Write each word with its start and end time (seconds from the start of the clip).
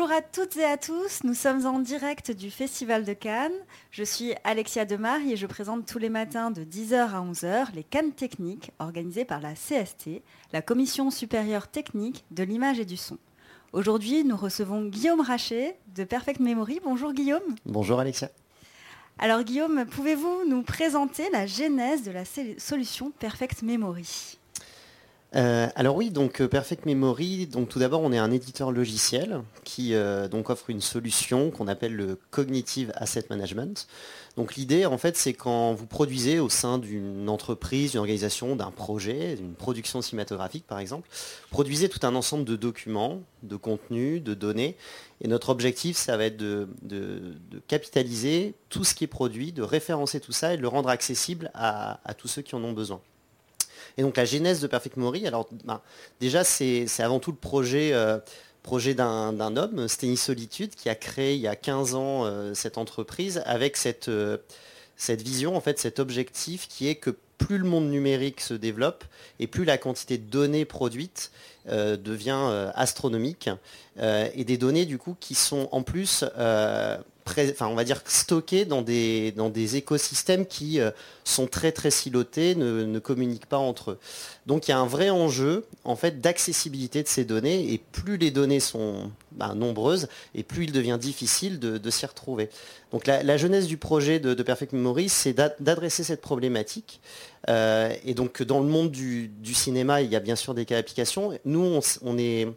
Bonjour 0.00 0.16
à 0.16 0.22
toutes 0.22 0.56
et 0.56 0.64
à 0.64 0.78
tous, 0.78 1.24
nous 1.24 1.34
sommes 1.34 1.66
en 1.66 1.78
direct 1.78 2.30
du 2.30 2.50
Festival 2.50 3.04
de 3.04 3.12
Cannes. 3.12 3.52
Je 3.90 4.02
suis 4.02 4.32
Alexia 4.44 4.86
Demar 4.86 5.18
et 5.20 5.36
je 5.36 5.46
présente 5.46 5.84
tous 5.84 5.98
les 5.98 6.08
matins 6.08 6.50
de 6.50 6.64
10h 6.64 7.10
à 7.10 7.20
11h 7.20 7.74
les 7.74 7.84
Cannes 7.84 8.12
techniques 8.12 8.70
organisées 8.78 9.26
par 9.26 9.42
la 9.42 9.52
CST, 9.52 10.22
la 10.54 10.62
Commission 10.62 11.10
supérieure 11.10 11.68
technique 11.68 12.24
de 12.30 12.42
l'image 12.42 12.80
et 12.80 12.86
du 12.86 12.96
son. 12.96 13.18
Aujourd'hui, 13.74 14.24
nous 14.24 14.38
recevons 14.38 14.86
Guillaume 14.86 15.20
Rachet 15.20 15.76
de 15.94 16.04
Perfect 16.04 16.40
Memory. 16.40 16.80
Bonjour 16.82 17.12
Guillaume. 17.12 17.54
Bonjour 17.66 18.00
Alexia. 18.00 18.30
Alors 19.18 19.42
Guillaume, 19.42 19.84
pouvez-vous 19.84 20.44
nous 20.48 20.62
présenter 20.62 21.28
la 21.30 21.46
genèse 21.46 22.04
de 22.04 22.10
la 22.10 22.24
solution 22.56 23.10
Perfect 23.10 23.60
Memory? 23.60 24.38
Euh, 25.36 25.68
alors 25.76 25.94
oui, 25.94 26.10
donc 26.10 26.40
euh, 26.40 26.48
Perfect 26.48 26.86
Memory, 26.86 27.46
donc 27.46 27.68
tout 27.68 27.78
d'abord 27.78 28.00
on 28.00 28.10
est 28.10 28.18
un 28.18 28.32
éditeur 28.32 28.72
logiciel 28.72 29.42
qui 29.62 29.94
euh, 29.94 30.26
donc 30.26 30.50
offre 30.50 30.70
une 30.70 30.80
solution 30.80 31.52
qu'on 31.52 31.68
appelle 31.68 31.94
le 31.94 32.18
Cognitive 32.32 32.90
Asset 32.96 33.26
Management. 33.30 33.86
Donc 34.36 34.56
l'idée 34.56 34.86
en 34.86 34.98
fait 34.98 35.16
c'est 35.16 35.32
quand 35.32 35.72
vous 35.72 35.86
produisez 35.86 36.40
au 36.40 36.48
sein 36.48 36.78
d'une 36.78 37.28
entreprise, 37.28 37.92
d'une 37.92 38.00
organisation, 38.00 38.56
d'un 38.56 38.72
projet, 38.72 39.36
d'une 39.36 39.54
production 39.54 40.02
cinématographique 40.02 40.66
par 40.66 40.80
exemple, 40.80 41.08
produisez 41.50 41.88
tout 41.88 42.04
un 42.04 42.16
ensemble 42.16 42.44
de 42.44 42.56
documents, 42.56 43.20
de 43.44 43.54
contenus, 43.54 44.20
de 44.22 44.34
données. 44.34 44.76
Et 45.20 45.28
notre 45.28 45.50
objectif 45.50 45.96
ça 45.96 46.16
va 46.16 46.24
être 46.24 46.38
de, 46.38 46.66
capitaliser 47.68 48.54
tout 48.68 48.82
ce 48.82 48.96
qui 48.96 49.04
est 49.04 49.08
produit, 49.08 49.52
de 49.52 49.62
référencer 49.62 50.18
tout 50.18 50.32
ça 50.32 50.54
et 50.54 50.56
de 50.56 50.62
le 50.62 50.68
rendre 50.68 50.88
accessible 50.88 51.52
à 51.54 52.14
tous 52.18 52.26
ceux 52.26 52.42
qui 52.42 52.56
en 52.56 52.64
ont 52.64 52.72
besoin. 52.72 53.00
Et 53.96 54.02
donc 54.02 54.16
la 54.16 54.24
genèse 54.24 54.60
de 54.60 54.66
Perfect 54.66 54.96
Memory, 54.96 55.26
alors 55.26 55.48
ben, 55.64 55.80
déjà 56.20 56.44
c'est 56.44 56.86
avant 57.00 57.20
tout 57.20 57.30
le 57.30 57.36
projet, 57.36 57.92
euh, 57.92 58.18
projet 58.62 58.94
d'un 58.94 59.56
homme, 59.56 59.88
Steny 59.88 60.16
Solitude, 60.16 60.74
qui 60.74 60.88
a 60.88 60.94
créé 60.94 61.34
il 61.34 61.40
y 61.40 61.48
a 61.48 61.56
15 61.56 61.94
ans 61.94 62.24
euh, 62.24 62.54
cette 62.54 62.78
entreprise 62.78 63.42
avec 63.46 63.76
cette, 63.76 64.08
euh, 64.08 64.38
cette 64.96 65.22
vision, 65.22 65.56
en 65.56 65.60
fait, 65.60 65.78
cet 65.78 65.98
objectif 65.98 66.68
qui 66.68 66.88
est 66.88 66.96
que 66.96 67.10
plus 67.38 67.58
le 67.58 67.64
monde 67.64 67.90
numérique 67.90 68.42
se 68.42 68.52
développe 68.52 69.04
et 69.38 69.46
plus 69.46 69.64
la 69.64 69.78
quantité 69.78 70.18
de 70.18 70.30
données 70.30 70.66
produites 70.66 71.30
devient 71.66 72.70
astronomique 72.74 73.48
et 73.98 74.44
des 74.44 74.58
données 74.58 74.84
du 74.84 74.98
coup 74.98 75.16
qui 75.18 75.34
sont 75.34 75.70
en 75.72 75.82
plus 75.82 76.22
on 77.60 77.74
va 77.74 77.84
dire 77.84 78.02
stockés 78.06 78.64
dans 78.64 78.82
des, 78.82 79.32
dans 79.32 79.48
des 79.48 79.76
écosystèmes 79.76 80.46
qui 80.46 80.80
euh, 80.80 80.90
sont 81.24 81.46
très 81.46 81.72
très 81.72 81.90
silotés, 81.90 82.54
ne, 82.54 82.98
communiquent 82.98 83.46
pas 83.46 83.58
entre 83.58 83.92
eux. 83.92 83.98
Donc 84.46 84.68
il 84.68 84.72
y 84.72 84.74
a 84.74 84.78
un 84.78 84.86
vrai 84.86 85.10
enjeu 85.10 85.64
en 85.84 85.96
fait 85.96 86.20
d'accessibilité 86.20 87.02
de 87.02 87.08
ces 87.08 87.24
données 87.24 87.72
et 87.72 87.78
plus 87.78 88.16
les 88.16 88.30
données 88.30 88.60
sont 88.60 89.10
bah, 89.32 89.54
nombreuses 89.54 90.08
et 90.34 90.42
plus 90.42 90.64
il 90.64 90.72
devient 90.72 90.98
difficile 91.00 91.58
de, 91.58 91.90
s'y 91.90 92.06
retrouver. 92.06 92.48
Donc 92.92 93.06
la, 93.06 93.36
jeunesse 93.36 93.66
du 93.66 93.76
projet 93.76 94.18
de, 94.20 94.42
Perfect 94.42 94.72
Memory, 94.72 95.08
c'est 95.08 95.32
d'adresser 95.32 96.04
cette 96.04 96.20
problématique. 96.20 97.00
Euh, 97.48 97.94
et 98.04 98.14
donc 98.14 98.42
dans 98.42 98.60
le 98.60 98.66
monde 98.66 98.90
du, 98.90 99.54
cinéma, 99.54 100.02
il 100.02 100.10
y 100.10 100.16
a 100.16 100.20
bien 100.20 100.36
sûr 100.36 100.54
des 100.54 100.64
cas 100.64 100.76
d'application. 100.76 101.38
Nous, 101.44 101.80
on 102.02 102.18
est 102.18 102.48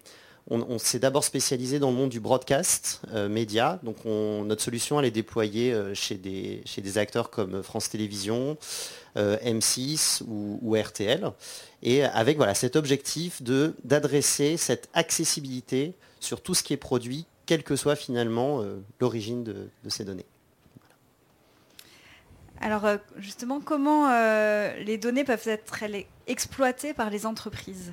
on, 0.49 0.77
s'est 0.77 0.99
d'abord 0.99 1.23
spécialisé 1.23 1.79
dans 1.79 1.89
le 1.89 1.95
monde 1.95 2.09
du 2.09 2.19
broadcast 2.19 3.01
euh, 3.13 3.29
média. 3.29 3.79
Donc 3.83 4.03
notre 4.05 4.61
solution, 4.61 4.99
elle 4.99 5.05
est 5.05 5.11
déployée 5.11 5.73
euh, 5.73 5.93
chez, 5.93 6.15
des, 6.15 6.61
chez, 6.65 6.81
des, 6.81 6.97
acteurs 6.97 7.29
comme 7.29 7.63
France 7.63 7.89
Télévisions, 7.89 8.57
euh, 9.15 9.37
M6 9.37 10.21
ou, 10.27 10.75
RTL. 10.75 11.31
Et 11.81 12.03
avec 12.03 12.37
voilà, 12.37 12.55
cet 12.55 12.75
objectif 12.75 13.41
d'adresser 13.41 14.57
cette 14.57 14.89
accessibilité 14.93 15.93
sur 16.19 16.41
tout 16.41 16.53
ce 16.53 16.63
qui 16.63 16.73
est 16.73 16.77
produit, 16.77 17.25
quelle 17.45 17.63
que 17.63 17.75
soit 17.75 17.95
finalement 17.95 18.63
l'origine 18.99 19.43
de, 19.43 19.67
ces 19.89 20.05
données. 20.05 20.25
Alors 22.61 22.85
justement, 23.17 23.59
comment 23.59 24.07
les 24.79 24.97
données 24.97 25.25
peuvent 25.25 25.47
être 25.47 25.83
exploitées 26.27 26.93
par 26.93 27.09
les 27.09 27.25
entreprises? 27.25 27.91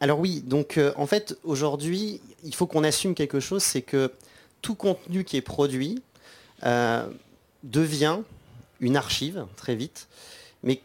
Alors 0.00 0.18
oui, 0.18 0.42
donc 0.44 0.78
euh, 0.78 0.92
en 0.96 1.06
fait 1.06 1.38
aujourd'hui, 1.44 2.22
il 2.42 2.54
faut 2.54 2.66
qu'on 2.66 2.84
assume 2.84 3.14
quelque 3.14 3.38
chose, 3.38 3.62
c'est 3.62 3.82
que 3.82 4.10
tout 4.62 4.74
contenu 4.74 5.24
qui 5.24 5.36
est 5.36 5.42
produit 5.42 6.02
euh, 6.64 7.06
devient 7.62 8.20
une 8.80 8.96
archive 8.96 9.44
très 9.56 9.74
vite, 9.74 10.08
mais 10.62 10.80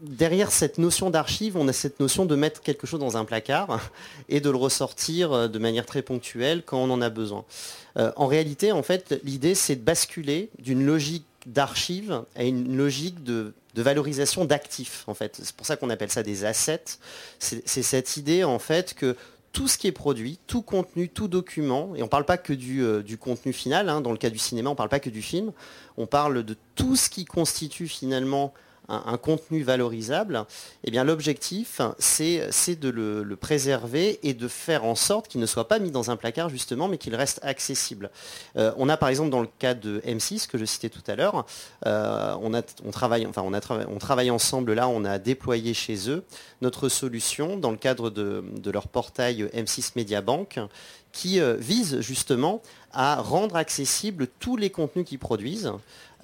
derrière 0.00 0.52
cette 0.52 0.78
notion 0.78 1.10
d'archive, 1.10 1.56
on 1.56 1.66
a 1.66 1.72
cette 1.72 1.98
notion 1.98 2.24
de 2.24 2.36
mettre 2.36 2.60
quelque 2.60 2.86
chose 2.86 3.00
dans 3.00 3.16
un 3.16 3.24
placard 3.24 3.80
et 4.28 4.38
de 4.40 4.48
le 4.48 4.56
ressortir 4.56 5.32
euh, 5.32 5.48
de 5.48 5.58
manière 5.58 5.84
très 5.84 6.02
ponctuelle 6.02 6.62
quand 6.64 6.78
on 6.78 6.90
en 6.90 7.02
a 7.02 7.10
besoin. 7.10 7.44
en 7.96 8.26
réalité, 8.28 8.70
en 8.70 8.84
fait, 8.84 9.20
l'idée 9.24 9.56
c'est 9.56 9.74
de 9.74 9.82
basculer 9.82 10.50
d'une 10.60 10.86
logique 10.86 11.26
d'archive 11.46 12.22
à 12.36 12.44
une 12.44 12.76
logique 12.76 13.24
de 13.24 13.54
de 13.76 13.82
valorisation 13.82 14.46
d'actifs, 14.46 15.04
en 15.06 15.14
fait. 15.14 15.38
C'est 15.42 15.54
pour 15.54 15.66
ça 15.66 15.76
qu'on 15.76 15.90
appelle 15.90 16.10
ça 16.10 16.22
des 16.22 16.44
assets. 16.44 16.98
C'est 17.38 17.62
cette 17.66 18.16
idée, 18.16 18.42
en 18.42 18.58
fait, 18.58 18.94
que 18.94 19.16
tout 19.52 19.68
ce 19.68 19.78
qui 19.78 19.86
est 19.86 19.92
produit, 19.92 20.38
tout 20.46 20.62
contenu, 20.62 21.08
tout 21.10 21.28
document, 21.28 21.94
et 21.94 22.02
on 22.02 22.06
ne 22.06 22.10
parle 22.10 22.24
pas 22.24 22.38
que 22.38 22.54
du, 22.54 22.82
euh, 22.82 23.02
contenu 23.20 23.52
final, 23.52 23.88
hein, 23.88 24.00
dans 24.00 24.12
le 24.12 24.18
cas 24.18 24.30
du 24.30 24.38
cinéma, 24.38 24.70
on 24.70 24.72
ne 24.72 24.76
parle 24.76 24.88
pas 24.88 25.00
que 25.00 25.10
du 25.10 25.22
film, 25.22 25.52
on 25.98 26.06
parle 26.06 26.42
de 26.42 26.56
tout 26.74 26.96
ce 26.96 27.10
qui 27.10 27.26
constitue 27.26 27.86
finalement 27.86 28.54
un, 28.88 29.16
contenu 29.16 29.62
valorisable, 29.62 30.44
eh 30.84 30.90
bien 30.90 31.04
l'objectif, 31.04 31.80
c'est 31.98 32.80
de 32.80 32.88
le, 32.88 33.36
préserver 33.36 34.18
et 34.22 34.34
de 34.34 34.48
faire 34.48 34.84
en 34.84 34.94
sorte 34.94 35.28
qu'il 35.28 35.40
ne 35.40 35.46
soit 35.46 35.68
pas 35.68 35.78
mis 35.78 35.90
dans 35.90 36.10
un 36.10 36.16
placard 36.16 36.48
justement, 36.48 36.88
mais 36.88 36.98
qu'il 36.98 37.14
reste 37.14 37.40
accessible. 37.42 38.10
Euh, 38.56 38.72
on 38.76 38.88
a 38.88 38.96
par 38.96 39.08
exemple 39.08 39.30
dans 39.30 39.40
le 39.40 39.48
cas 39.58 39.74
de 39.74 40.00
M6 40.06 40.46
que 40.46 40.58
je 40.58 40.64
citais 40.64 40.88
tout 40.88 41.02
à 41.06 41.16
l'heure, 41.16 41.46
euh, 41.86 42.34
on, 42.40 42.90
travaille, 42.90 43.26
enfin, 43.26 43.42
on, 43.42 44.30
ensemble 44.30 44.72
là, 44.72 44.88
on 44.88 45.04
a 45.04 45.18
déployé 45.18 45.74
chez 45.74 46.10
eux 46.10 46.24
notre 46.62 46.88
solution 46.88 47.56
dans 47.56 47.70
le 47.70 47.76
cadre 47.76 48.10
de, 48.10 48.44
de 48.56 48.70
leur 48.70 48.88
portail 48.88 49.44
M6 49.54 49.92
Media 49.96 50.20
Bank 50.20 50.58
qui 51.16 51.40
euh, 51.40 51.56
vise 51.58 52.00
justement 52.00 52.60
à 52.92 53.16
rendre 53.16 53.56
accessibles 53.56 54.28
tous 54.38 54.56
les 54.56 54.68
contenus 54.68 55.06
qu'ils 55.06 55.18
produisent 55.18 55.72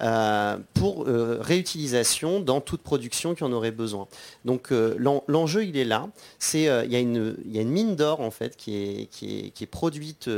euh, 0.01 0.57
pour 0.73 1.07
euh, 1.07 1.37
réutilisation 1.41 2.39
dans 2.39 2.61
toute 2.61 2.81
production 2.81 3.35
qui 3.35 3.43
en 3.43 3.51
aurait 3.51 3.71
besoin. 3.71 4.07
Donc 4.45 4.71
l'enjeu 4.71 5.65
il 5.65 5.77
est 5.77 5.85
là, 5.85 6.09
il 6.53 6.59
y, 6.59 6.67
a 6.67 6.99
une 6.99 7.69
mine 7.69 7.95
d'or 7.95 8.21
en 8.21 8.31
fait 8.31 8.55
qui 8.55 9.09
est, 9.09 9.65
produite 9.65 10.29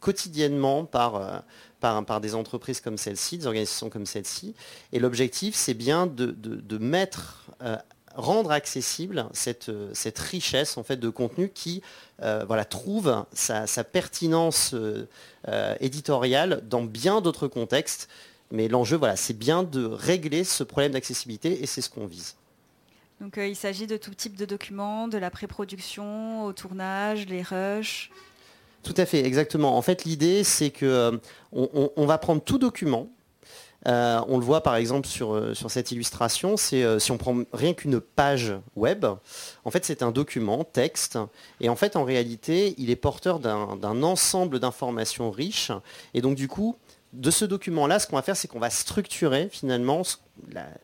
quotidiennement 0.00 0.84
par, 0.84 2.20
des 2.20 2.34
entreprises 2.34 2.80
comme 2.80 2.98
celle-ci, 2.98 3.38
des 3.38 3.46
organisations 3.46 3.90
comme 3.90 4.06
celle-ci, 4.06 4.54
et 4.92 4.98
l'objectif 4.98 5.54
c'est 5.54 5.74
bien 5.74 6.06
de, 6.06 6.78
mettre 6.78 7.46
rendre 8.16 8.50
accessible 8.50 9.26
cette, 9.32 9.70
richesse 10.18 10.76
en 10.76 10.82
fait 10.82 10.96
de 10.96 11.08
contenu 11.08 11.50
qui 11.50 11.82
euh, 12.22 12.64
trouve 12.64 13.24
sa, 13.32 13.66
pertinence 13.84 14.72
euh, 14.74 15.06
euh, 15.48 15.74
éditoriale 15.80 16.62
dans 16.68 16.82
bien 16.82 17.20
d'autres 17.20 17.48
contextes. 17.48 18.08
Mais 18.50 18.68
l'enjeu, 18.68 18.96
voilà, 18.96 19.16
c'est 19.16 19.36
bien 19.36 19.62
de 19.62 19.84
régler 19.84 20.44
ce 20.44 20.62
problème 20.62 20.92
d'accessibilité 20.92 21.62
et 21.62 21.66
c'est 21.66 21.80
ce 21.80 21.90
qu'on 21.90 22.06
vise. 22.06 22.36
Donc 23.20 23.38
il 23.38 23.56
s'agit 23.56 23.86
de 23.86 23.96
tout 23.96 24.14
type 24.14 24.36
de 24.36 24.44
documents, 24.44 25.08
de 25.08 25.18
la 25.18 25.30
pré-production 25.30 26.44
au 26.44 26.52
tournage, 26.52 27.26
les 27.26 27.42
rushs. 27.42 28.10
Tout 28.82 28.94
à 28.98 29.06
fait, 29.06 29.24
exactement. 29.24 29.76
En 29.76 29.82
fait, 29.82 30.04
l'idée, 30.04 30.44
c'est 30.44 30.70
que 30.70 31.18
on, 31.52 32.06
va 32.06 32.18
prendre 32.18 32.42
tout 32.42 32.58
document, 32.58 33.08
euh, 33.86 34.20
on 34.26 34.38
le 34.38 34.44
voit 34.44 34.62
par 34.62 34.74
exemple 34.76 35.06
sur, 35.06 35.34
euh, 35.34 35.54
sur 35.54 35.70
cette 35.70 35.92
illustration, 35.92 36.56
c'est 36.56 36.82
euh, 36.82 36.98
si 36.98 37.12
on 37.12 37.18
prend 37.18 37.42
rien 37.52 37.72
qu'une 37.72 38.00
page 38.00 38.52
web, 38.74 39.06
en 39.64 39.70
fait 39.70 39.84
c'est 39.84 40.02
un 40.02 40.10
document, 40.10 40.64
texte, 40.64 41.18
et 41.60 41.68
en 41.68 41.76
fait 41.76 41.94
en 41.94 42.02
réalité 42.02 42.74
il 42.78 42.90
est 42.90 42.96
porteur 42.96 43.38
d'un 43.38 44.02
ensemble 44.02 44.58
d'informations 44.58 45.30
riches, 45.30 45.70
et 46.14 46.20
donc 46.20 46.34
du 46.34 46.48
coup 46.48 46.76
de 47.16 47.30
ce 47.30 47.46
document-là, 47.46 47.98
ce 47.98 48.06
qu'on 48.06 48.16
va 48.16 48.22
faire, 48.22 48.36
c'est 48.36 48.46
qu'on 48.46 48.58
va 48.58 48.68
structurer 48.68 49.48
finalement 49.50 50.02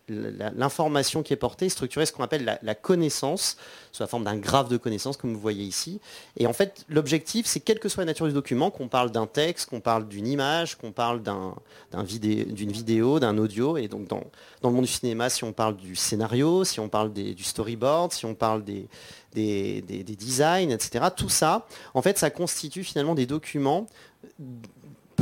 l'information 0.09 1.23
qui 1.23 1.35
est 1.35 1.37
portée, 1.37 1.69
structurer 1.69 2.07
ce 2.07 2.13
qu'on 2.13 2.23
appelle 2.23 2.59
la, 2.63 2.75
connaissance, 2.75 3.59
sous 3.93 4.03
la 4.03 4.07
forme 4.07 4.25
d'un 4.25 4.39
graphe 4.39 4.71
de 4.71 4.79
connaissance, 4.79 5.19
comme 5.19 5.35
vous 5.35 5.41
voyez 5.41 5.65
ici. 5.65 6.01
Et 6.39 6.47
en 6.47 6.55
fait, 6.55 6.87
l'objectif, 6.89 7.45
c'est 7.45 7.61
quelle 7.61 7.79
que 7.79 7.91
soit 7.91 8.03
la 8.03 8.07
nature 8.07 8.27
du 8.27 8.33
document, 8.33 8.71
qu'on 8.71 8.89
parle 8.89 9.11
d'un 9.11 9.27
texte, 9.27 9.69
qu'on 9.69 9.81
parle 9.81 10.09
d'une 10.09 10.27
image, 10.27 10.77
qu'on 10.79 10.91
parle 10.91 11.23
d'une 11.23 12.73
vidéo, 12.73 13.21
d'un 13.21 13.37
audio. 13.37 13.77
Et 13.77 13.89
donc, 13.89 14.09
dans, 14.09 14.25
le 14.65 14.71
monde 14.71 14.87
du 14.87 14.91
cinéma, 14.91 15.29
si 15.29 15.45
on 15.45 15.53
parle 15.53 15.77
du 15.77 15.95
scénario, 15.97 16.65
si 16.65 16.81
on 16.81 16.89
parle 16.89 17.13
du 17.13 17.45
storyboard, 17.45 18.13
si 18.13 18.25
on 18.25 18.35
parle 18.35 18.65
des, 18.65 18.89
des, 19.35 19.83
des 19.83 20.17
designs, 20.17 20.71
etc., 20.71 21.09
tout 21.15 21.29
ça, 21.29 21.67
en 21.93 22.01
fait, 22.01 22.17
ça 22.17 22.31
constitue 22.31 22.85
finalement 22.85 23.15
des 23.15 23.27
documents 23.27 23.87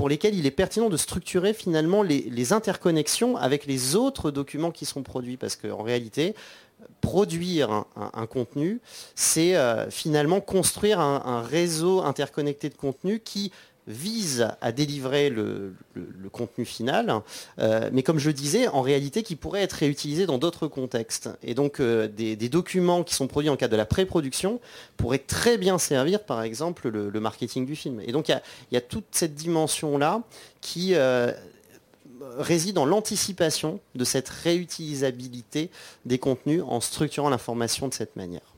pour 0.00 0.08
lesquels 0.08 0.35
il 0.35 0.47
est 0.47 0.50
pertinent 0.50 0.88
de 0.88 0.97
structurer 0.97 1.52
finalement 1.52 2.02
les, 2.02 2.52
interconnexions 2.55 3.37
avec 3.37 3.67
les 3.67 3.97
autres 3.97 4.31
documents 4.31 4.70
qui 4.70 4.87
sont 4.87 5.02
produits. 5.02 5.37
Parce 5.37 5.56
qu'en 5.56 5.82
réalité, 5.82 6.35
produire 7.02 7.85
un, 7.97 8.26
contenu, 8.26 8.81
c'est 9.14 9.55
finalement 9.91 10.41
construire 10.41 11.00
un, 11.00 11.43
réseau 11.43 12.00
interconnecté 12.00 12.70
de 12.70 12.76
contenu 12.76 13.20
qui 13.20 13.52
vise 13.87 14.49
à 14.61 14.73
délivrer 14.73 15.31
le, 15.31 15.75
contenu 16.32 16.65
final, 16.65 17.23
euh, 17.59 17.91
mais 17.93 18.03
comme 18.03 18.19
je 18.19 18.29
le 18.29 18.32
disais, 18.32 18.69
en 18.69 18.82
réalité, 18.82 19.23
qui 19.23 19.35
pourrait 19.37 19.62
être 19.62 19.73
réutilisé 19.73 20.27
dans 20.27 20.38
d'autres 20.38 20.69
contextes. 20.69 21.29
Et 21.43 21.55
donc, 21.55 21.81
euh, 21.81 22.06
des, 22.06 22.37
documents 22.49 23.03
qui 23.03 23.15
sont 23.15 23.27
produits 23.27 23.50
en 23.50 23.56
cas 23.56 23.69
de 23.69 23.77
la 23.77 23.87
pré-production 23.87 24.61
pourraient 24.97 25.19
très 25.19 25.59
bien 25.59 25.79
servir, 25.79 26.23
par 26.23 26.43
exemple, 26.43 26.88
le, 26.88 27.21
marketing 27.21 27.67
du 27.67 27.77
film. 27.77 28.00
Et 28.06 28.12
donc, 28.12 28.29
il 28.29 28.41
y, 28.73 28.77
a 28.77 28.81
toute 28.81 29.06
cette 29.11 29.35
dimension-là 29.35 30.23
qui 30.61 30.94
euh, 30.94 31.33
réside 32.38 32.75
dans 32.75 32.87
l'anticipation 32.87 33.81
de 33.94 34.05
cette 34.05 34.29
réutilisabilité 34.29 35.71
des 36.05 36.19
contenus 36.19 36.62
en 36.67 36.81
structurant 36.81 37.29
l'information 37.29 37.88
de 37.88 37.94
cette 37.94 38.17
manière. 38.17 38.50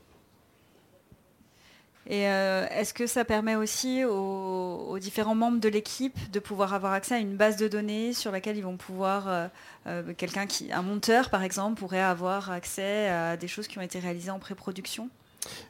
Et 2.07 2.27
euh, 2.27 2.67
est-ce 2.69 2.93
que 2.93 3.07
ça 3.07 3.23
permet 3.23 3.55
aussi 3.55 4.03
aux, 4.03 4.97
différents 4.99 5.35
membres 5.35 5.59
de 5.59 5.69
l'équipe 5.69 6.17
de 6.31 6.39
pouvoir 6.39 6.73
avoir 6.73 6.93
accès 6.93 7.15
à 7.15 7.17
une 7.17 7.35
base 7.35 7.55
de 7.57 7.67
données 7.67 8.13
sur 8.13 8.31
laquelle 8.31 8.57
ils 8.57 8.63
vont 8.63 8.77
pouvoir, 8.77 9.27
euh, 9.27 9.47
euh, 9.87 10.13
quelqu'un 10.15 10.45
qui, 10.45 10.71
un 10.71 10.81
monteur 10.81 11.29
par 11.29 11.43
exemple, 11.43 11.79
pourrait 11.79 12.01
avoir 12.01 12.51
accès 12.51 13.07
à 13.09 13.37
des 13.37 13.47
choses 13.47 13.67
qui 13.67 13.79
ont 13.79 13.81
été 13.81 13.99
réalisées 13.99 14.31
en 14.31 14.39
pré-production? 14.39 15.09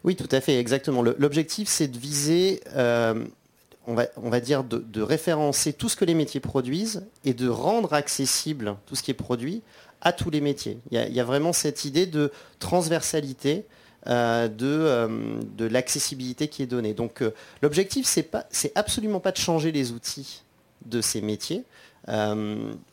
Oui, 0.04 0.16
tout 0.16 0.30
à 0.32 0.42
fait, 0.42 0.60
exactement. 0.60 1.02
L'objectif, 1.02 1.68
c'est 1.68 1.88
de 1.88 1.98
viser, 1.98 2.62
on, 2.76 3.96
va, 3.96 4.06
on 4.18 4.30
va 4.30 4.40
dire, 4.40 4.64
de, 4.64 5.02
référencer 5.02 5.74
tout 5.74 5.90
ce 5.90 5.96
que 5.96 6.06
les 6.06 6.14
métiers 6.14 6.40
produisent 6.40 7.06
et 7.26 7.34
de 7.34 7.48
rendre 7.48 7.94
accessible 7.94 8.76
tout 8.86 8.96
ce 8.96 9.02
qui 9.02 9.12
est 9.12 9.16
produit 9.16 9.64
à 10.02 10.14
tous 10.14 10.30
les 10.30 10.42
métiers. 10.42 10.78
Il 10.92 11.00
y 11.00 11.20
a, 11.20 11.24
vraiment 11.24 11.54
cette 11.54 11.86
idée 11.86 12.06
de 12.06 12.32
transversalité 12.60 13.66
euh, 14.08 14.50
de, 14.50 14.68
euh, 14.68 15.40
de 15.56 15.64
l'accessibilité 15.64 16.50
qui 16.50 16.62
est 16.62 16.68
donnée. 16.68 16.94
Donc 16.94 17.22
euh, 17.22 17.34
l'objectif, 17.62 18.06
c'est 18.06 18.72
absolument 18.76 19.22
pas 19.22 19.32
de 19.32 19.38
changer 19.38 19.72
les 19.72 19.94
outils 19.94 20.44
de 20.86 21.00
ces 21.00 21.22
métiers, 21.22 21.64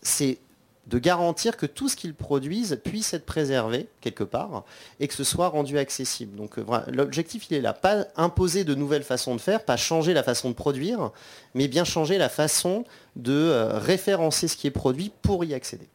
c'est 0.03 0.39
de 0.87 0.99
garantir 1.01 1.57
que 1.57 1.67
tout 1.67 1.89
ce 1.89 1.97
qu'ils 1.97 2.15
produisent 2.15 2.81
puisse 2.85 3.13
être 3.13 3.27
préservé 3.27 3.89
quelque 4.01 4.23
part 4.23 4.63
et 5.01 5.09
que 5.09 5.15
ce 5.15 5.25
soit 5.25 5.49
rendu 5.49 5.79
accessible. 5.79 6.37
Donc 6.37 6.59
l'objectif 6.93 7.51
il 7.51 7.57
est 7.57 7.61
là, 7.61 7.73
pas 7.73 8.07
imposer 8.15 8.63
de 8.63 8.77
nouvelles 8.77 9.03
façons 9.03 9.35
de 9.35 9.41
faire, 9.41 9.65
pas 9.65 9.77
changer 9.77 10.15
la 10.15 10.23
façon 10.23 10.51
de 10.51 10.55
produire, 10.55 11.11
mais 11.55 11.67
bien 11.67 11.83
changer 11.83 12.19
la 12.19 12.29
façon 12.29 12.85
de 13.17 13.51
référencer 13.73 14.47
ce 14.47 14.57
qui 14.57 14.69
est 14.69 14.73
produit 14.73 15.11
pour 15.23 15.45
y 15.45 15.55
accéder. 15.55 15.89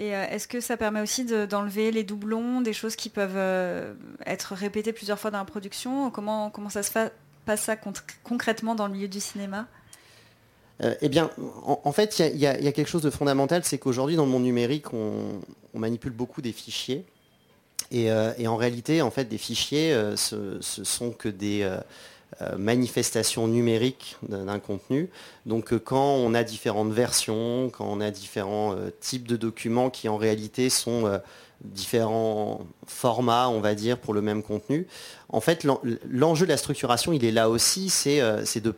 Et 0.00 0.16
euh, 0.16 0.24
est-ce 0.30 0.48
que 0.48 0.60
ça 0.60 0.78
permet 0.78 1.02
aussi 1.02 1.26
d'enlever 1.26 1.90
les 1.90 2.04
doublons, 2.04 2.62
des 2.62 2.72
choses 2.72 2.96
qui 2.96 3.10
peuvent 3.10 3.36
euh, 3.36 3.92
être 4.24 4.54
répétées 4.54 4.94
plusieurs 4.94 5.18
fois 5.18 5.30
dans 5.30 5.36
la 5.38 5.44
production? 5.44 6.10
Comment, 6.10 6.48
comment 6.48 6.70
ça 6.70 6.82
se 6.82 6.90
passe 6.90 7.60
ça 7.60 7.76
concrètement 8.24 8.74
dans 8.74 8.86
le 8.86 8.94
milieu 8.94 9.08
du 9.08 9.20
cinéma? 9.20 9.66
Euh, 10.82 10.94
eh 11.02 11.10
bien, 11.10 11.30
en, 11.66 11.92
fait, 11.92 12.18
il 12.18 12.38
y, 12.38 12.46
a 12.46 12.72
quelque 12.72 12.88
chose 12.88 13.02
de 13.02 13.10
fondamental, 13.10 13.62
c'est 13.62 13.76
qu'aujourd'hui, 13.76 14.16
dans 14.16 14.24
le 14.24 14.30
monde 14.30 14.44
numérique, 14.44 14.94
on, 14.94 15.42
manipule 15.74 16.12
beaucoup 16.12 16.40
des 16.40 16.52
fichiers. 16.52 17.04
Et, 17.90 18.10
en 18.10 18.56
réalité, 18.56 19.02
en 19.02 19.10
fait, 19.10 19.26
des 19.26 19.36
fichiers, 19.36 19.92
ce, 20.16 20.56
ce 20.62 20.84
sont 20.84 21.10
que 21.10 21.28
des, 21.28 21.68
manifestation 22.56 23.48
numérique 23.48 24.16
d'un 24.22 24.58
contenu. 24.58 25.10
Donc 25.46 25.72
euh, 25.72 25.78
quand 25.78 26.14
on 26.14 26.32
a 26.34 26.44
différentes 26.44 26.92
versions, 26.92 27.70
quand 27.70 27.86
on 27.88 28.00
a 28.00 28.10
différents 28.10 28.74
euh, 28.74 28.90
types 29.00 29.26
de 29.26 29.36
documents 29.36 29.90
qui 29.90 30.08
en 30.08 30.16
réalité 30.16 30.70
sont 30.70 31.20
différents 31.62 32.66
formats, 32.86 33.48
on 33.50 33.60
va 33.60 33.74
dire, 33.74 33.98
pour 33.98 34.14
le 34.14 34.22
même 34.22 34.42
contenu, 34.42 34.86
en 35.28 35.40
fait 35.40 35.66
l'enjeu 36.08 36.46
de 36.46 36.50
la 36.50 36.56
structuration, 36.56 37.12
il 37.12 37.24
est 37.24 37.32
là 37.32 37.50
aussi, 37.50 37.90
c'est 37.90 38.20
de 38.60 38.70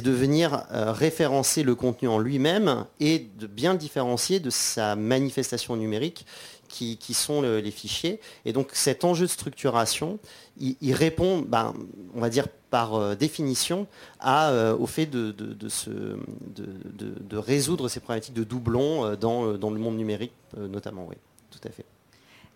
de 0.00 0.10
venir 0.12 0.64
référencer 0.70 1.64
le 1.64 1.74
contenu 1.74 2.06
en 2.06 2.20
lui-même 2.20 2.84
et 3.00 3.18
de 3.18 3.48
bien 3.48 3.72
le 3.72 3.78
différencier 3.78 4.38
de 4.38 4.50
sa 4.50 4.94
manifestation 4.94 5.74
numérique 5.74 6.24
qui, 6.68 7.14
sont 7.14 7.42
les 7.42 7.70
fichiers. 7.70 8.20
Et 8.44 8.52
donc 8.52 8.70
cet 8.72 9.04
enjeu 9.04 9.26
de 9.26 9.30
structuration, 9.30 10.18
il, 10.58 10.94
répond, 10.94 11.40
ben, 11.40 11.74
on 12.14 12.20
va 12.20 12.30
dire 12.30 12.46
par 12.70 12.94
euh, 12.94 13.14
définition, 13.14 13.86
euh, 14.26 14.76
au 14.76 14.86
fait 14.86 15.06
de, 15.06 15.32
de, 15.32 17.36
résoudre 17.36 17.88
ces 17.88 18.00
problématiques 18.00 18.34
de 18.34 18.44
doublons 18.44 19.04
euh, 19.04 19.16
dans, 19.16 19.44
le 19.44 19.78
monde 19.78 19.96
numérique 19.96 20.32
notamment. 20.56 21.06
Oui, 21.08 21.16
tout 21.50 21.60
à 21.66 21.70
fait. 21.70 21.84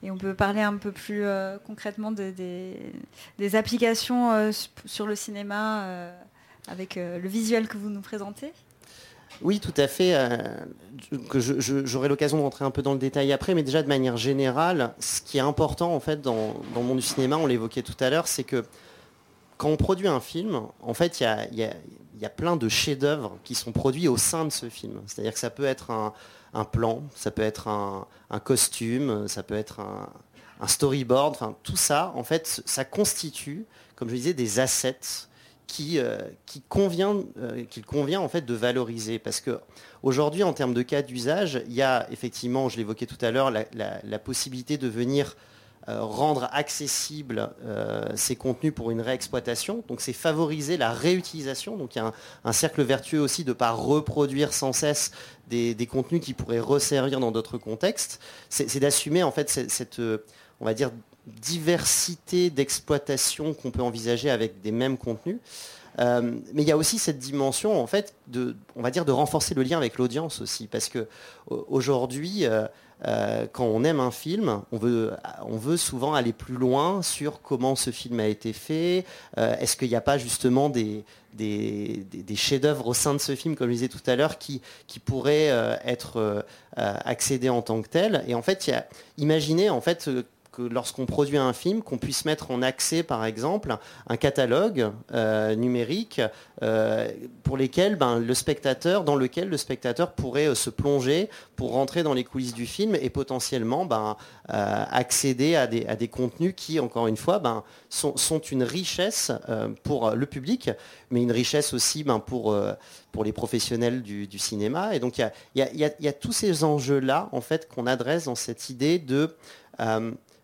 Et 0.03 0.11
on 0.11 0.17
peut 0.17 0.35
parler 0.35 0.63
un 0.63 0.77
peu 0.77 0.93
plus 0.93 1.25
concrètement 1.67 2.11
des, 2.11 3.55
applications 3.55 4.51
sur 4.87 5.07
le 5.07 5.15
cinéma 5.15 6.11
avec 6.69 6.95
le 6.97 7.29
visuel 7.29 7.69
que 7.69 7.77
vous 7.77 7.91
nous 7.91 8.01
présentez? 8.01 8.53
Oui, 9.43 9.59
tout 9.59 9.75
à 9.77 9.89
fait. 9.89 10.15
Euh, 10.15 10.37
j'aurai 11.85 12.09
l'occasion 12.09 12.39
de 12.39 12.43
rentrer 12.43 12.65
un 12.65 12.71
peu 12.71 12.83
dans 12.83 12.93
le 12.93 12.99
détail 12.99 13.33
après, 13.33 13.55
mais 13.55 13.63
déjà 13.63 13.83
de 13.83 13.89
manière 13.89 14.17
générale, 14.17 14.95
ce 14.99 15.21
qui 15.23 15.39
est 15.39 15.43
important 15.43 15.95
en 15.95 16.01
fait 16.01 16.21
dans, 16.21 16.55
le 16.75 16.83
monde 16.83 16.99
du 16.99 17.03
cinéma, 17.03 17.37
on 17.37 17.47
l'évoquait 17.47 17.83
tout 17.83 17.97
à 18.01 18.11
l'heure, 18.11 18.27
c'est 18.29 18.45
que 18.45 18.65
quand 19.57 19.69
on 19.69 19.77
produit 19.77 20.09
un 20.09 20.21
film, 20.21 20.63
en 20.83 20.95
fait, 20.95 21.21
il 21.21 21.25
y 21.55 22.25
a, 22.25 22.31
plein 22.31 22.57
de 22.57 22.69
chefs-d'œuvre 22.69 23.39
qui 23.45 23.55
sont 23.55 23.73
produits 23.73 24.09
au 24.09 24.17
sein 24.17 24.45
de 24.45 24.51
ce 24.51 24.69
film. 24.69 25.01
C'est-à-dire 25.07 25.33
que 25.33 25.39
ça 25.39 25.51
peut 25.51 25.65
être 25.65 25.91
un, 25.91 26.65
plan, 26.65 27.03
ça 27.15 27.31
peut 27.31 27.43
être 27.43 27.69
un, 27.69 28.07
costume, 28.45 29.27
ça 29.29 29.43
peut 29.43 29.57
être 29.57 29.81
un, 29.81 30.67
storyboard, 30.67 31.35
enfin 31.35 31.57
tout 31.63 31.77
ça, 31.77 32.13
en 32.15 32.25
fait, 32.25 32.63
ça 32.67 32.85
constitue, 32.85 33.65
comme 33.97 34.09
je 34.11 34.15
disais, 34.15 34.35
des 34.35 34.61
assets 34.61 35.29
euh, 35.97 36.19
qui, 36.47 36.63
convient, 36.63 37.23
euh, 37.39 37.65
qu'il 37.65 37.85
convient 37.85 38.21
en 38.21 38.29
fait 38.29 38.45
de 38.45 38.55
valoriser. 38.55 39.19
Parce 39.19 39.41
qu'aujourd'hui, 39.41 40.43
en 40.43 40.53
termes 40.53 40.75
de 40.75 40.83
cas 40.83 41.03
d'usage, 41.03 41.63
il 41.67 41.75
y 41.75 41.83
a 41.83 42.07
effectivement, 42.11 42.69
je 42.69 42.77
l'évoquais 42.77 43.07
tout 43.07 43.19
à 43.21 43.31
l'heure, 43.31 43.51
la, 43.51 44.19
possibilité 44.19 44.79
de 44.79 44.89
venir 44.89 45.37
euh, 45.89 46.03
rendre 46.03 46.49
accessibles 46.53 47.51
ces 48.15 48.37
contenus 48.37 48.75
pour 48.75 48.91
une 48.91 49.01
réexploitation. 49.01 49.83
Donc 49.89 50.01
c'est 50.01 50.13
favoriser 50.13 50.77
la 50.77 50.93
réutilisation. 50.93 51.77
Donc 51.77 51.95
il 51.95 51.99
y 51.99 52.03
a 52.03 52.13
un, 52.45 52.53
cercle 52.53 52.83
vertueux 52.83 53.21
aussi 53.21 53.45
de 53.45 53.51
ne 53.51 53.55
pas 53.55 53.71
reproduire 53.71 54.53
sans 54.53 54.73
cesse 54.73 55.13
des, 55.49 55.89
contenus 55.91 56.21
qui 56.21 56.35
pourraient 56.35 56.61
resservir 56.61 57.21
dans 57.21 57.33
d'autres 57.33 57.59
contextes. 57.59 58.21
C'est 58.49 58.81
d'assumer 58.81 59.23
en 59.23 59.33
fait 59.33 59.49
cette, 59.51 60.01
on 60.61 60.65
va 60.65 60.75
dire, 60.75 60.91
diversité 61.41 62.51
d'exploitation 62.51 63.55
qu'on 63.55 63.71
peut 63.71 63.83
envisager 63.83 64.31
avec 64.31 64.61
des 64.61 64.73
mêmes 64.73 64.97
contenus. 64.97 65.39
Euh, 65.99 66.39
mais 66.53 66.63
il 66.63 66.69
y 66.69 66.73
a 66.73 66.77
aussi 66.77 66.99
cette 66.99 67.19
dimension, 67.19 67.81
en 67.81 67.87
fait, 67.87 68.15
de, 68.29 68.57
on 68.77 68.83
va 68.83 68.91
dire, 68.91 69.05
de 69.05 69.13
renforcer 69.13 69.55
le 69.55 69.63
lien 69.63 69.77
avec 69.77 69.99
l'audience 69.99 70.41
aussi, 70.41 70.67
parce 70.67 70.89
que 70.89 71.07
aujourd'hui, 71.49 72.45
euh, 72.47 72.67
euh, 73.07 73.47
quand 73.51 73.65
on 73.65 73.83
aime 73.85 74.01
un 74.01 74.11
film, 74.11 74.63
on 74.73 74.79
veut, 74.79 75.13
on 75.47 75.57
veut 75.57 75.77
souvent 75.77 76.15
aller 76.15 76.33
plus 76.33 76.55
loin 76.55 77.03
sur 77.03 77.41
comment 77.43 77.75
ce 77.75 77.91
film 77.91 78.21
a 78.21 78.27
été 78.27 78.53
fait. 78.53 79.05
Est-ce 79.37 79.77
qu'il 79.77 79.89
n'y 79.89 79.97
a 79.97 80.03
pas 80.03 80.19
justement 80.19 80.69
des, 80.69 81.05
des, 81.33 82.37
chefs-d'œuvre 82.37 82.87
au 82.87 82.95
sein 82.95 83.15
de 83.15 83.19
ce 83.19 83.35
film, 83.35 83.57
comme 83.57 83.69
je 83.69 83.75
disais 83.75 83.89
tout 83.89 84.03
à 84.07 84.17
l'heure, 84.17 84.39
qui, 84.39 84.61
qui 84.87 85.01
pourraient 85.01 85.49
être 85.87 86.45
accédés 86.77 87.49
en 87.49 87.63
tant 87.63 87.81
que 87.81 87.89
tels? 87.89 88.23
Et 88.29 88.35
en 88.35 88.43
fait, 88.43 88.71
imaginez 89.17 89.71
en 89.71 89.81
fait 89.81 90.11
que 90.53 90.63
lorsqu'on 90.63 91.07
produit 91.07 91.37
un 91.37 91.53
film, 91.53 91.83
qu'on 91.83 91.99
puisse 91.99 92.25
mettre 92.25 92.51
en 92.51 92.63
accès, 92.63 93.03
par 93.03 93.25
exemple, 93.25 93.77
un 94.09 94.17
catalogue 94.17 94.91
euh, 95.13 95.55
numérique 95.55 96.21
euh, 96.63 97.09
pour 97.43 97.57
ben, 97.57 98.19
le 98.19 98.35
spectateur, 98.35 99.05
dans 99.05 99.17
lequel 99.17 99.49
le 99.49 99.57
spectateur 99.57 100.13
pourrait 100.13 100.49
euh, 100.49 100.55
se 100.55 100.71
plonger 100.71 101.29
pour 101.57 101.73
rentrer 101.73 102.03
dans 102.03 102.15
les 102.15 102.25
coulisses 102.25 102.55
du 102.55 102.67
film 102.67 102.95
et 102.95 103.11
potentiellement 103.11 103.85
ben, 103.85 104.17
accéder 104.49 105.55
à 105.55 105.67
des, 105.67 105.87
à 105.87 105.95
des, 105.95 106.09
contenus 106.09 106.55
qui, 106.57 106.81
encore 106.81 107.07
une 107.07 107.17
fois, 107.17 107.39
ben, 107.39 107.63
sont, 107.89 108.17
sont, 108.17 108.41
une 108.41 108.63
richesse 108.63 109.31
pour 109.83 110.13
le 110.13 110.27
public, 110.27 110.71
mais 111.11 111.23
une 111.23 111.31
richesse 111.31 111.75
aussi 111.75 112.03
ben, 112.03 112.19
pour, 112.19 112.57
pour 113.13 113.25
les 113.25 113.33
professionnels 113.33 114.03
du, 114.03 114.39
cinéma. 114.39 114.95
Et 114.95 115.01
donc 115.01 115.19
il 115.19 115.31
y 115.55 115.63
a, 115.63 115.73
y, 115.73 115.93
y 116.01 116.09
a, 116.09 116.13
tous 116.13 116.33
ces 116.33 116.65
enjeux-là 116.65 117.29
en 117.33 117.41
fait, 117.41 117.69
qu'on 117.69 117.87
adresse 117.87 118.25
dans 118.25 118.35
cette 118.35 118.71
idée 118.71 118.99
de 118.99 119.37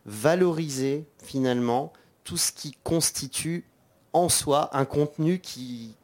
valoriser 0.06 1.04
finalement 1.22 1.92
tout 2.24 2.36
ce 2.36 2.52
qui 2.52 2.76
constitue 2.82 3.64
en 4.12 4.28
soi 4.28 4.70
un 4.72 4.84
contenu 4.84 5.40
qui, 5.40 5.94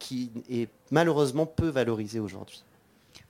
est 0.51 0.69
malheureusement 0.91 1.47
peu 1.47 1.69
valorisé 1.69 2.21
aujourd'hui. 2.21 2.63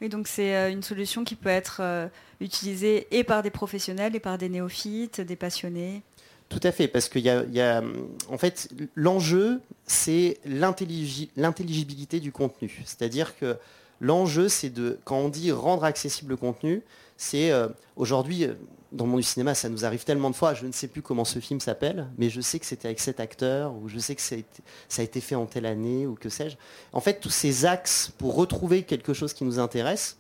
Oui, 0.00 0.09
donc 0.09 0.26
c'est 0.26 0.57
euh, 0.57 0.71
une 0.71 0.83
solution 0.83 1.23
qui 1.23 1.37
peut 1.37 1.49
être 1.49 1.79
euh, 1.81 2.09
utilisée 2.41 3.07
et 3.12 3.23
par 3.23 3.45
des 3.45 3.50
professionnels 3.50 4.17
et 4.17 4.21
par 4.21 4.37
des 4.37 4.49
néophytes, 4.49 5.21
des 5.21 5.37
passionnés. 5.37 6.02
Tout 6.49 6.61
à 6.64 6.73
fait, 6.73 6.88
parce 6.88 7.09
qu'il 7.09 7.23
y, 7.23 7.31
a, 7.31 7.83
en 8.29 8.37
fait, 8.37 8.69
l'enjeu, 8.95 9.61
c'est 9.87 10.38
l'intelligibilité 10.45 12.21
du 12.21 12.31
contenu. 12.31 12.83
C'est-à-dire 12.85 13.38
que 13.38 13.57
l'enjeu, 14.00 14.49
c'est 14.49 14.69
de, 14.69 14.99
quand 15.05 15.17
on 15.17 15.29
dit 15.31 15.50
rendre 15.50 15.85
accessible 15.85 16.31
le 16.31 16.37
contenu, 16.37 16.83
c'est 17.23 17.52
aujourd'hui, 17.97 18.49
dans 18.91 19.05
le 19.05 19.11
monde 19.11 19.21
du 19.21 19.26
cinéma, 19.26 19.55
ça 19.55 19.69
nous 19.69 19.85
arrive 19.85 20.05
tellement 20.05 20.29
de 20.29 20.35
fois, 20.35 20.55
je 20.55 20.67
ne 20.67 20.73
sais 20.73 20.88
plus 20.88 21.02
comment 21.02 21.25
ce 21.25 21.38
film 21.38 21.61
s'appelle, 21.61 22.09
mais 22.19 22.31
je 22.31 22.41
sais 22.41 22.59
que 22.59 22.67
c'était 22.67 22.88
avec 22.88 22.99
cet 22.99 23.21
acteur, 23.21 23.75
ou 23.75 23.88
je 23.88 23.99
sais 23.99 24.14
que 24.14 24.21
ça 24.21 24.35
a, 24.35 25.02
été, 25.02 25.21
fait 25.21 25.37
en 25.37 25.47
telle 25.47 25.67
année, 25.67 26.07
ou 26.07 26.14
que 26.14 26.29
sais-je. 26.29 26.57
En 26.93 27.00
fait, 27.00 27.21
tous 27.21 27.31
ces 27.31 27.64
axes 27.64 28.12
pour 28.19 28.35
retrouver 28.35 28.83
quelque 28.83 29.14
chose 29.14 29.33
qui 29.33 29.45
nous 29.45 29.59
intéresse, 29.59 30.19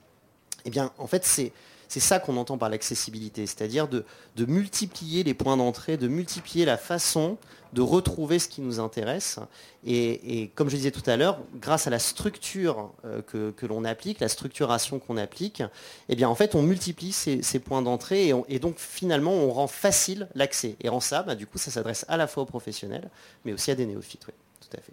eh 0.64 0.70
bien, 0.70 0.92
en 0.96 1.06
fait, 1.06 1.24
c'est 1.24 1.52
c'est 1.88 2.00
ça 2.00 2.18
qu'on 2.18 2.38
entend 2.38 2.56
par 2.56 2.70
l'accessibilité, 2.70 3.46
c'est-à-dire 3.46 3.86
de, 3.86 4.06
multiplier 4.38 5.24
les 5.24 5.34
points 5.34 5.58
d'entrée, 5.58 5.98
de 5.98 6.08
multiplier 6.08 6.64
la 6.64 6.78
façon 6.78 7.36
de 7.72 7.80
retrouver 7.80 8.38
ce 8.38 8.48
qui 8.48 8.60
nous 8.60 8.80
intéresse. 8.80 9.38
Et, 9.84 10.50
comme 10.54 10.68
je 10.68 10.76
disais 10.76 10.90
tout 10.90 11.08
à 11.08 11.16
l'heure, 11.16 11.38
grâce 11.56 11.86
à 11.86 11.90
la 11.90 11.98
structure 11.98 12.92
euh, 13.04 13.22
que, 13.22 13.66
l'on 13.66 13.84
applique, 13.84 14.20
la 14.20 14.28
structuration 14.28 14.98
qu'on 14.98 15.16
applique, 15.16 15.62
eh 16.08 16.16
bien 16.16 16.28
en 16.28 16.34
fait 16.34 16.54
on 16.54 16.62
multiplie 16.62 17.12
ces, 17.12 17.58
points 17.58 17.82
d'entrée 17.82 18.32
et, 18.48 18.58
donc 18.58 18.78
finalement 18.78 19.32
on 19.32 19.50
rend 19.50 19.66
facile 19.66 20.28
l'accès. 20.34 20.76
Et 20.80 20.88
en 20.88 21.00
ça, 21.00 21.22
bah, 21.22 21.34
du 21.34 21.46
coup, 21.46 21.58
ça 21.58 21.70
s'adresse 21.70 22.04
à 22.08 22.16
la 22.16 22.26
fois 22.26 22.44
aux 22.44 22.46
professionnels, 22.46 23.10
mais 23.44 23.52
aussi 23.52 23.70
à 23.70 23.74
des 23.74 23.86
néophytes. 23.86 24.26
Oui, 24.28 24.34
tout 24.60 24.76
à 24.76 24.80
fait. 24.80 24.92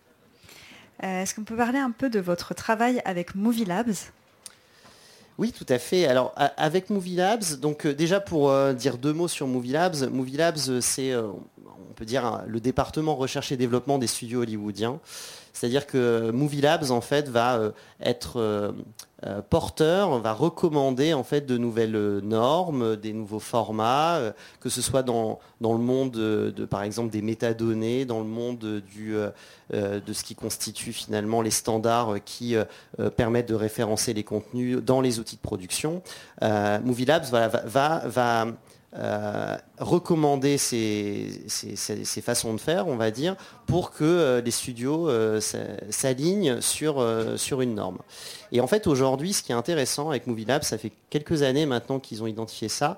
Euh, 1.03 1.21
est-ce 1.21 1.33
qu'on 1.33 1.43
peut 1.43 1.55
parler 1.55 1.79
un 1.79 1.91
peu 1.91 2.09
de 2.09 2.19
votre 2.19 2.53
travail 2.53 3.01
avec 3.05 3.36
Movie 3.36 3.65
Labs? 3.65 4.12
Oui, 5.39 5.53
tout 5.53 5.65
à 5.69 5.79
fait. 5.79 6.05
Alors, 6.05 6.34
avec 6.36 6.89
Movie 6.89 7.15
Labs, 7.15 7.60
donc 7.62 7.86
euh, 7.86 7.93
déjà 7.93 8.19
pour 8.19 8.50
euh, 8.50 8.74
dire 8.74 8.98
deux 8.98 9.13
mots 9.13 9.29
sur 9.29 9.48
Movie 9.48 9.72
Labs, 9.72 10.10
Movie 10.12 10.36
Labs, 10.36 10.58
euh, 10.67 10.81
c'est, 10.81 11.15
on 11.15 11.93
peut 11.96 12.03
dire, 12.03 12.41
le 12.46 12.60
département 12.60 13.15
recherche 13.15 13.53
et 13.53 13.55
développement 13.55 14.00
des 14.00 14.08
studios 14.08 14.41
hollywoodiens. 14.41 15.00
C'est-à-dire 15.53 15.88
que 15.88 16.29
Movie 16.31 16.60
Labs, 16.60 16.91
en 16.91 17.00
fait, 17.00 17.29
va 17.29 17.72
être 18.01 18.74
euh, 19.25 19.41
porteur 19.41 20.17
va 20.19 20.31
recommander 20.31 21.13
en 21.13 21.23
fait 21.23 21.45
de 21.45 21.57
nouvelles 21.57 21.95
euh, 21.95 22.21
normes, 22.21 22.95
des 22.95 23.11
nouveaux 23.11 23.39
formats, 23.39 24.15
euh, 24.15 24.31
que 24.61 24.69
ce 24.69 24.81
soit 24.81 25.03
dans, 25.03 25.39
le 25.61 25.67
monde 25.77 26.11
de, 26.11 26.65
par 26.65 26.83
exemple 26.83 27.09
des 27.09 27.21
métadonnées, 27.21 28.05
dans 28.05 28.19
le 28.19 28.25
monde 28.25 28.59
de 28.59 30.13
ce 30.13 30.23
qui 30.23 30.35
constitue 30.35 30.93
finalement 30.93 31.41
les 31.41 31.51
standards 31.51 32.23
qui 32.23 32.55
permettent 33.17 33.49
de 33.49 33.55
référencer 33.55 34.13
les 34.13 34.23
contenus 34.23 34.77
dans 34.77 35.01
les 35.01 35.19
outils 35.19 35.35
de 35.35 35.41
production. 35.41 36.01
Movie 36.41 37.05
Labs 37.05 37.25
va 37.25 38.45
euh, 38.96 39.55
recommander 39.77 40.58
ces, 40.58 41.46
façons 42.24 42.55
de 42.55 42.60
faire, 42.60 42.88
on 42.88 42.96
va 42.96 43.12
dire, 43.12 43.36
pour 43.67 43.91
que 43.91 44.03
euh, 44.03 44.41
les 44.41 44.50
studios 44.50 45.08
euh, 45.08 45.39
s'alignent 45.91 46.60
sur, 46.60 47.05
sur 47.38 47.62
une 47.62 47.75
norme. 47.75 48.00
Et 48.51 48.62
en 48.62 48.67
fait, 48.67 48.88
aujourd'hui, 48.88 49.34
ce 49.34 49.43
qui 49.43 49.51
est 49.51 49.55
intéressant 49.55 50.10
avec 50.10 50.25
Movie 50.25 50.46
Lab, 50.46 50.63
ça 50.63 50.79
fait 50.79 50.91
quelques 51.12 51.43
années 51.43 51.67
maintenant 51.67 52.00
qu'ils 52.00 52.24
ont 52.24 52.27
identifié 52.27 52.67
ça, 52.67 52.98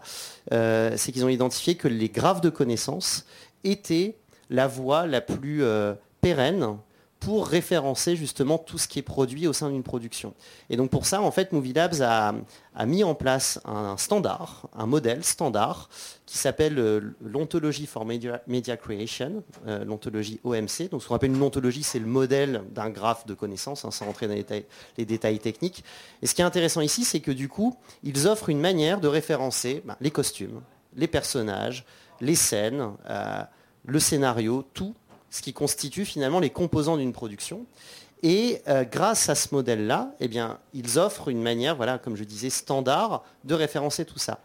c'est 0.50 1.12
qu'ils 1.12 1.26
ont 1.26 1.30
identifié 1.30 1.76
que 1.76 1.90
les 1.90 2.10
graphes 2.10 2.42
de 2.42 2.50
connaissances 2.50 3.26
étaient 3.66 4.16
la 4.50 4.68
voie 4.68 5.08
la 5.08 5.20
plus 5.20 5.64
pérenne 6.22 6.78
pour 7.22 7.48
référencer 7.48 8.16
justement 8.16 8.58
tout 8.58 8.80
ce 8.80 8.88
qui 8.88 8.98
est 8.98 9.04
produit 9.04 9.48
au 9.48 9.54
sein 9.54 9.70
d'une 9.70 9.84
production. 9.84 10.34
Et 10.72 10.76
donc 10.76 10.90
pour 10.90 11.06
ça, 11.06 11.22
en 11.22 11.30
fait, 11.30 11.52
Movie 11.52 11.72
Labs 11.72 12.02
a, 12.02 12.34
mis 12.88 13.04
en 13.04 13.14
place 13.14 13.62
un 13.64 13.96
standard, 13.96 14.68
un 14.76 14.88
modèle 14.88 15.24
standard, 15.24 15.88
qui 16.26 16.40
s'appelle 16.40 16.80
euh, 16.80 17.16
l'ontologie 17.22 17.86
for 17.86 18.06
Media, 18.06 18.42
Creation, 18.76 19.44
euh, 19.68 19.86
l'ontologie 19.86 20.40
OMC. 20.44 20.90
Donc 20.90 21.04
ce 21.04 21.08
qu'on 21.08 21.16
appelle 21.16 21.30
une 21.30 21.44
ontologie, 21.44 21.84
c'est 21.84 22.00
le 22.00 22.08
modèle 22.08 22.64
d'un 22.72 22.90
graphe 22.90 23.28
de 23.28 23.36
connaissances, 23.36 23.86
hein, 23.86 23.92
sans 23.92 24.06
rentrer 24.06 24.28
dans 24.28 24.34
les 24.98 25.06
détails, 25.06 25.40
techniques. 25.40 25.84
Et 26.24 26.28
ce 26.28 26.34
qui 26.34 26.42
est 26.42 26.46
intéressant 26.46 26.82
ici, 26.82 27.06
c'est 27.06 27.20
que 27.20 27.32
du 27.32 27.48
coup, 27.48 27.78
ils 28.02 28.28
offrent 28.28 28.50
une 28.50 28.60
manière 28.60 29.00
de 29.00 29.08
référencer 29.08 29.84
ben, 29.86 29.96
les 30.02 30.10
costumes, 30.10 30.62
les 30.96 31.08
personnages, 31.08 31.86
les 32.20 32.36
scènes, 32.36 32.94
euh, 33.08 33.44
le 33.86 34.00
scénario, 34.00 34.66
tout 34.74 34.96
ce 35.32 35.42
qui 35.42 35.54
constitue 35.54 36.06
finalement 36.06 36.40
les 36.40 36.52
composants 36.52 36.98
d'une 36.98 37.14
production. 37.14 37.66
Et 38.24 38.62
euh, 38.68 38.84
grâce 38.84 39.30
à 39.30 39.36
ce 39.36 39.48
modèle-là, 39.54 40.14
eh 40.20 40.30
ils 40.74 41.00
offrent 41.00 41.30
une 41.30 41.42
manière, 41.42 41.76
voilà, 41.76 41.98
comme 41.98 42.16
je 42.16 42.24
disais, 42.24 42.52
standard 42.52 43.24
de 43.46 43.56
référencer 43.56 44.06
tout 44.06 44.20
ça. 44.20 44.40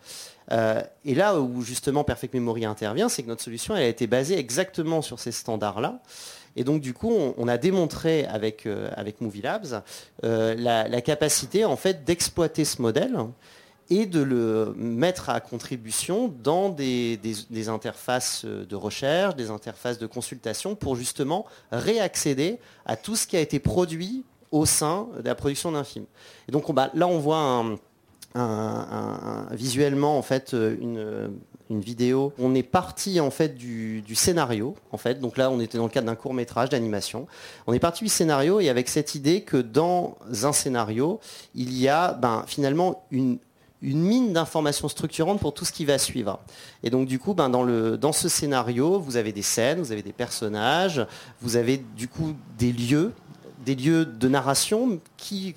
Euh, 0.52 0.80
et 1.04 1.14
là 1.14 1.38
où 1.38 1.60
justement 1.60 2.04
Perfect 2.04 2.32
Memory 2.32 2.64
intervient, 2.64 3.08
c'est 3.08 3.22
que 3.22 3.28
notre 3.28 3.42
solution 3.42 3.74
a 3.74 3.82
été 3.82 4.06
basée 4.06 4.38
exactement 4.38 5.02
sur 5.02 5.18
ces 5.18 5.32
standards-là. 5.32 6.00
Et 6.54 6.64
donc 6.64 6.80
du 6.80 6.94
coup, 6.94 7.12
on, 7.36 7.48
a 7.48 7.58
démontré 7.58 8.24
avec, 8.24 8.64
euh, 8.64 8.88
Movie 9.20 9.42
Labs 9.42 9.82
la, 10.22 10.88
la, 10.88 11.00
capacité 11.02 11.66
en 11.66 11.76
fait 11.76 12.04
d'exploiter 12.04 12.64
ce 12.64 12.80
modèle 12.80 13.18
et 13.90 14.06
de 14.06 14.20
le 14.20 14.74
mettre 14.76 15.30
à 15.30 15.40
contribution 15.40 16.32
dans 16.42 16.68
des, 16.68 17.18
interfaces 17.68 18.44
de 18.44 18.76
recherche, 18.76 19.36
des 19.36 19.50
interfaces 19.50 19.98
de 19.98 20.06
consultation 20.06 20.74
pour 20.74 20.96
justement 20.96 21.46
réaccéder 21.70 22.58
à 22.84 22.96
tout 22.96 23.16
ce 23.16 23.26
qui 23.26 23.36
a 23.36 23.40
été 23.40 23.58
produit 23.58 24.24
au 24.50 24.66
sein 24.66 25.08
de 25.16 25.26
la 25.26 25.34
production 25.34 25.72
d'un 25.72 25.84
film. 25.84 26.06
Et 26.48 26.52
donc 26.52 26.64
là 26.68 27.06
on 27.06 27.18
voit 27.18 27.64
visuellement 29.52 30.18
en 30.18 30.22
fait 30.22 30.52
une, 30.52 31.38
vidéo. 31.68 32.32
On 32.38 32.54
est 32.54 32.62
parti 32.62 33.18
en 33.18 33.30
fait 33.32 33.56
du, 33.56 34.02
scénario 34.14 34.76
en 34.92 34.98
fait. 34.98 35.20
Donc 35.20 35.36
là 35.36 35.50
on 35.50 35.58
était 35.58 35.78
dans 35.78 35.84
le 35.84 35.90
cadre 35.90 36.06
d'un 36.06 36.14
court 36.14 36.34
métrage 36.34 36.68
d'animation. 36.68 37.26
On 37.66 37.72
est 37.72 37.80
parti 37.80 38.04
du 38.04 38.10
scénario 38.10 38.60
et 38.60 38.68
avec 38.68 38.88
cette 38.88 39.14
idée 39.14 39.42
que 39.42 39.56
dans 39.56 40.16
un 40.42 40.52
scénario 40.52 41.18
il 41.54 41.76
y 41.76 41.88
a 41.88 42.12
ben, 42.12 42.44
finalement 42.46 43.04
une 43.10 43.38
une 43.86 44.00
mine 44.00 44.32
d'informations 44.32 44.88
structurantes 44.88 45.38
pour 45.38 45.54
tout 45.54 45.64
ce 45.64 45.72
qui 45.72 45.84
va 45.84 45.96
suivre. 45.96 46.40
Et 46.82 46.90
donc 46.90 47.06
du 47.06 47.20
coup, 47.20 47.34
ben, 47.34 47.48
dans, 47.48 47.62
le, 47.62 47.96
dans 47.96 48.12
ce 48.12 48.28
scénario, 48.28 48.98
vous 48.98 49.16
avez 49.16 49.32
des 49.32 49.42
scènes, 49.42 49.78
vous 49.78 49.92
avez 49.92 50.02
des 50.02 50.12
personnages, 50.12 51.06
vous 51.40 51.56
avez 51.56 51.78
du 51.96 52.08
coup 52.08 52.34
des 52.58 52.72
lieux, 52.72 53.12
des 53.64 53.76
lieux 53.76 54.04
de 54.04 54.28
narration 54.28 55.00
qui 55.16 55.54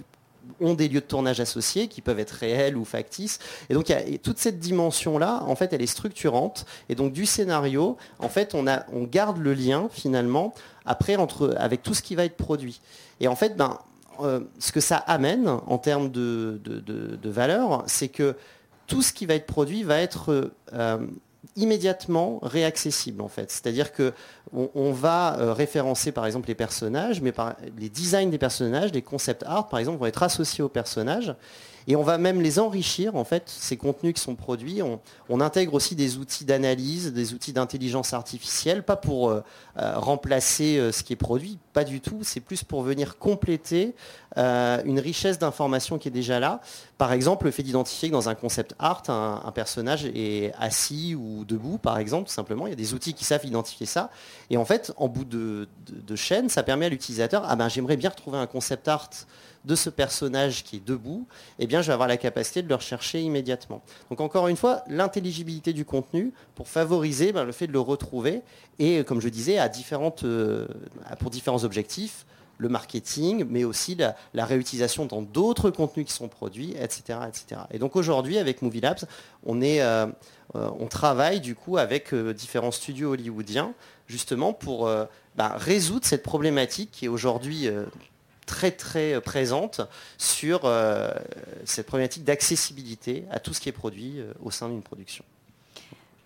ont 0.62 0.76
des 0.76 0.88
lieux 0.88 1.00
de 1.00 1.06
tournage 1.06 1.40
associés 1.40 1.88
qui 1.88 2.02
peuvent 2.02 2.20
être 2.20 2.32
réels 2.32 2.78
ou 2.78 2.86
factices. 2.86 3.40
Et 3.70 3.74
donc 3.74 3.92
toute 4.22 4.38
cette 4.38 4.60
dimension-là, 4.60 5.44
en 5.48 5.56
fait, 5.56 5.74
elle 5.74 5.82
est 5.82 5.88
structurante. 5.88 6.68
Et 6.88 6.96
donc 6.96 7.14
du 7.14 7.26
scénario, 7.26 7.98
en 8.20 8.30
fait, 8.30 8.54
on, 8.54 8.68
a, 8.68 8.86
on 8.94 9.04
garde 9.06 9.40
le 9.40 9.54
lien 9.54 9.90
finalement 9.92 10.54
après 10.86 11.16
entre, 11.16 11.56
avec 11.58 11.82
tout 11.82 11.96
ce 11.96 12.04
qui 12.04 12.14
va 12.14 12.26
être 12.26 12.38
produit. 12.38 12.80
Et 13.22 13.28
en 13.28 13.36
fait, 13.36 13.58
ben, 13.58 13.80
euh, 14.24 14.42
ce 14.60 14.72
que 14.72 14.80
ça 14.80 14.98
amène 14.98 15.48
en 15.48 15.78
termes 15.78 16.12
de, 16.12 16.60
valeur, 17.24 17.84
c'est 17.88 18.08
que 18.08 18.36
tout 18.88 19.02
ce 19.02 19.14
qui 19.14 19.26
va 19.26 19.36
être 19.36 19.46
produit 19.46 19.84
va 19.84 20.00
être 20.00 20.52
euh, 20.74 20.98
immédiatement 21.56 22.40
réaccessible 22.42 23.22
en 23.22 23.28
fait. 23.28 23.52
C'est-à-dire 23.52 23.92
que 23.92 24.14
on, 24.52 24.92
va 24.92 25.38
euh, 25.38 25.54
référencer 25.54 26.12
par 26.12 26.26
exemple 26.26 26.48
les 26.48 26.56
personnages, 26.56 27.22
mais 27.22 27.34
les 27.78 27.90
designs 27.90 28.30
des 28.30 28.38
personnages, 28.38 28.92
les 28.92 29.02
concept 29.02 29.44
art 29.44 29.70
par 29.70 29.80
exemple 29.80 30.00
vont 30.00 30.08
être 30.08 30.24
associés 30.24 30.64
aux 30.64 30.70
personnages 30.70 31.36
et 31.88 31.96
on 31.96 32.04
va 32.04 32.18
même 32.18 32.42
les 32.42 32.60
enrichir, 32.60 33.16
en 33.16 33.24
fait, 33.24 33.44
ces 33.48 33.78
contenus 33.78 34.14
qui 34.14 34.22
sont 34.22 34.36
produits. 34.36 34.82
On, 34.82 35.42
intègre 35.42 35.74
aussi 35.74 35.96
des 35.96 36.18
outils 36.18 36.44
d'analyse, 36.44 37.14
des 37.14 37.34
outils 37.34 37.54
d'intelligence 37.54 38.14
artificielle, 38.14 38.84
pas 38.84 38.98
pour 38.98 39.30
euh, 39.30 39.42
euh, 39.78 39.98
remplacer 39.98 40.78
euh, 40.78 40.92
ce 40.92 41.02
qui 41.02 41.14
est 41.14 41.16
produit, 41.16 41.58
pas 41.72 41.86
du 41.86 42.02
tout. 42.02 42.20
C'est 42.24 42.42
plus 42.42 42.64
pour 42.64 42.84
venir 42.84 43.18
compléter 43.18 43.96
une 44.36 45.00
richesse 45.00 45.40
d'informations 45.40 45.98
qui 45.98 46.08
est 46.08 46.12
déjà 46.12 46.40
là. 46.40 46.62
Par 46.98 47.14
exemple, 47.14 47.46
le 47.46 47.52
fait 47.52 47.64
d'identifier 47.64 48.10
que 48.10 48.14
dans 48.14 48.30
un 48.30 48.36
concept 48.36 48.76
art, 48.78 49.04
un, 49.08 49.52
personnage 49.54 50.06
est 50.06 50.54
assis 50.60 51.16
ou 51.16 51.46
debout, 51.46 51.78
par 51.78 51.98
exemple, 51.98 52.28
tout 52.28 52.34
simplement. 52.34 52.68
Il 52.68 52.70
y 52.70 52.74
a 52.74 52.76
des 52.76 52.94
outils 52.94 53.14
qui 53.14 53.26
savent 53.26 53.46
identifier 53.46 53.86
ça. 53.86 54.12
Et 54.50 54.58
en 54.58 54.66
fait, 54.66 54.94
en 54.98 55.08
bout 55.08 55.26
de, 55.26 55.68
chaîne, 56.16 56.48
ça 56.48 56.64
permet 56.64 56.86
à 56.86 56.90
l'utilisateur, 56.90 57.44
ah 57.48 57.56
ben 57.56 57.70
j'aimerais 57.70 57.98
bien 57.98 58.10
retrouver 58.10 58.38
un 58.38 58.48
concept 58.48 58.88
art 58.88 59.10
de 59.70 59.76
ce 59.76 59.92
personnage 59.92 60.64
qui 60.64 60.78
est 60.78 60.86
debout, 60.86 61.28
eh 61.60 61.68
bien, 61.68 61.84
je 61.84 61.88
vais 61.88 61.94
avoir 61.94 62.08
la 62.08 62.18
capacité 62.18 62.64
de 62.64 62.68
le 62.68 62.74
rechercher 62.74 63.22
immédiatement. 63.22 63.84
Donc 64.10 64.20
encore 64.20 64.48
une 64.48 64.58
fois, 64.58 64.84
l'intelligibilité 64.88 65.74
du 65.74 65.86
contenu 65.86 66.34
pour 66.56 66.68
favoriser 66.68 67.32
ben, 67.32 67.44
le 67.44 67.52
fait 67.52 67.68
de 67.68 67.72
le 67.72 67.80
retrouver 67.80 68.42
et, 68.80 69.04
comme 69.04 69.22
je 69.22 69.30
disais, 69.30 69.60
à 69.60 69.70
différentes, 69.70 70.24
euh, 70.24 70.68
pour 71.20 71.30
différents 71.30 71.64
objectifs, 71.64 72.26
le 72.58 72.68
marketing, 72.68 73.46
mais 73.48 73.64
aussi 73.64 73.96
la, 73.96 74.46
réutilisation 74.46 75.06
dans 75.06 75.22
d'autres 75.22 75.70
contenus 75.70 76.08
qui 76.08 76.14
sont 76.14 76.30
produits, 76.30 76.72
etc. 76.72 77.20
etc. 77.28 77.62
Et 77.70 77.78
donc 77.78 77.96
aujourd'hui, 77.96 78.40
avec 78.40 78.64
Movie 78.64 78.82
Labs, 78.82 79.06
on, 79.46 79.62
est, 79.62 79.82
euh, 79.82 80.08
euh, 80.56 80.70
on 80.80 80.88
travaille 80.88 81.42
du 81.42 81.54
coup 81.54 81.78
avec 81.78 82.14
différents 82.16 82.72
studios 82.72 83.14
hollywoodiens, 83.14 83.74
justement 84.08 84.52
pour 84.52 84.90
ben, 85.36 85.50
résoudre 85.56 86.06
cette 86.06 86.24
problématique 86.24 86.90
qui 86.92 87.06
est 87.06 87.10
aujourd'hui 87.10 87.70
très 88.50 88.72
très 88.72 89.14
euh, 89.14 89.22
présente 89.22 89.82
sur 90.18 90.62
euh, 90.64 91.12
cette 91.66 91.86
problématique 91.86 92.24
d'accessibilité 92.24 93.26
à 93.30 93.40
tout 93.40 93.54
ce 93.54 93.62
qui 93.62 93.70
est 93.70 93.74
produit 93.74 94.16
euh, 94.18 94.34
au 94.42 94.50
sein 94.50 94.70
d'une 94.70 94.82
production. 94.82 95.24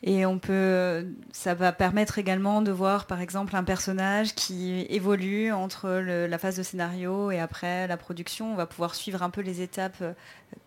Et 0.05 0.25
on 0.25 0.37
peut, 0.37 1.05
ça 1.31 1.53
va 1.53 1.71
permettre 1.71 2.19
également 2.19 2.61
de 2.61 2.71
voir 2.71 3.07
par 3.07 3.21
exemple 3.21 3.55
un 3.55 3.63
personnage 3.63 4.35
qui 4.35 4.85
évolue 4.89 5.53
entre 5.53 5.89
la 5.89 6.37
phase 6.37 6.57
de 6.57 6.63
scénario 6.63 7.31
et 7.31 7.39
après 7.39 7.87
la 7.87 7.95
production. 7.95 8.51
On 8.51 8.55
va 8.55 8.65
pouvoir 8.65 8.95
suivre 8.95 9.23
un 9.23 9.29
peu 9.29 9.39
les 9.39 9.61
étapes, 9.61 10.03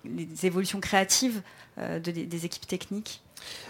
les 0.07 0.47
évolutions 0.47 0.81
créatives 0.81 1.43
euh, 1.79 2.01
des 2.01 2.47
équipes 2.47 2.67
techniques. 2.67 3.21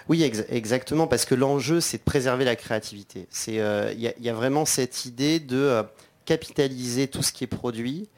Oui, 0.09 0.23
exactement, 0.23 1.09
parce 1.09 1.25
que 1.25 1.35
l'enjeu, 1.35 1.81
c'est 1.81 1.99
de 1.99 2.03
préserver 2.05 2.45
la 2.45 2.55
créativité. 2.55 3.27
Il 3.49 3.55
y, 3.55 4.29
a 4.29 4.33
vraiment 4.33 4.65
cette 4.65 5.07
idée 5.07 5.41
de 5.41 5.83
capitaliser 6.27 7.09
tout 7.09 7.23
ce 7.23 7.33
qui 7.33 7.45
est 7.45 7.49
produit 7.49 8.09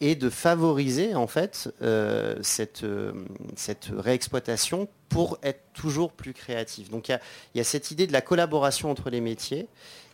et 0.00 0.14
de 0.14 0.30
favoriser 0.30 1.14
en 1.14 1.26
fait 1.26 1.72
euh, 1.82 2.36
cette, 2.42 2.84
euh, 2.84 3.12
cette 3.56 3.88
réexploitation 3.96 4.88
pour 5.08 5.38
être 5.42 5.60
toujours 5.72 6.12
plus 6.12 6.32
créatif. 6.32 6.90
Donc 6.90 7.08
il 7.08 7.18
y, 7.54 7.60
a 7.60 7.64
cette 7.64 7.90
idée 7.90 8.06
de 8.06 8.12
la 8.12 8.20
collaboration 8.20 8.90
entre 8.90 9.10
les 9.10 9.20
métiers 9.20 9.68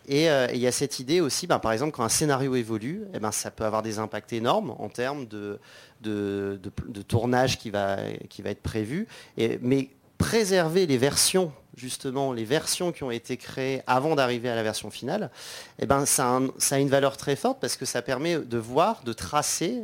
et 0.06 0.30
euh, 0.30 0.48
il 0.52 0.60
y 0.60 0.66
a 0.66 0.72
cette 0.72 1.00
idée 1.00 1.20
aussi, 1.20 1.46
ben, 1.46 1.58
par 1.58 1.72
exemple, 1.72 1.92
quand 1.92 2.04
un 2.04 2.10
scénario 2.10 2.54
évolue, 2.54 3.04
eh 3.14 3.18
ben, 3.18 3.32
ça 3.32 3.50
peut 3.50 3.64
avoir 3.64 3.82
des 3.82 3.98
impacts 3.98 4.32
énormes 4.32 4.74
en 4.78 4.88
termes 4.88 5.26
de, 5.26 5.58
de, 6.02 6.60
tournage 7.08 7.58
qui 7.58 7.70
va, 7.70 7.98
qui 8.28 8.42
va 8.42 8.50
être 8.50 8.62
prévu. 8.62 9.06
Mais 9.60 9.88
préserver 10.24 10.86
les 10.86 10.96
versions, 10.96 11.52
justement, 11.76 12.32
les 12.32 12.44
versions 12.44 12.92
qui 12.92 13.02
ont 13.02 13.10
été 13.10 13.36
créées 13.36 13.82
avant 13.86 14.14
d'arriver 14.14 14.48
à 14.48 14.54
la 14.54 14.62
version 14.62 14.90
finale, 14.90 15.30
eh 15.78 15.84
ben, 15.84 16.06
ça, 16.06 16.40
a 16.70 16.78
une 16.78 16.88
valeur 16.88 17.18
très 17.18 17.36
forte 17.36 17.60
parce 17.60 17.76
que 17.76 17.84
ça 17.84 18.00
permet 18.00 18.38
de 18.38 18.56
voir, 18.56 19.02
de 19.04 19.12
tracer 19.12 19.82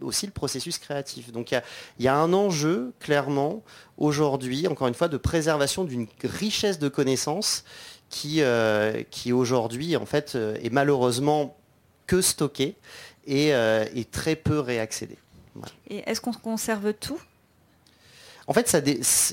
aussi 0.00 0.24
le 0.24 0.32
processus 0.32 0.78
créatif. 0.78 1.30
Donc 1.30 1.52
il 1.52 1.62
y, 2.00 2.08
a 2.08 2.16
un 2.16 2.32
enjeu, 2.32 2.94
clairement, 3.00 3.62
aujourd'hui, 3.98 4.66
encore 4.66 4.88
une 4.88 4.94
fois, 4.94 5.08
de 5.08 5.18
préservation 5.18 5.84
d'une 5.84 6.06
richesse 6.24 6.78
de 6.78 6.88
connaissances 6.88 7.62
qui, 8.08 8.40
euh, 8.40 9.02
qui 9.10 9.30
aujourd'hui, 9.34 9.94
en 9.98 10.06
fait, 10.06 10.36
euh, 10.36 10.56
est 10.62 10.72
malheureusement 10.72 11.54
que 12.06 12.22
stockée 12.22 12.76
et, 13.26 13.52
euh, 13.52 13.84
très 14.10 14.36
peu 14.36 14.58
réaccédée. 14.58 15.18
Et 15.90 16.02
est-ce 16.06 16.22
qu'on 16.22 16.32
conserve 16.32 16.94
tout? 16.94 17.20
En 18.46 18.52
fait, 18.52 18.68
ça 18.68 18.80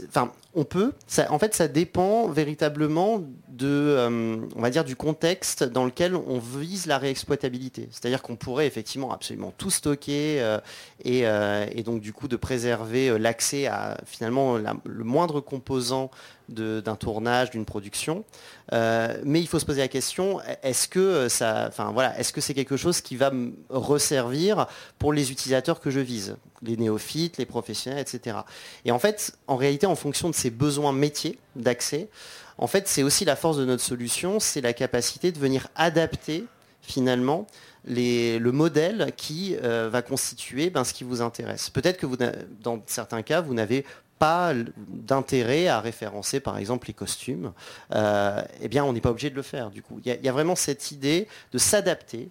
enfin, 0.08 0.32
on 0.56 0.64
peut. 0.66 0.94
en 1.30 1.40
fait, 1.40 1.56
ça 1.56 1.68
dépend 1.68 2.28
véritablement 2.28 3.22
de, 3.48 3.68
euh, 3.68 4.38
on 4.56 4.62
va 4.62 4.70
dire, 4.70 4.84
du 4.84 4.96
contexte 4.96 5.64
dans 5.64 5.86
lequel 5.86 6.16
on 6.16 6.40
vise 6.40 6.86
la 6.86 6.98
réexploitabilité. 6.98 7.88
C'est-à-dire 7.92 8.22
qu'on 8.22 8.36
pourrait 8.36 8.68
effectivement 8.68 9.12
absolument 9.12 9.54
tout 9.58 9.70
stocker 9.70 10.42
euh, 10.42 10.60
euh, 11.06 11.66
et, 11.72 11.84
donc 11.84 12.02
du 12.02 12.14
coup 12.14 12.28
de 12.28 12.36
préserver 12.36 13.18
l'accès 13.20 13.68
à 13.68 13.98
finalement 14.06 14.58
le 14.58 15.04
moindre 15.04 15.42
composant 15.42 16.10
d'un 16.50 16.96
tournage, 16.96 17.52
d'une 17.52 17.66
production. 17.66 18.26
mais 18.72 19.40
il 19.40 19.48
faut 19.48 19.60
se 19.60 19.66
poser 19.66 19.82
la 19.82 19.88
question 19.88 20.40
est-ce 20.62 20.88
que 20.88 21.30
ça, 21.30 21.66
enfin 21.68 21.92
voilà, 21.94 22.18
est-ce 22.20 22.34
que 22.34 22.42
c'est 22.42 22.54
quelque 22.54 22.78
chose 22.78 23.02
qui 23.02 23.16
va 23.16 23.32
me 23.32 23.54
resservir 23.70 24.68
pour 25.00 25.14
les 25.14 25.32
utilisateurs 25.32 25.80
que 25.80 25.90
je 25.90 26.00
vise, 26.00 26.36
les 26.62 26.78
néophytes, 26.78 27.38
les 27.38 27.46
professionnels, 27.46 28.02
etc. 28.02 28.38
Et 28.86 28.92
en 28.92 29.00
fait, 29.00 29.38
en 29.48 29.56
réalité, 29.56 29.86
en 29.86 29.96
fonction 29.96 30.30
de 30.30 30.36
ces 30.44 30.50
besoins 30.50 30.92
métiers 30.92 31.40
d'accès, 31.56 32.10
en 32.58 32.68
fait, 32.68 32.90
c'est 32.90 33.02
aussi 33.02 33.24
la 33.24 33.38
force 33.38 33.58
de 33.58 33.64
notre 33.64 33.82
solution, 33.82 34.42
c'est 34.42 34.60
la 34.60 34.74
capacité 34.74 35.32
de 35.32 35.40
venir 35.40 35.68
adapter 35.76 36.46
finalement 36.82 37.48
le 37.86 38.52
modèle 38.52 39.14
qui 39.16 39.56
euh, 39.64 39.90
va 39.90 40.02
constituer 40.02 40.70
ben, 40.70 40.84
ce 40.84 40.94
qui 40.94 41.06
vous 41.06 41.22
intéresse. 41.22 41.70
Peut-être 41.70 41.98
que 41.98 42.06
vous, 42.06 42.18
dans 42.62 42.84
certains 42.88 43.22
cas, 43.22 43.40
vous 43.40 43.54
n'avez 43.54 43.86
pas 44.20 44.54
d'intérêt 44.90 45.68
à 45.68 45.80
référencer 45.80 46.42
par 46.42 46.58
exemple 46.58 46.88
les 46.88 46.94
costumes, 46.94 47.54
euh, 47.94 48.42
eh 48.62 48.68
bien 48.68 48.84
on 48.84 48.94
n'est 48.94 49.02
pas 49.02 49.12
obligé 49.12 49.30
de 49.30 49.36
le 49.36 49.42
faire 49.42 49.70
du 49.70 49.82
coup. 49.82 50.02
Il 50.04 50.20
y, 50.22 50.30
a 50.30 50.32
vraiment 50.32 50.56
cette 50.56 50.92
idée 50.92 51.28
de 51.54 51.58
s'adapter 51.58 52.30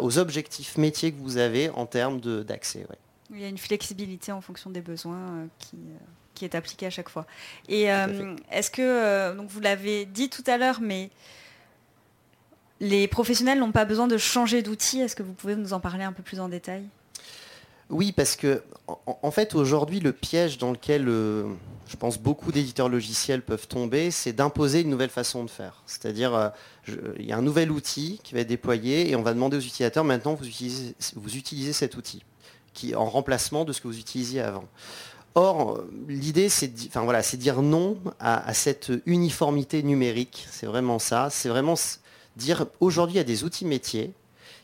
aux 0.00 0.18
objectifs 0.18 0.76
métiers 0.78 1.12
que 1.12 1.20
vous 1.20 1.36
avez 1.36 1.70
en 1.70 1.86
termes 1.86 2.20
d'accès. 2.20 2.84
Il 3.30 3.40
y 3.40 3.44
a 3.44 3.48
une 3.48 3.58
flexibilité 3.58 4.32
en 4.32 4.40
fonction 4.40 4.70
des 4.70 4.82
besoins 4.82 5.16
euh, 5.16 5.46
qui, 5.58 5.76
qui 6.34 6.44
est 6.44 6.54
appliquée 6.54 6.86
à 6.86 6.90
chaque 6.90 7.08
fois. 7.08 7.26
Et 7.68 7.92
euh, 7.92 8.34
est-ce 8.50 8.70
que, 8.70 8.82
euh, 8.82 9.34
donc 9.34 9.48
vous 9.48 9.60
l'avez 9.60 10.04
dit 10.04 10.28
tout 10.28 10.44
à 10.46 10.58
l'heure, 10.58 10.80
mais 10.80 11.10
les 12.80 13.08
professionnels 13.08 13.58
n'ont 13.58 13.72
pas 13.72 13.84
besoin 13.84 14.06
de 14.06 14.18
changer 14.18 14.62
d'outils. 14.62 15.00
Est-ce 15.00 15.16
que 15.16 15.22
vous 15.22 15.32
pouvez 15.32 15.56
nous 15.56 15.72
en 15.72 15.80
parler 15.80 16.04
un 16.04 16.12
peu 16.12 16.22
plus 16.22 16.40
en 16.40 16.48
détail? 16.48 16.84
Oui, 17.90 18.12
parce 18.12 18.34
que 18.34 18.62
en, 19.06 19.30
fait 19.30 19.54
aujourd'hui 19.54 20.00
le 20.00 20.12
piège 20.12 20.56
dans 20.56 20.72
lequel 20.72 21.04
je 21.06 21.96
pense 21.98 22.18
beaucoup 22.18 22.50
d'éditeurs 22.50 22.88
logiciels 22.88 23.42
peuvent 23.42 23.68
tomber, 23.68 24.10
c'est 24.10 24.32
d'imposer 24.32 24.80
une 24.80 24.88
nouvelle 24.88 25.10
façon 25.10 25.44
de 25.44 25.50
faire. 25.50 25.82
C'est-à-dire 25.86 26.52
il 26.88 27.26
y 27.26 27.32
a 27.32 27.36
un 27.36 27.42
nouvel 27.42 27.70
outil 27.70 28.20
qui 28.24 28.32
va 28.32 28.40
être 28.40 28.48
déployé 28.48 29.10
et 29.10 29.16
on 29.16 29.22
va 29.22 29.34
demander 29.34 29.58
aux 29.58 29.60
utilisateurs 29.60 30.02
maintenant 30.02 30.32
vous 30.32 30.46
utilisez, 30.46 30.94
vous 31.14 31.36
utilisez 31.36 31.74
cet 31.74 31.96
outil 31.96 32.24
qui 32.74 32.94
en 32.94 33.06
remplacement 33.06 33.64
de 33.64 33.72
ce 33.72 33.80
que 33.80 33.88
vous 33.88 33.98
utilisiez 33.98 34.42
avant. 34.42 34.64
Or, 35.36 35.80
l'idée, 36.06 36.48
c'est 36.48 36.70
enfin, 36.86 37.02
voilà, 37.02 37.22
dire 37.22 37.60
non 37.62 37.98
à, 38.20 38.54
cette 38.54 38.92
uniformité 39.04 39.82
numérique. 39.82 40.46
C'est 40.50 40.66
vraiment 40.66 40.98
ça. 40.98 41.28
C'est 41.30 41.48
vraiment 41.48 41.74
dire 42.36 42.66
aujourd'hui, 42.80 43.14
il 43.14 43.18
y 43.18 43.20
a 43.20 43.24
des 43.24 43.42
outils 43.42 43.64
métiers 43.64 44.12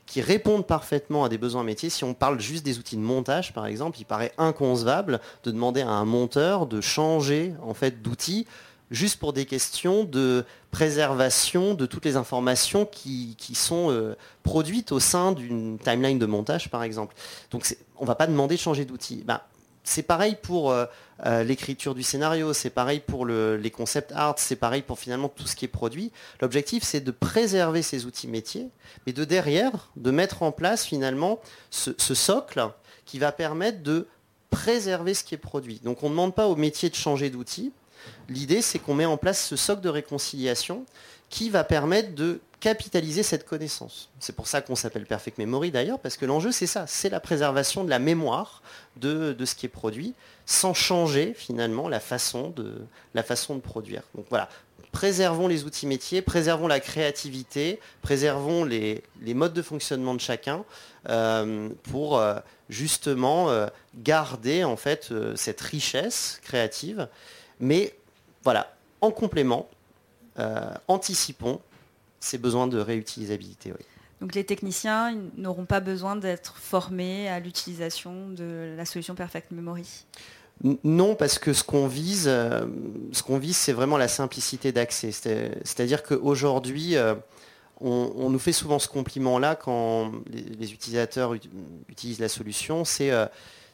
qui 0.06 0.20
répondent 0.20 0.66
parfaitement 0.66 1.24
à 1.24 1.28
des 1.28 1.38
besoins 1.38 1.64
métiers. 1.64 1.90
Si 1.90 2.04
on 2.04 2.14
parle 2.14 2.40
juste 2.40 2.64
des 2.64 2.78
outils 2.78 2.96
de 2.96 3.02
montage, 3.02 3.52
par 3.52 3.66
exemple, 3.66 3.98
il 4.00 4.04
paraît 4.04 4.32
inconcevable 4.38 5.20
de 5.44 5.50
demander 5.50 5.82
à 5.82 5.88
un 5.88 6.04
monteur 6.04 6.66
de 6.66 6.80
changer 6.80 7.54
en 7.62 7.74
fait 7.74 8.02
d'outil 8.02 8.46
juste 8.90 9.20
pour 9.20 9.32
des 9.32 9.46
questions 9.46 10.04
de 10.04 10.44
préservation 10.72 11.74
de 11.74 11.86
toutes 11.86 12.04
les 12.04 12.16
informations 12.16 12.86
qui, 12.86 13.36
sont 13.54 13.90
euh, 13.90 14.16
produites 14.42 14.90
au 14.92 15.00
sein 15.00 15.32
d'une 15.32 15.78
timeline 15.78 16.18
de 16.18 16.26
montage, 16.26 16.70
par 16.70 16.82
exemple. 16.82 17.14
Donc 17.50 17.64
on 17.96 18.02
ne 18.02 18.08
va 18.08 18.14
pas 18.14 18.26
demander 18.26 18.56
de 18.56 18.60
changer 18.60 18.84
d'outil. 18.84 19.22
Ben, 19.24 19.40
c'est 19.84 20.02
pareil 20.02 20.36
pour 20.40 20.70
euh, 20.70 20.86
euh, 21.26 21.42
l'écriture 21.42 21.94
du 21.94 22.02
scénario, 22.02 22.52
c'est 22.52 22.70
pareil 22.70 23.00
pour 23.00 23.26
les 23.26 23.70
concepts 23.70 24.12
art, 24.12 24.34
c'est 24.38 24.56
pareil 24.56 24.82
pour 24.82 24.98
finalement 24.98 25.28
tout 25.28 25.46
ce 25.46 25.56
qui 25.56 25.64
est 25.64 25.68
produit. 25.68 26.12
L'objectif, 26.40 26.82
c'est 26.82 27.00
de 27.00 27.10
préserver 27.10 27.82
ces 27.82 28.06
outils 28.06 28.28
métiers, 28.28 28.68
mais 29.06 29.12
de 29.12 29.24
derrière, 29.24 29.90
de 29.96 30.10
mettre 30.10 30.42
en 30.42 30.52
place 30.52 30.84
finalement 30.84 31.40
ce, 31.70 31.90
ce 31.96 32.14
socle 32.14 32.68
qui 33.04 33.18
va 33.18 33.32
permettre 33.32 33.82
de 33.82 34.06
préserver 34.50 35.14
ce 35.14 35.24
qui 35.24 35.34
est 35.34 35.38
produit. 35.38 35.80
Donc 35.84 36.02
on 36.02 36.06
ne 36.06 36.12
demande 36.12 36.34
pas 36.34 36.46
au 36.46 36.56
métier 36.56 36.90
de 36.90 36.94
changer 36.94 37.30
d'outil. 37.30 37.72
L'idée, 38.28 38.62
c'est 38.62 38.78
qu'on 38.78 38.94
met 38.94 39.06
en 39.06 39.16
place 39.16 39.44
ce 39.44 39.56
socle 39.56 39.80
de 39.80 39.88
réconciliation 39.88 40.84
qui 41.28 41.50
va 41.50 41.64
permettre 41.64 42.14
de 42.14 42.40
capitaliser 42.60 43.22
cette 43.22 43.46
connaissance. 43.46 44.10
C'est 44.20 44.36
pour 44.36 44.46
ça 44.46 44.60
qu'on 44.60 44.76
s'appelle 44.76 45.06
Perfect 45.06 45.38
Memory 45.38 45.70
d'ailleurs, 45.70 45.98
parce 45.98 46.16
que 46.16 46.26
l'enjeu 46.26 46.52
c'est 46.52 46.66
ça, 46.66 46.86
c'est 46.86 47.08
la 47.08 47.18
préservation 47.18 47.84
de 47.84 47.90
la 47.90 47.98
mémoire 47.98 48.62
de, 48.96 49.34
ce 49.44 49.54
qui 49.54 49.66
est 49.66 49.70
produit, 49.70 50.14
sans 50.44 50.74
changer 50.74 51.32
finalement 51.34 51.88
la 51.88 52.00
façon 52.00 52.50
de, 52.50 52.82
la 53.14 53.22
façon 53.22 53.54
de 53.54 53.60
produire. 53.60 54.02
Donc 54.14 54.26
voilà, 54.28 54.50
préservons 54.92 55.48
les 55.48 55.64
outils 55.64 55.86
métiers, 55.86 56.20
préservons 56.20 56.68
la 56.68 56.80
créativité, 56.80 57.80
préservons 58.02 58.64
les, 58.64 59.02
modes 59.34 59.54
de 59.54 59.62
fonctionnement 59.62 60.14
de 60.14 60.20
chacun 60.20 60.64
euh, 61.08 61.70
pour 61.84 62.18
euh, 62.18 62.34
justement 62.68 63.48
euh, 63.48 63.68
garder 63.94 64.64
en 64.64 64.76
fait 64.76 65.14
cette 65.34 65.62
richesse 65.62 66.40
créative. 66.42 67.08
Mais 67.58 67.94
voilà, 68.44 68.74
en 69.00 69.10
complément, 69.10 69.68
anticipons 70.88 71.60
ces 72.20 72.38
besoins 72.38 72.66
de 72.66 72.78
réutilisabilité. 72.78 73.72
Donc 74.20 74.34
les 74.34 74.44
techniciens 74.44 75.16
n'auront 75.36 75.64
pas 75.64 75.80
besoin 75.80 76.14
d'être 76.16 76.56
formés 76.56 77.28
à 77.28 77.40
l'utilisation 77.40 78.28
de 78.28 78.74
la 78.76 78.84
solution 78.84 79.14
Perfect 79.14 79.50
Memory? 79.50 80.04
Non, 80.84 81.14
parce 81.14 81.38
que 81.38 81.54
ce 81.54 81.64
qu'on 81.64 81.86
vise, 81.86 82.26
euh, 82.28 82.66
ce 83.12 83.22
qu'on 83.22 83.38
vise, 83.38 83.56
c'est 83.56 83.72
vraiment 83.72 83.96
la 83.96 84.08
simplicité 84.08 84.72
d'accès. 84.72 85.10
C'est-à-dire 85.10 86.02
qu'aujourd'hui, 86.02 86.96
euh, 86.96 87.14
on, 87.80 88.28
nous 88.28 88.38
fait 88.38 88.52
souvent 88.52 88.78
ce 88.78 88.88
compliment-là 88.88 89.54
quand 89.54 90.12
les, 90.30 90.72
utilisateurs 90.74 91.32
utilisent 91.88 92.20
la 92.20 92.28
solution, 92.28 92.82
euh, 93.00 93.26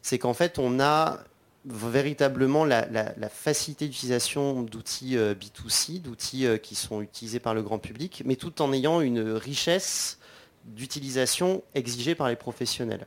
c'est 0.02 0.18
qu'en 0.20 0.34
fait, 0.34 0.60
on 0.60 0.78
a 0.78 1.18
véritablement 1.66 2.64
la, 2.64 2.86
facilité 3.28 3.86
d'utilisation 3.88 4.62
d'outils 4.62 5.16
euh, 5.16 5.34
B2C, 5.34 6.00
d'outils 6.00 6.46
euh, 6.46 6.58
qui 6.58 6.74
sont 6.74 7.02
utilisés 7.02 7.40
par 7.40 7.54
le 7.54 7.62
grand 7.62 7.78
public, 7.78 8.22
mais 8.24 8.36
tout 8.36 8.62
en 8.62 8.72
ayant 8.72 9.00
une 9.00 9.32
richesse 9.32 10.18
d'utilisation 10.64 11.62
exigée 11.74 12.14
par 12.14 12.28
les 12.28 12.36
professionnels. 12.36 13.06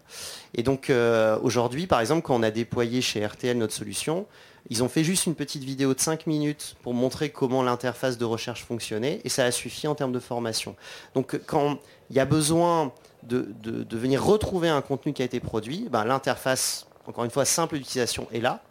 Et 0.56 0.64
donc 0.64 0.90
euh, 0.90 1.38
aujourd'hui, 1.42 1.88
par 1.88 2.00
exemple, 2.00 2.22
quand 2.22 2.36
on 2.36 2.44
a 2.44 2.52
déployé 2.52 3.02
chez 3.02 3.26
RTL 3.26 3.58
notre 3.58 3.74
solution, 3.74 4.26
ils 4.70 4.84
ont 4.84 4.90
fait 4.90 5.04
juste 5.04 5.26
une 5.26 5.36
petite 5.36 5.64
vidéo 5.64 5.94
de 5.94 6.00
5 6.00 6.28
minutes 6.28 6.76
pour 6.84 6.94
montrer 6.94 7.30
comment 7.30 7.64
l'interface 7.64 8.18
de 8.18 8.26
recherche 8.26 8.64
fonctionnait 8.64 9.22
et 9.24 9.30
ça 9.30 9.46
a 9.46 9.52
suffi 9.52 9.88
en 9.88 9.96
termes 9.96 10.12
de 10.12 10.20
formation. 10.20 10.76
Donc 11.16 11.40
quand 11.46 11.80
il 12.10 12.16
y 12.16 12.20
a 12.20 12.26
besoin 12.26 12.94
de, 13.24 13.48
venir 13.92 14.24
retrouver 14.24 14.70
un 14.70 14.82
contenu 14.82 15.14
qui 15.14 15.22
a 15.22 15.26
été 15.26 15.40
produit, 15.40 15.88
ben, 15.90 16.06
l'interface 16.06 16.89
encore 17.10 17.26
une 17.26 17.32
fois, 17.32 17.44
simple 17.44 17.78
d'utilisation 17.78 18.28
est 18.32 18.40
là. 18.40 18.62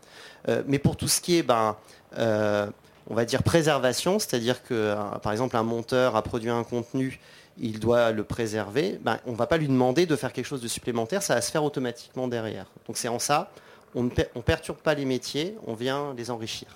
Euh, 0.49 0.63
mais 0.67 0.79
pour 0.79 0.97
tout 0.97 1.09
ce 1.09 1.21
qui 1.21 1.37
est, 1.37 1.43
ben, 1.43 1.77
euh, 2.17 2.69
on 3.11 3.15
va 3.15 3.25
dire 3.25 3.43
préservation, 3.43 4.19
c'est-à-dire 4.19 4.63
que 4.63 4.95
par 5.23 5.33
exemple 5.33 5.57
un 5.57 5.63
monteur 5.63 6.15
a 6.15 6.23
produit 6.23 6.51
un 6.51 6.63
contenu, 6.63 7.19
il 7.59 7.81
doit 7.81 8.13
le 8.13 8.23
préserver, 8.23 8.99
ben, 9.03 9.19
on 9.27 9.33
ne 9.33 9.37
va 9.37 9.47
pas 9.47 9.57
lui 9.57 9.67
demander 9.67 10.07
de 10.07 10.15
faire 10.15 10.33
quelque 10.33 10.47
chose 10.47 10.63
de 10.63 10.69
supplémentaire, 10.69 11.23
ça 11.23 11.35
va 11.35 11.41
se 11.41 11.51
faire 11.51 11.65
automatiquement 11.65 12.29
derrière. 12.29 12.67
Donc 12.87 12.97
c'est 12.97 13.09
en 13.09 13.19
ça, 13.19 13.51
on 13.95 14.05
ne 14.05 14.11
perturbe 14.11 14.79
pas 14.79 14.95
les 14.95 15.05
métiers, 15.05 15.57
on 15.67 15.75
vient 15.75 16.15
les 16.17 16.31
enrichir. 16.31 16.69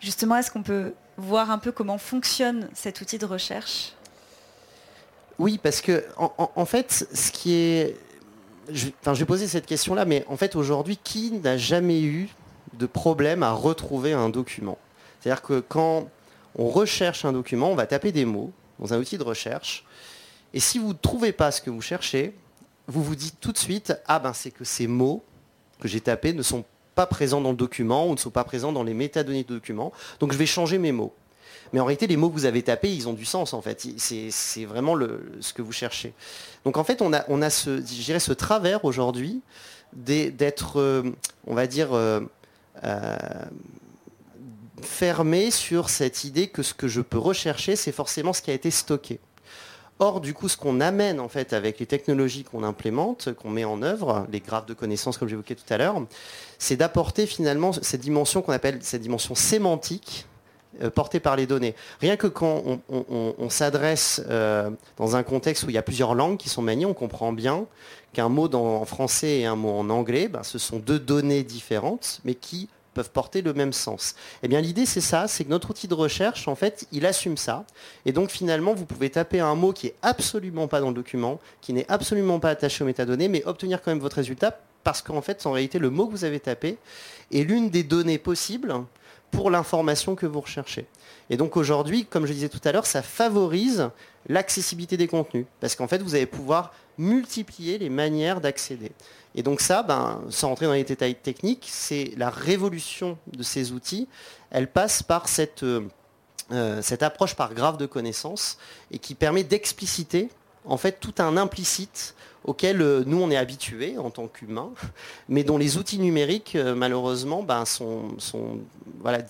Justement, 0.00 0.36
est-ce 0.36 0.50
qu'on 0.50 0.62
peut 0.62 0.92
voir 1.16 1.50
un 1.50 1.58
peu 1.58 1.72
comment 1.72 1.98
fonctionne 1.98 2.68
cet 2.74 3.00
outil 3.00 3.18
de 3.18 3.26
recherche? 3.26 3.92
Oui, 5.38 5.58
parce 5.62 5.80
que 5.80 6.04
en, 6.16 6.64
fait, 6.64 7.06
ce 7.12 7.30
qui 7.30 7.54
est... 7.54 7.96
Je, 8.70 8.88
je 9.04 9.12
vais 9.12 9.24
poser 9.24 9.46
cette 9.46 9.66
question-là, 9.66 10.04
mais 10.04 10.24
en 10.28 10.36
fait, 10.36 10.56
aujourd'hui, 10.56 10.98
qui 11.02 11.32
n'a 11.32 11.56
jamais 11.56 12.02
eu 12.02 12.28
de 12.72 12.86
problème 12.86 13.42
à 13.42 13.52
retrouver 13.52 14.12
un 14.12 14.28
document? 14.28 14.78
C'est-à-dire 15.20 15.42
que 15.42 15.60
quand 15.60 16.08
on 16.56 16.68
recherche 16.68 17.24
un 17.24 17.32
document, 17.32 17.70
on 17.70 17.74
va 17.74 17.86
taper 17.86 18.12
des 18.12 18.24
mots 18.24 18.52
dans 18.78 18.92
un 18.92 18.98
outil 18.98 19.18
de 19.18 19.22
recherche, 19.22 19.84
et 20.52 20.60
si 20.60 20.78
vous 20.78 20.88
ne 20.88 20.98
trouvez 20.98 21.32
pas 21.32 21.50
ce 21.50 21.60
que 21.60 21.70
vous 21.70 21.80
cherchez, 21.80 22.34
vous 22.86 23.02
vous 23.02 23.16
dites 23.16 23.40
tout 23.40 23.52
de 23.52 23.58
suite, 23.58 23.94
ah 24.06 24.18
ben 24.18 24.32
c'est 24.32 24.50
que 24.50 24.64
ces 24.64 24.86
mots 24.86 25.22
que 25.80 25.88
j'ai 25.88 26.00
tapés 26.00 26.32
ne 26.32 26.42
sont 26.42 26.64
pas 26.94 27.06
présents 27.06 27.40
dans 27.40 27.50
le 27.50 27.56
document 27.56 28.08
ou 28.08 28.12
ne 28.12 28.18
sont 28.18 28.30
pas 28.30 28.44
présents 28.44 28.72
dans 28.72 28.84
les 28.84 28.94
métadonnées 28.94 29.44
du 29.44 29.52
document. 29.52 29.92
Donc 30.20 30.32
je 30.32 30.38
vais 30.38 30.46
changer 30.46 30.78
mes 30.78 30.92
mots. 30.92 31.14
Mais 31.72 31.80
en 31.80 31.84
réalité, 31.84 32.06
les 32.06 32.16
mots 32.16 32.28
que 32.28 32.34
vous 32.34 32.44
avez 32.44 32.62
tapés, 32.62 32.94
ils 32.94 33.08
ont 33.08 33.12
du 33.12 33.24
sens 33.24 33.52
en 33.52 33.62
fait. 33.62 33.86
C'est 33.98 34.64
vraiment 34.64 34.96
ce 35.40 35.52
que 35.52 35.62
vous 35.62 35.72
cherchez. 35.72 36.14
Donc 36.64 36.76
en 36.76 36.84
fait, 36.84 37.02
on 37.02 37.12
a, 37.12 37.50
ce, 37.50 38.32
travers 38.32 38.84
aujourd'hui 38.84 39.42
d'être, 39.92 40.80
euh, 40.80 41.02
on 41.46 41.54
va 41.54 41.66
dire, 41.66 41.92
euh, 41.92 42.20
euh, 42.84 43.16
fermé 44.82 45.50
sur 45.50 45.88
cette 45.88 46.24
idée 46.24 46.48
que 46.48 46.62
ce 46.62 46.74
que 46.74 46.88
je 46.88 47.00
peux 47.00 47.18
rechercher, 47.18 47.76
c'est 47.76 47.92
forcément 47.92 48.32
ce 48.32 48.42
qui 48.42 48.50
a 48.50 48.54
été 48.54 48.70
stocké. 48.70 49.20
Or, 49.98 50.20
du 50.20 50.34
coup, 50.34 50.48
ce 50.48 50.58
qu'on 50.58 50.80
amène 50.80 51.20
en 51.20 51.28
fait 51.28 51.54
avec 51.54 51.78
les 51.78 51.86
technologies 51.86 52.44
qu'on 52.44 52.62
implémente, 52.62 53.32
qu'on 53.32 53.48
met 53.48 53.64
en 53.64 53.80
œuvre, 53.80 54.26
les 54.30 54.40
graphes 54.40 54.66
de 54.66 54.74
connaissances 54.74 55.16
comme 55.16 55.28
j'évoquais 55.28 55.54
tout 55.54 55.72
à 55.72 55.78
l'heure, 55.78 56.02
c'est 56.58 56.76
d'apporter 56.76 57.26
finalement 57.26 57.72
cette 57.72 58.02
dimension 58.02 58.42
qu'on 58.42 58.52
appelle 58.52 58.78
cette 58.82 59.00
dimension 59.00 59.34
sémantique 59.34 60.26
portée 60.94 61.20
par 61.20 61.36
les 61.36 61.46
données. 61.46 61.74
Rien 62.00 62.16
que 62.16 62.26
quand 62.26 62.62
on, 62.88 63.50
s'adresse 63.50 64.22
euh, 64.28 64.70
dans 64.96 65.16
un 65.16 65.22
contexte 65.22 65.64
où 65.64 65.70
il 65.70 65.74
y 65.74 65.78
a 65.78 65.82
plusieurs 65.82 66.14
langues 66.14 66.36
qui 66.36 66.48
sont 66.48 66.62
maniées, 66.62 66.86
on 66.86 66.94
comprend 66.94 67.32
bien 67.32 67.66
qu'un 68.12 68.28
mot 68.28 68.52
en 68.54 68.84
français 68.84 69.40
et 69.40 69.46
un 69.46 69.56
mot 69.56 69.70
en 69.70 69.90
anglais, 69.90 70.28
ben, 70.28 70.42
ce 70.42 70.58
sont 70.58 70.78
deux 70.78 70.98
données 70.98 71.42
différentes, 71.42 72.20
mais 72.24 72.34
qui 72.34 72.68
peuvent 72.94 73.10
porter 73.10 73.42
le 73.42 73.52
même 73.52 73.74
sens. 73.74 74.14
Eh 74.42 74.48
bien 74.48 74.60
l'idée 74.62 74.86
c'est 74.86 75.02
ça, 75.02 75.28
c'est 75.28 75.44
que 75.44 75.50
notre 75.50 75.68
outil 75.68 75.86
de 75.86 75.94
recherche, 75.94 76.48
en 76.48 76.54
fait, 76.54 76.86
il 76.92 77.04
assume 77.04 77.36
ça. 77.36 77.64
Et 78.06 78.12
donc 78.12 78.30
finalement, 78.30 78.74
vous 78.74 78.86
pouvez 78.86 79.10
taper 79.10 79.40
un 79.40 79.54
mot 79.54 79.72
qui 79.72 79.88
est 79.88 79.94
absolument 80.00 80.66
pas 80.66 80.80
dans 80.80 80.88
le 80.88 80.94
document, 80.94 81.38
qui 81.60 81.74
n'est 81.74 81.84
absolument 81.90 82.40
pas 82.40 82.48
attaché 82.50 82.82
aux 82.82 82.86
métadonnées, 82.86 83.28
mais 83.28 83.44
obtenir 83.44 83.82
quand 83.82 83.90
même 83.90 84.00
votre 84.00 84.16
résultat 84.16 84.58
parce 84.82 85.02
qu'en 85.02 85.20
fait, 85.20 85.44
en 85.46 85.52
réalité, 85.52 85.78
le 85.80 85.90
mot 85.90 86.06
que 86.06 86.12
vous 86.12 86.24
avez 86.24 86.38
tapé 86.38 86.78
est 87.32 87.42
l'une 87.42 87.70
des 87.70 87.82
données 87.82 88.18
possibles 88.18 88.72
pour 89.36 89.50
l'information 89.50 90.14
que 90.14 90.24
vous 90.24 90.40
recherchez. 90.40 90.86
Et 91.28 91.36
donc 91.36 91.58
aujourd'hui, 91.58 92.06
comme 92.06 92.24
je 92.24 92.32
disais 92.32 92.48
tout 92.48 92.60
à 92.64 92.72
l'heure, 92.72 92.86
ça 92.86 93.02
favorise 93.02 93.90
l'accessibilité 94.28 94.96
des 94.96 95.08
contenus. 95.08 95.44
Parce 95.60 95.76
qu'en 95.76 95.86
fait, 95.86 96.02
vous 96.02 96.14
allez 96.14 96.26
pouvoir 96.26 96.72
multiplier 96.96 97.76
les 97.76 97.90
manières 97.90 98.40
d'accéder. 98.40 98.92
Et 99.34 99.42
donc 99.42 99.60
ça, 99.60 99.82
ben, 99.82 100.22
sans 100.30 100.48
rentrer 100.48 100.64
dans 100.64 100.72
les 100.72 100.84
détails 100.84 101.16
techniques, 101.16 101.66
c'est 101.70 102.12
la 102.16 102.30
révolution 102.30 103.18
de 103.26 103.42
ces 103.42 103.72
outils. 103.72 104.08
Elle 104.50 104.72
passe 104.72 105.02
par 105.02 105.28
cette, 105.28 105.62
euh, 105.62 105.82
euh, 106.52 106.80
cette 106.80 107.02
approche 107.02 107.34
par 107.34 107.52
graphe 107.52 107.76
de 107.76 107.84
connaissances 107.84 108.56
et 108.90 108.98
qui 108.98 109.14
permet 109.14 109.44
d'expliciter 109.44 110.30
en 110.64 110.78
fait 110.78 110.98
tout 110.98 111.14
un 111.18 111.36
implicite 111.36 112.14
auquel 112.46 112.80
euh, 112.80 113.02
nous 113.06 113.20
on 113.20 113.30
est 113.30 113.36
habitués 113.36 113.98
en 113.98 114.10
tant 114.10 114.28
qu'humains, 114.28 114.72
mais 115.28 115.44
dont 115.44 115.58
les 115.58 115.76
outils 115.76 115.98
numériques 115.98 116.56
malheureusement 116.56 117.42
ben, 117.42 117.64
sont, 117.64 118.16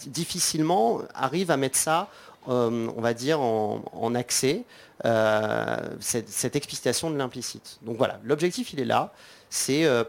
difficilement 0.07 1.01
arrivent 1.15 1.51
à 1.51 1.57
mettre 1.57 1.79
ça, 1.79 2.09
on 2.47 3.01
va 3.01 3.13
dire, 3.13 3.41
en, 3.41 4.15
accès, 4.15 4.65
cette, 6.01 6.57
explicitation 6.57 7.11
de 7.11 7.17
l'implicite. 7.17 7.79
Donc 7.83 7.97
voilà, 7.97 8.21
l'objectif 8.23 8.73
il 8.73 8.81
est 8.81 8.85
là, 8.85 9.13
c'est 9.51 9.85
euh, 9.85 10.05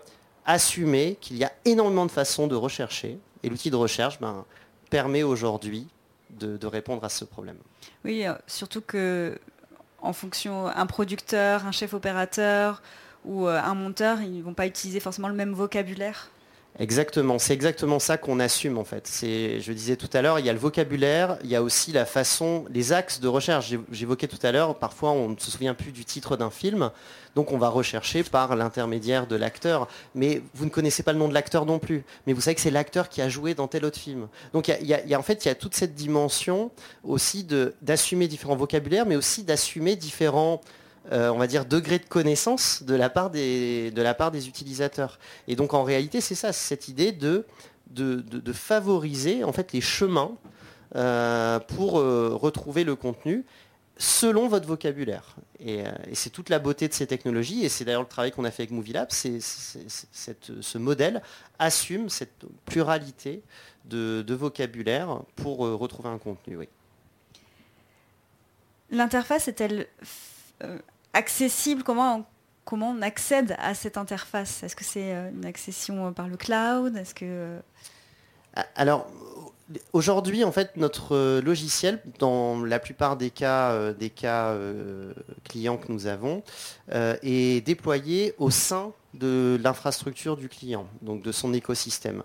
assumer 0.45 1.17
qu'il 1.21 1.37
y 1.37 1.43
a 1.43 1.51
énormément 1.65 2.05
de 2.05 2.11
façons 2.11 2.47
de 2.47 2.55
rechercher, 2.55 3.17
et 3.43 3.49
l'outil 3.49 3.71
de 3.71 3.75
recherche 3.75 4.19
ben, 4.19 4.45
permet 4.89 5.23
aujourd'hui 5.23 5.87
de, 6.29 6.65
répondre 6.67 7.03
à 7.03 7.09
ce 7.09 7.25
problème. 7.25 7.57
Oui, 8.05 8.25
euh, 8.25 8.33
surtout 8.47 8.81
que 8.81 9.39
en 10.01 10.13
fonction, 10.13 10.67
un 10.67 10.85
producteur, 10.85 11.65
un 11.65 11.71
chef 11.71 11.93
opérateur 11.93 12.81
ou 13.25 13.47
euh, 13.47 13.59
un 13.59 13.75
monteur, 13.75 14.21
ils 14.21 14.37
ne 14.37 14.43
vont 14.43 14.53
pas 14.53 14.67
utiliser 14.67 14.99
forcément 14.99 15.27
le 15.27 15.33
même 15.33 15.53
vocabulaire 15.53 16.29
Exactement, 16.79 17.39
c'est 17.39 17.53
exactement 17.53 17.97
ça 17.97 18.17
qu'on 18.17 18.39
assume 18.39 18.77
en 18.77 18.83
fait. 18.83 19.09
Je 19.23 19.71
disais 19.71 19.95
tout 19.95 20.09
à 20.13 20.21
l'heure, 20.21 20.37
il 20.37 20.45
y 20.45 20.49
a 20.49 20.53
le 20.53 20.59
vocabulaire, 20.59 21.39
il 21.43 21.49
y 21.49 21.55
a 21.55 21.63
aussi 21.63 21.91
la 21.91 22.05
façon, 22.05 22.65
les 22.69 22.93
axes 22.93 23.19
de 23.19 23.27
recherche. 23.27 23.73
J'évoquais 23.91 24.27
tout 24.27 24.37
à 24.43 24.51
l'heure, 24.51 24.75
parfois 24.77 25.11
on 25.11 25.29
ne 25.29 25.37
se 25.39 25.49
souvient 25.49 25.73
plus 25.73 25.91
du 25.91 26.05
titre 26.05 26.37
d'un 26.37 26.51
film, 26.51 26.91
donc 27.35 27.51
on 27.51 27.57
va 27.57 27.69
rechercher 27.69 28.21
par 28.21 28.55
l'intermédiaire 28.55 29.25
de 29.25 29.35
l'acteur. 29.35 29.87
Mais 30.13 30.43
vous 30.53 30.65
ne 30.65 30.69
connaissez 30.69 31.01
pas 31.01 31.13
le 31.13 31.19
nom 31.19 31.27
de 31.27 31.33
l'acteur 31.33 31.65
non 31.65 31.79
plus, 31.79 32.05
mais 32.27 32.33
vous 32.33 32.41
savez 32.41 32.53
que 32.53 32.61
c'est 32.61 32.69
l'acteur 32.69 33.09
qui 33.09 33.23
a 33.23 33.29
joué 33.29 33.55
dans 33.55 33.67
tel 33.67 33.83
autre 33.83 33.97
film. 33.97 34.27
Donc 34.53 34.67
il 34.67 34.85
y, 34.85 34.93
a, 34.93 35.19
en 35.19 35.23
fait 35.23 35.45
il 35.45 35.47
y 35.47 35.51
a 35.51 35.55
toute 35.55 35.73
cette 35.73 35.95
dimension 35.95 36.69
aussi 37.03 37.43
d'assumer 37.81 38.27
différents 38.27 38.55
vocabulaires, 38.55 39.07
mais 39.07 39.15
aussi 39.15 39.43
d'assumer 39.43 39.95
différents 39.95 40.61
euh, 41.13 41.29
on 41.29 41.37
va 41.37 41.47
dire, 41.47 41.65
degré 41.65 41.99
de 41.99 42.05
connaissance 42.05 42.83
de 42.83 42.93
la 42.93 43.09
part 43.09 43.29
des, 43.29 44.47
utilisateurs. 44.47 45.19
Et 45.47 45.55
donc 45.55 45.73
en 45.73 45.83
réalité, 45.83 46.19
c'est 46.19 46.35
ça, 46.35 46.51
cette 46.51 46.89
idée 46.89 47.13
de, 47.13 47.45
favoriser 48.53 49.43
en 49.45 49.53
fait 49.53 49.71
les 49.71 49.79
chemins 49.79 50.31
euh, 50.95 51.59
pour 51.59 51.99
euh, 51.99 52.31
retrouver 52.33 52.83
le 52.83 52.95
contenu 52.95 53.45
selon 53.97 54.49
votre 54.49 54.67
vocabulaire. 54.67 55.37
Et, 55.59 55.83
c'est 56.13 56.29
toute 56.29 56.49
la 56.49 56.59
beauté 56.59 56.89
de 56.89 56.93
ces 56.93 57.07
technologies, 57.07 57.63
et 57.63 57.69
c'est 57.69 57.85
d'ailleurs 57.85 58.01
le 58.01 58.07
travail 58.07 58.31
qu'on 58.31 58.43
a 58.43 58.51
fait 58.51 58.63
avec 58.63 58.71
MovieLab, 58.71 59.07
c'est, 59.09 59.39
ce 59.39 60.77
modèle 60.77 61.21
assume 61.57 62.09
cette 62.09 62.45
pluralité 62.65 63.41
de, 63.85 64.33
vocabulaire 64.33 65.21
pour 65.37 65.59
retrouver 65.59 66.09
un 66.09 66.19
contenu. 66.19 66.59
L'interface 68.91 69.47
est-elle 69.47 69.87
accessible 71.17 71.83
Comment 71.83 72.25
on 72.69 73.01
accède 73.01 73.55
à 73.59 73.73
cette 73.73 73.97
interface? 73.97 74.61
Est-ce 74.63 74.75
que 74.75 74.83
c'est 74.83 75.13
euh, 75.13 75.31
une 75.31 75.45
accession 75.45 76.13
par 76.13 76.27
le 76.27 76.37
cloud? 76.37 76.95
Est-ce 76.95 77.15
que 77.15 77.25
euh, 77.25 77.59
alors 78.75 79.07
aujourd'hui 79.93 80.43
en 80.43 80.51
fait 80.51 80.77
notre 80.77 81.15
euh, 81.15 81.41
logiciel 81.41 82.01
dans 82.19 82.63
la 82.63 82.79
plupart 82.79 83.17
des 83.17 83.31
cas 83.31 83.93
des 83.93 84.09
cas 84.09 84.55
clients 85.43 85.77
que 85.77 85.91
nous 85.91 86.07
avons 86.07 86.43
est 86.91 87.65
déployé 87.65 88.33
au 88.37 88.49
sein 88.49 88.91
de 89.13 89.59
l'infrastructure 89.63 90.37
du 90.37 90.47
client, 90.47 90.87
donc 91.01 91.23
de 91.23 91.31
son 91.31 91.53
écosystème. 91.53 92.23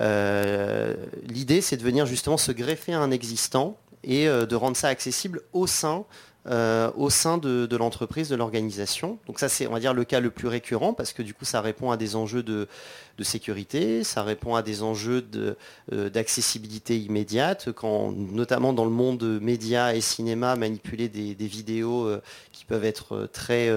L'idée 0.00 1.60
c'est 1.60 1.76
de 1.76 1.82
venir 1.82 2.06
justement 2.06 2.36
se 2.36 2.50
greffer 2.50 2.94
à 2.94 3.00
un 3.00 3.10
existant 3.10 3.76
et 4.04 4.26
de 4.26 4.54
rendre 4.56 4.76
ça 4.76 4.88
accessible 4.88 5.42
au 5.52 5.66
sein 5.66 6.04
euh, 6.48 6.90
au 6.96 7.08
sein 7.08 7.38
de, 7.38 7.76
l'entreprise, 7.76 8.28
de 8.28 8.34
l'organisation. 8.34 9.18
Donc 9.28 9.38
ça 9.38 9.48
c'est 9.48 9.68
on 9.68 9.72
va 9.72 9.78
dire 9.78 9.94
le 9.94 10.02
cas 10.02 10.18
le 10.18 10.30
plus 10.30 10.48
récurrent 10.48 10.92
parce 10.92 11.12
que 11.12 11.22
du 11.22 11.34
coup 11.34 11.44
ça 11.44 11.60
répond 11.60 11.92
à 11.92 11.96
des 11.96 12.16
enjeux 12.16 12.42
de, 12.42 12.66
sécurité, 13.20 14.04
ça 14.04 14.22
répond 14.22 14.54
à 14.54 14.62
des 14.62 14.82
enjeux 14.82 15.24
euh, 15.92 16.10
d'accessibilité 16.10 16.98
immédiate, 16.98 17.70
quand 17.72 18.12
notamment 18.12 18.72
dans 18.72 18.84
le 18.84 18.90
monde 18.90 19.22
médias 19.40 19.94
et 19.94 20.00
cinéma, 20.00 20.56
manipuler 20.56 21.08
des, 21.08 21.34
vidéos 21.46 22.06
euh, 22.06 22.22
qui 22.52 22.64
peuvent 22.64 22.84
être 22.84 23.28
très 23.32 23.70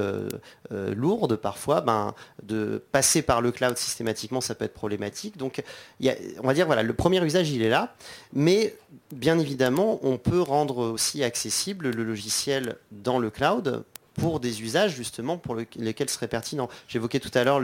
lourdes 0.72 1.36
parfois, 1.36 1.82
ben, 1.82 2.14
de 2.44 2.82
passer 2.92 3.22
par 3.22 3.42
le 3.42 3.52
cloud 3.52 3.78
systématiquement 3.78 4.42
ça 4.42 4.56
peut 4.56 4.66
être 4.66 4.74
problématique. 4.74 5.38
Donc 5.38 5.64
on 6.02 6.48
va 6.48 6.54
dire 6.54 6.66
voilà, 6.66 6.84
le 6.84 6.94
premier 6.94 7.24
usage 7.24 7.52
il 7.52 7.62
est 7.62 7.70
là, 7.70 7.96
mais 8.34 8.76
bien 9.14 9.40
évidemment 9.40 10.00
on 10.04 10.18
peut 10.18 10.42
rendre 10.42 10.78
aussi 10.78 11.24
accessible 11.24 11.90
le 11.90 12.04
logiciel 12.04 12.78
dans 12.92 13.20
le 13.20 13.30
cloud 13.30 13.84
pour 14.16 14.40
des 14.40 14.62
usages 14.62 14.96
justement 14.96 15.38
pour 15.38 15.56
lesquels 15.56 16.10
serait 16.10 16.28
pertinent. 16.28 16.70
J'évoquais 16.88 17.20
tout 17.20 17.32
à 17.34 17.44
l'heure 17.44 17.62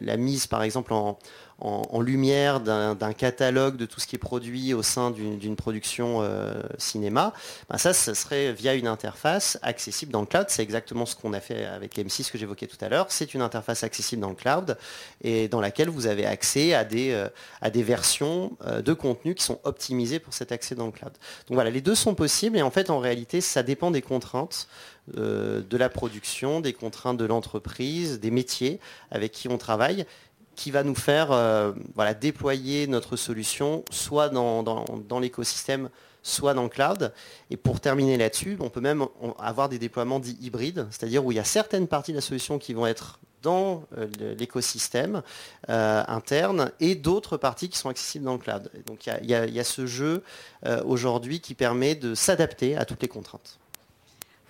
la, 0.00 0.16
mise 0.16 0.46
par 0.46 0.62
exemple 0.62 0.92
en, 0.92 1.18
lumière 2.00 2.60
d'un 2.60 3.12
catalogue 3.12 3.76
de 3.76 3.86
tout 3.86 4.00
ce 4.00 4.06
qui 4.06 4.16
est 4.16 4.18
produit 4.18 4.74
au 4.74 4.82
sein 4.82 5.10
d'une 5.10 5.56
production 5.56 6.18
euh, 6.20 6.54
cinéma. 6.78 7.32
Ben 7.70 7.78
ça, 7.78 7.92
ce 7.94 8.12
serait 8.12 8.52
via 8.52 8.74
une 8.74 8.86
interface 8.86 9.58
accessible 9.62 10.12
dans 10.12 10.20
le 10.20 10.26
cloud. 10.26 10.46
C'est 10.48 10.62
exactement 10.62 11.06
ce 11.06 11.14
qu'on 11.16 11.32
a 11.32 11.40
fait 11.40 11.64
avec 11.64 11.96
M6 11.96 12.30
que 12.30 12.38
j'évoquais 12.38 12.66
tout 12.66 12.76
à 12.80 12.88
l'heure. 12.88 13.06
C'est 13.10 13.34
une 13.34 13.42
interface 13.42 13.84
accessible 13.84 14.20
dans 14.20 14.30
le 14.30 14.34
cloud 14.34 14.76
et 15.22 15.48
dans 15.48 15.60
laquelle 15.60 15.88
vous 15.88 16.06
avez 16.06 16.26
accès 16.26 16.74
à 16.74 16.84
des, 16.84 17.12
euh, 17.12 17.28
à 17.62 17.70
des 17.70 17.82
versions 17.82 18.56
euh, 18.66 18.82
de 18.82 18.92
contenu 18.92 19.34
qui 19.34 19.44
sont 19.44 19.60
optimisées 19.64 20.18
pour 20.18 20.34
cet 20.34 20.52
accès 20.52 20.74
dans 20.74 20.86
le 20.86 20.92
cloud. 20.92 21.12
Donc 21.46 21.54
voilà, 21.54 21.70
les 21.70 21.80
deux 21.80 21.94
sont 21.94 22.14
possibles 22.14 22.56
et 22.56 22.62
en 22.62 22.70
fait 22.70 22.90
en 22.90 22.98
réalité 22.98 23.40
ça 23.40 23.62
dépend 23.62 23.90
des 23.90 24.02
contraintes. 24.02 24.68
Euh, 25.18 25.60
de 25.68 25.76
la 25.76 25.90
production, 25.90 26.60
des 26.60 26.72
contraintes 26.72 27.18
de 27.18 27.26
l'entreprise, 27.26 28.20
des 28.20 28.30
métiers 28.30 28.80
avec 29.10 29.32
qui 29.32 29.48
on 29.48 29.58
travaille, 29.58 30.06
qui 30.54 30.70
va 30.70 30.82
nous 30.82 30.94
faire 30.94 31.30
euh, 31.30 31.72
déployer 32.18 32.86
notre 32.86 33.16
solution 33.16 33.84
soit 33.90 34.30
dans, 34.30 35.20
l'écosystème, 35.20 35.90
soit 36.22 36.54
dans 36.54 36.62
le 36.62 36.70
cloud. 36.70 37.12
Et 37.50 37.58
pour 37.58 37.80
terminer 37.80 38.16
là-dessus, 38.16 38.56
on 38.60 38.70
peut 38.70 38.80
même 38.80 39.04
avoir 39.38 39.68
des 39.68 39.78
déploiements 39.78 40.20
dits 40.20 40.38
hybrides, 40.40 40.86
c'est-à-dire 40.90 41.22
où 41.22 41.32
il 41.32 41.34
y 41.34 41.40
a 41.40 41.44
certaines 41.44 41.86
parties 41.86 42.12
de 42.12 42.16
la 42.16 42.22
solution 42.22 42.58
qui 42.58 42.72
vont 42.72 42.86
être 42.86 43.18
dans 43.42 43.84
euh, 43.98 44.06
l'écosystème 44.38 45.20
interne 45.68 46.72
et 46.80 46.94
d'autres 46.94 47.36
parties 47.36 47.68
qui 47.68 47.76
sont 47.76 47.90
accessibles 47.90 48.24
dans 48.24 48.32
le 48.32 48.38
cloud. 48.38 48.70
donc 48.86 49.06
il 49.06 49.26
y, 49.26 49.34
a 49.34 49.64
ce 49.64 49.84
jeu 49.84 50.22
aujourd'hui 50.86 51.40
qui 51.40 51.54
permet 51.54 51.94
de 51.94 52.14
s'adapter 52.14 52.74
à 52.74 52.86
toutes 52.86 53.02
les 53.02 53.08
contraintes. 53.08 53.58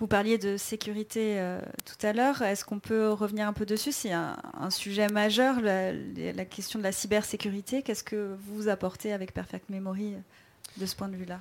Vous 0.01 0.09
parliez 0.09 0.39
de 0.39 0.57
sécurité 0.57 1.39
euh, 1.39 1.61
tout 1.85 2.07
à 2.07 2.13
l'heure. 2.13 2.43
Est-ce 2.43 2.65
qu'on 2.65 2.81
peut 2.81 3.11
revenir 3.11 3.47
un 3.47 3.53
peu 3.53 3.65
dessus 3.65 3.93
C'est 3.93 4.13
un, 4.13 4.37
sujet 4.71 5.07
majeur, 5.09 5.61
la, 5.61 6.45
question 6.45 6.81
de 6.81 6.85
la 6.85 6.91
cybersécurité? 6.91 7.83
Qu'est-ce 7.83 8.03
que 8.03 8.35
vous 8.47 8.69
apportez 8.69 9.13
avec 9.13 9.33
Perfect 9.33 9.71
Memory 9.71 10.15
euh, 10.15 10.81
de 10.81 10.87
ce 10.87 10.97
point 10.97 11.09
de 11.09 11.17
vue-là? 11.17 11.41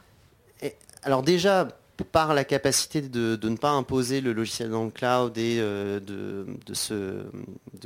Alors 1.02 1.24
déjà, 1.24 1.68
par 2.12 2.34
la 2.36 2.44
capacité 2.44 3.02
de, 3.02 3.40
ne 3.42 3.58
pas 3.58 3.72
imposer 3.72 4.22
le 4.22 4.34
logiciel 4.34 4.70
dans 4.70 4.86
le 4.86 4.92
cloud 4.92 5.38
et 5.38 5.58
euh, 5.60 6.00
de, 6.00 6.46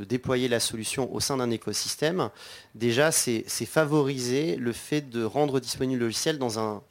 déployer 0.04 0.48
la 0.48 0.60
solution 0.60 1.14
au 1.14 1.20
sein 1.20 1.38
d'un 1.38 1.50
écosystème, 1.50 2.30
déjà 2.76 3.12
c'est 3.12 3.44
favoriser 3.66 4.58
le 4.58 4.74
fait 4.74 5.10
de 5.10 5.24
rendre 5.24 5.60
disponible 5.60 6.00
le 6.00 6.06
logiciel 6.08 6.38
dans 6.40 6.84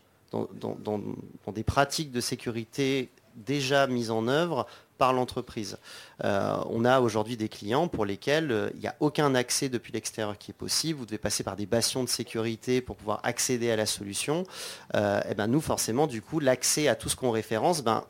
des 1.54 1.62
pratiques 1.62 2.10
de 2.10 2.20
sécurité 2.20 3.10
déjà 3.37 3.87
mise 3.87 4.11
en 4.11 4.29
œuvre 4.29 4.66
par 4.96 5.12
l'entreprise. 5.12 5.79
Euh, 6.25 6.57
on 6.70 6.85
a 6.85 7.01
aujourd'hui 7.01 7.37
des 7.37 7.49
clients 7.49 7.88
pour 7.88 8.05
lesquels 8.05 8.51
euh, 8.51 8.70
il 8.75 8.81
n'y 8.81 8.87
a 8.87 8.96
aucun 9.01 9.35
accès 9.35 9.68
depuis 9.68 9.92
l'extérieur 9.92 10.38
qui 10.38 10.51
est 10.51 10.55
possible. 10.55 10.99
Vous 10.99 11.07
devez 11.07 11.18
passer 11.18 11.44
par 11.44 11.57
des 11.57 11.66
bastions 11.66 12.03
de 12.03 12.09
sécurité 12.09 12.81
pour 12.81 12.96
pouvoir 12.96 13.20
accéder 13.22 13.70
à 13.70 13.77
la 13.77 13.87
solution. 13.87 14.42
et 14.42 14.96
euh, 14.96 15.20
eh 15.31 15.35
ben 15.35 15.46
nous, 15.46 15.61
forcément, 15.61 16.07
du 16.07 16.22
coup, 16.22 16.40
l'accès 16.40 16.88
à 16.88 16.94
tout 16.94 17.09
ce 17.09 17.16
qu'on 17.16 17.31
référence 17.31 17.83
ben, 17.83 18.05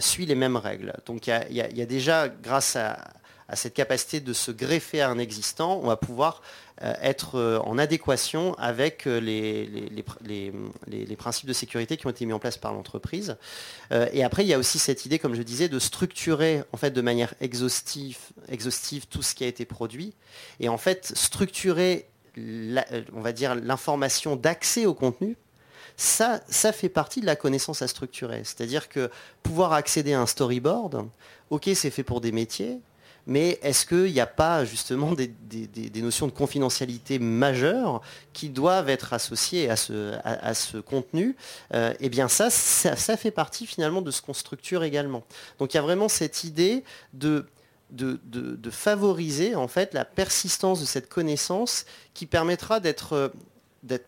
suit 0.00 0.26
les 0.26 0.34
mêmes 0.34 0.56
règles. 0.56 0.92
Donc 1.06 1.26
il 1.26 1.56
y, 1.56 1.82
a 1.82 1.86
déjà, 1.86 2.28
grâce 2.28 2.76
à, 2.76 2.98
à 3.52 3.56
cette 3.56 3.74
capacité 3.74 4.20
de 4.20 4.32
se 4.32 4.50
greffer 4.50 5.02
à 5.02 5.10
un 5.10 5.18
existant, 5.18 5.78
on 5.82 5.88
va 5.88 5.98
pouvoir 5.98 6.40
euh, 6.80 6.94
être 7.02 7.34
euh, 7.34 7.58
en 7.58 7.76
adéquation 7.76 8.54
avec 8.54 9.06
euh, 9.06 9.20
les, 9.20 9.66
les, 10.26 11.16
principes 11.16 11.46
de 11.46 11.52
sécurité 11.52 11.98
qui 11.98 12.06
ont 12.06 12.10
été 12.10 12.24
mis 12.24 12.32
en 12.32 12.38
place 12.38 12.56
par 12.56 12.72
l'entreprise. 12.72 13.36
et 13.90 14.24
après, 14.24 14.42
il 14.42 14.48
y 14.48 14.54
a 14.54 14.58
aussi 14.58 14.78
cette 14.78 15.04
idée, 15.04 15.18
comme 15.18 15.34
je 15.34 15.42
disais, 15.42 15.68
de 15.68 15.78
structurer 15.78 16.62
en 16.72 16.78
fait 16.78 16.90
de 16.90 17.00
manière 17.02 17.34
exhaustive, 17.42 18.18
exhaustive 18.48 19.06
tout 19.06 19.22
ce 19.22 19.34
qui 19.34 19.44
a 19.44 19.46
été 19.46 19.66
produit. 19.66 20.14
Et 20.58 20.70
en 20.70 20.78
fait, 20.78 21.12
structurer, 21.14 22.08
on 22.38 23.20
va 23.20 23.32
dire, 23.32 23.54
l'information 23.54 24.34
d'accès 24.34 24.86
au 24.86 24.94
contenu 24.94 25.36
ça, 25.98 26.40
ça 26.48 26.72
fait 26.72 26.88
partie 26.88 27.20
de 27.20 27.26
la 27.26 27.36
connaissance 27.36 27.82
à 27.82 27.86
structurer. 27.86 28.42
C'est-à-dire 28.44 28.88
que 28.88 29.10
pouvoir 29.42 29.74
accéder 29.74 30.14
à 30.14 30.20
un 30.20 30.26
storyboard, 30.26 31.06
ok, 31.50 31.70
c'est 31.74 31.90
fait 31.90 32.02
pour 32.02 32.22
des 32.22 32.32
métiers, 32.32 32.80
mais 33.26 33.58
est-ce 33.62 33.86
qu'il 33.86 34.12
n'y 34.12 34.20
a 34.20 34.26
pas 34.26 34.64
justement 34.64 35.12
des, 35.12 35.30
notions 36.02 36.26
de 36.26 36.32
confidentialité 36.32 37.18
majeures 37.18 38.02
qui 38.32 38.48
doivent 38.48 38.88
être 38.88 39.12
associées 39.12 39.70
à 39.70 39.76
ce, 39.76 40.78
contenu? 40.78 41.36
Euh, 41.72 41.94
Eh 42.00 42.08
bien 42.08 42.28
ça, 42.28 42.50
ça, 42.50 43.16
fait 43.16 43.30
partie 43.30 43.66
finalement 43.66 44.02
de 44.02 44.10
ce 44.10 44.22
qu'on 44.22 44.34
structure 44.34 44.82
également. 44.82 45.22
Donc 45.58 45.74
il 45.74 45.76
y 45.76 45.80
a 45.80 45.82
vraiment 45.82 46.08
cette 46.08 46.44
idée 46.44 46.82
de, 47.12 47.46
favoriser 48.70 49.54
en 49.54 49.68
fait 49.68 49.94
la 49.94 50.04
persistance 50.04 50.80
de 50.80 50.86
cette 50.86 51.08
connaissance 51.08 51.84
qui 52.14 52.26
permettra 52.26 52.80
d'être 52.80 53.32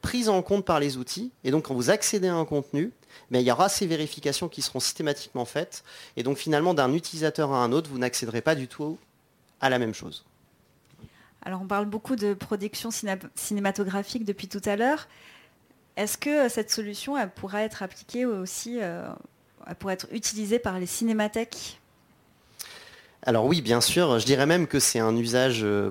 prise 0.03 0.29
en 0.29 0.43
compte 0.43 0.65
par 0.65 0.81
les 0.81 0.97
outils. 0.97 1.31
Et 1.45 1.53
donc 1.53 1.67
quand 1.67 1.75
vous 1.75 1.91
accédez 1.91 2.29
à 2.29 2.35
un 2.35 2.45
contenu, 2.45 2.93
mais 3.31 3.43
il 3.43 3.47
y 3.47 3.51
aura 3.53 3.69
ces 3.69 3.87
vérifications 3.87 4.49
qui 4.49 4.63
seront 4.63 4.81
systématiquement 4.81 5.45
faites. 5.45 5.85
Et 6.17 6.23
donc 6.23 6.39
finalement, 6.39 6.75
d'un 6.75 6.93
utilisateur 6.93 7.53
à 7.53 7.65
un 7.65 7.73
autre, 7.73 7.91
vous 7.91 7.99
n'accéderez 7.99 8.41
pas 8.41 8.55
du 8.55 8.69
tout 8.69 8.99
à 9.61 9.71
la 9.71 9.79
même 9.79 9.95
chose. 9.95 10.25
Alors 11.43 11.61
on 11.61 11.67
parle 11.67 11.87
beaucoup 11.87 12.17
de 12.17 12.35
production 12.35 12.91
cinématographique 13.35 14.25
depuis 14.25 14.49
tout 14.49 14.63
à 14.65 14.77
l'heure. 14.77 15.09
Est-ce 15.97 16.19
que 16.19 16.49
cette 16.49 16.71
solution 16.71 17.15
pourra 17.35 17.63
être 17.63 17.83
appliquée 17.83 18.25
aussi, 18.25 18.79
euh, 18.81 19.09
elle 19.67 19.75
pourrait 19.77 19.95
être 19.95 20.09
utilisée 20.11 20.59
par 20.59 20.79
les 20.79 20.87
cinémathèques? 20.87 21.81
Alors 23.27 23.47
oui, 23.47 23.63
bien 23.63 23.81
sûr. 23.81 24.19
Je 24.19 24.27
dirais 24.27 24.45
même 24.45 24.67
que 24.67 24.79
c'est 24.79 24.99
un 24.99 25.17
usage 25.17 25.61
euh, 25.65 25.91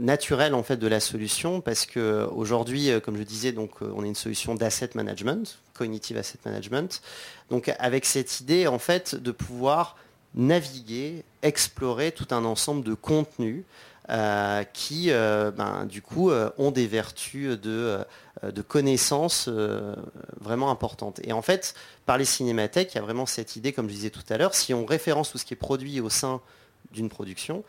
naturel 0.00 0.54
en 0.54 0.62
fait 0.62 0.78
de 0.78 0.86
la 0.86 1.00
solution 1.00 1.60
parce 1.60 1.84
que 1.84 2.26
aujourd'hui, 2.32 2.90
euh, 2.90 2.98
comme 2.98 3.18
je 3.18 3.22
disais, 3.22 3.54
euh, 3.54 3.92
on 3.94 4.02
est 4.02 4.08
une 4.08 4.14
solution 4.14 4.54
d'asset 4.54 4.90
management, 4.94 5.58
cognitive 5.74 6.16
asset 6.16 6.38
management. 6.46 7.02
Donc 7.50 7.70
avec 7.78 8.06
cette 8.06 8.40
idée 8.40 8.66
en 8.66 8.78
fait 8.78 9.14
de 9.14 9.32
pouvoir 9.32 9.96
naviguer, 10.34 11.24
explorer 11.42 12.10
tout 12.10 12.28
un 12.30 12.46
ensemble 12.46 12.84
de 12.84 12.94
contenus 12.94 13.64
qui, 14.72 15.10
ben, 15.10 15.84
du 15.88 16.00
coup, 16.00 16.30
ont 16.30 16.70
des 16.70 16.86
vertus 16.86 17.60
de, 17.60 17.98
de 18.42 18.62
connaissances 18.62 19.48
vraiment 20.40 20.70
importantes. 20.70 21.20
Et 21.24 21.32
en 21.32 21.42
fait, 21.42 21.74
par 22.04 22.18
les 22.18 22.24
cinémathèques, 22.24 22.92
il 22.92 22.96
y 22.96 22.98
a 22.98 23.02
vraiment 23.02 23.26
cette 23.26 23.56
idée, 23.56 23.72
comme 23.72 23.88
je 23.88 23.94
disais 23.94 24.10
tout 24.10 24.24
à 24.28 24.36
l'heure, 24.36 24.54
si 24.54 24.74
on 24.74 24.84
référence 24.84 25.30
tout 25.30 25.38
ce 25.38 25.44
qui 25.44 25.54
est 25.54 25.56
produit 25.56 26.00
au 26.00 26.10
sein 26.10 26.40
d'une 26.92 27.08
production, 27.08 27.64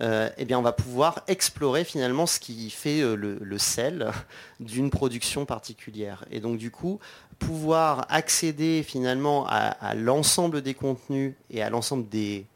euh, 0.00 0.30
eh 0.38 0.46
bien 0.46 0.58
on 0.58 0.62
va 0.62 0.72
pouvoir 0.72 1.22
explorer 1.28 1.84
finalement 1.84 2.24
ce 2.24 2.40
qui 2.40 2.70
fait 2.70 3.00
euh, 3.02 3.14
le, 3.16 3.58
sel 3.58 4.10
d'une 4.60 4.90
production 4.90 5.44
particulière. 5.44 6.24
Et 6.30 6.40
donc 6.40 6.56
du 6.56 6.70
coup, 6.70 7.00
pouvoir 7.38 8.06
accéder 8.08 8.82
finalement 8.82 9.46
à, 9.48 9.94
l'ensemble 9.94 10.62
des 10.62 10.74
contenus 10.74 11.34
et 11.50 11.62
à 11.62 11.70
l'ensemble 11.70 12.08
des 12.08 12.46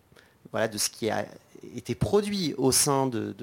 voilà, 0.53 0.69
de 0.69 0.79
ce 0.79 0.89
qui 0.89 1.11
a 1.11 1.27
été 1.77 1.95
produit 1.95 2.55
au 2.59 2.73
sein 2.73 3.07
de, 3.07 3.35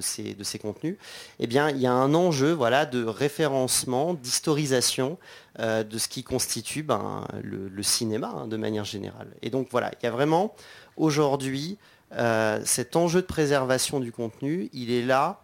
ces, 0.00 0.34
de 0.34 0.44
ces, 0.44 0.58
contenus, 0.58 0.96
eh 1.38 1.46
bien, 1.46 1.70
il 1.70 1.78
y 1.78 1.86
a 1.86 1.92
un 1.92 2.14
enjeu 2.14 2.52
voilà, 2.52 2.86
de 2.86 3.04
référencement, 3.04 4.14
d'historisation 4.14 5.18
euh, 5.60 5.82
de 5.82 5.98
ce 5.98 6.06
qui 6.06 6.22
constitue 6.22 6.84
ben, 6.84 7.26
le, 7.42 7.82
cinéma 7.82 8.28
hein, 8.28 8.46
de 8.46 8.56
manière 8.56 8.84
générale. 8.84 9.28
Et 9.42 9.50
donc 9.50 9.68
voilà, 9.72 9.90
il 10.00 10.04
y 10.04 10.06
a 10.06 10.12
vraiment 10.12 10.54
aujourd'hui 10.96 11.78
euh, 12.12 12.60
cet 12.64 12.94
enjeu 12.94 13.22
de 13.22 13.26
préservation 13.26 13.98
du 13.98 14.12
contenu, 14.12 14.70
il 14.72 14.92
est 14.92 15.02
là 15.02 15.42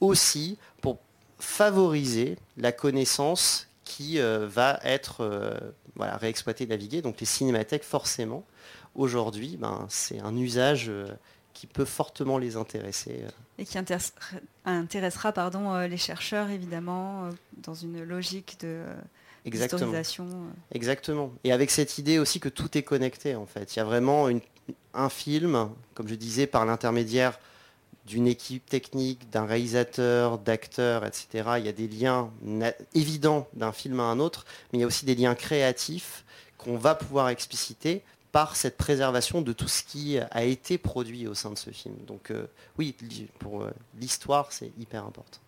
aussi 0.00 0.58
pour 0.80 0.98
favoriser 1.38 2.36
la 2.56 2.72
connaissance 2.72 3.68
qui 3.84 4.18
euh, 4.18 4.48
va 4.48 4.80
être 4.82 5.62
réexploitée, 5.98 6.66
naviguée. 6.66 7.02
Donc 7.02 7.20
les 7.20 7.26
cinémathèques, 7.26 7.84
forcément, 7.84 8.44
aujourd'hui, 8.96 9.56
ben, 9.56 9.86
c'est 9.88 10.18
un 10.20 10.36
usage 10.36 10.90
qui 11.62 11.68
peut 11.68 11.84
fortement 11.84 12.38
les 12.38 12.56
intéresser. 12.56 13.20
Euh. 13.22 13.30
Et 13.56 13.64
qui 13.64 13.78
intéressera, 13.78 15.32
pardon, 15.32 15.72
euh, 15.72 15.86
les 15.86 15.96
chercheurs, 15.96 16.50
évidemment, 16.50 17.26
euh, 17.26 17.30
dans 17.58 17.74
une 17.74 18.02
logique 18.02 18.56
de... 18.62 18.82
Exactement. 19.44 19.92
Exactement. 20.72 21.32
Et 21.44 21.52
avec 21.52 21.70
cette 21.70 21.98
idée 21.98 22.18
aussi 22.18 22.40
que 22.40 22.48
tout 22.48 22.76
est 22.76 22.82
connecté, 22.82 23.36
en 23.36 23.46
fait. 23.46 23.76
Il 23.76 23.78
y 23.78 23.80
a 23.80 23.84
vraiment 23.84 24.28
un 24.92 25.08
film, 25.08 25.68
comme 25.94 26.08
je 26.08 26.16
disais, 26.16 26.48
par 26.48 26.66
l'intermédiaire 26.66 27.38
d'une 28.08 28.26
équipe 28.26 28.68
technique, 28.68 29.30
d'un 29.30 29.46
réalisateur, 29.46 30.38
d'acteurs, 30.38 31.06
etc. 31.06 31.48
Il 31.58 31.64
y 31.64 31.68
a 31.68 31.72
des 31.72 31.86
liens 31.86 32.28
évidents 32.92 33.46
d'un 33.54 33.70
film 33.70 34.00
à 34.00 34.04
un 34.04 34.18
autre, 34.18 34.46
mais 34.72 34.80
il 34.80 34.80
y 34.80 34.84
a 34.84 34.88
aussi 34.88 35.04
des 35.04 35.14
liens 35.14 35.36
créatifs 35.36 36.24
qu'on 36.58 36.76
va 36.76 36.96
pouvoir 36.96 37.28
expliciter 37.28 38.02
par 38.32 38.56
cette 38.56 38.78
préservation 38.78 39.42
de 39.42 39.52
tout 39.52 39.68
ce 39.68 39.82
qui 39.84 40.18
a 40.18 40.42
été 40.42 40.78
produit 40.78 41.28
au 41.28 41.34
sein 41.34 41.50
de 41.50 41.58
ce 41.58 41.70
film. 41.70 41.94
Donc 42.06 42.30
euh, 42.30 42.46
oui, 42.78 42.96
pour 43.38 43.62
euh, 43.62 43.70
l'histoire, 44.00 44.50
c'est 44.50 44.72
hyper 44.78 45.04
important. 45.04 45.38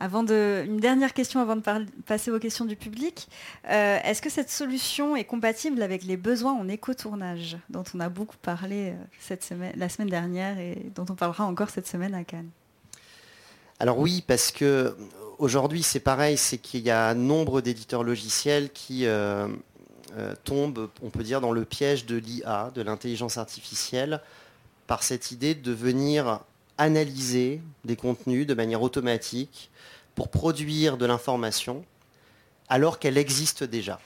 Avant 0.00 0.22
de, 0.22 0.62
une 0.64 0.76
dernière 0.76 1.12
question 1.12 1.40
avant 1.40 1.56
de 1.56 1.62
passer 2.06 2.30
aux 2.30 2.38
questions 2.38 2.64
du 2.64 2.76
public. 2.76 3.26
Euh, 3.68 3.98
est-ce 4.04 4.22
que 4.22 4.30
cette 4.30 4.48
solution 4.48 5.16
est 5.16 5.24
compatible 5.24 5.82
avec 5.82 6.04
les 6.04 6.16
besoins 6.16 6.52
en 6.52 6.68
éco-tournage 6.68 7.56
dont 7.68 7.82
on 7.94 7.98
a 7.98 8.08
beaucoup 8.08 8.36
parlé 8.36 8.94
cette 9.18 9.42
semaine, 9.42 9.72
la 9.74 9.88
semaine 9.88 10.08
dernière 10.08 10.56
et 10.60 10.92
dont 10.94 11.06
on 11.10 11.16
parlera 11.16 11.44
encore 11.46 11.70
cette 11.70 11.88
semaine 11.88 12.14
à 12.14 12.22
Cannes? 12.22 12.50
Alors 13.80 13.98
oui, 13.98 14.22
parce 14.24 14.52
que 14.52 14.96
aujourd'hui 15.38 15.82
c'est 15.82 16.00
pareil, 16.00 16.36
c'est 16.36 16.58
qu'il 16.58 16.82
y 16.82 16.90
a 16.90 17.12
nombre 17.14 17.60
d'éditeurs 17.60 18.04
logiciels 18.04 18.70
qui 18.70 19.04
tombent, 20.44 20.88
on 21.02 21.10
peut 21.10 21.22
dire, 21.22 21.40
dans 21.40 21.52
le 21.52 21.64
piège 21.64 22.06
de 22.06 22.16
l'IA, 22.16 22.70
de 22.74 22.82
l'intelligence 22.82 23.36
artificielle, 23.36 24.20
par 24.86 25.02
cette 25.02 25.30
idée 25.30 25.54
de 25.54 25.72
venir 25.72 26.40
analyser 26.78 27.60
des 27.84 27.96
contenus 27.96 28.46
de 28.46 28.54
manière 28.54 28.82
automatique 28.82 29.70
pour 30.14 30.28
produire 30.28 30.96
de 30.96 31.06
l'information 31.06 31.84
alors 32.68 32.98
qu'elle 32.98 33.18
existe 33.18 33.64
déjà. 33.64 34.00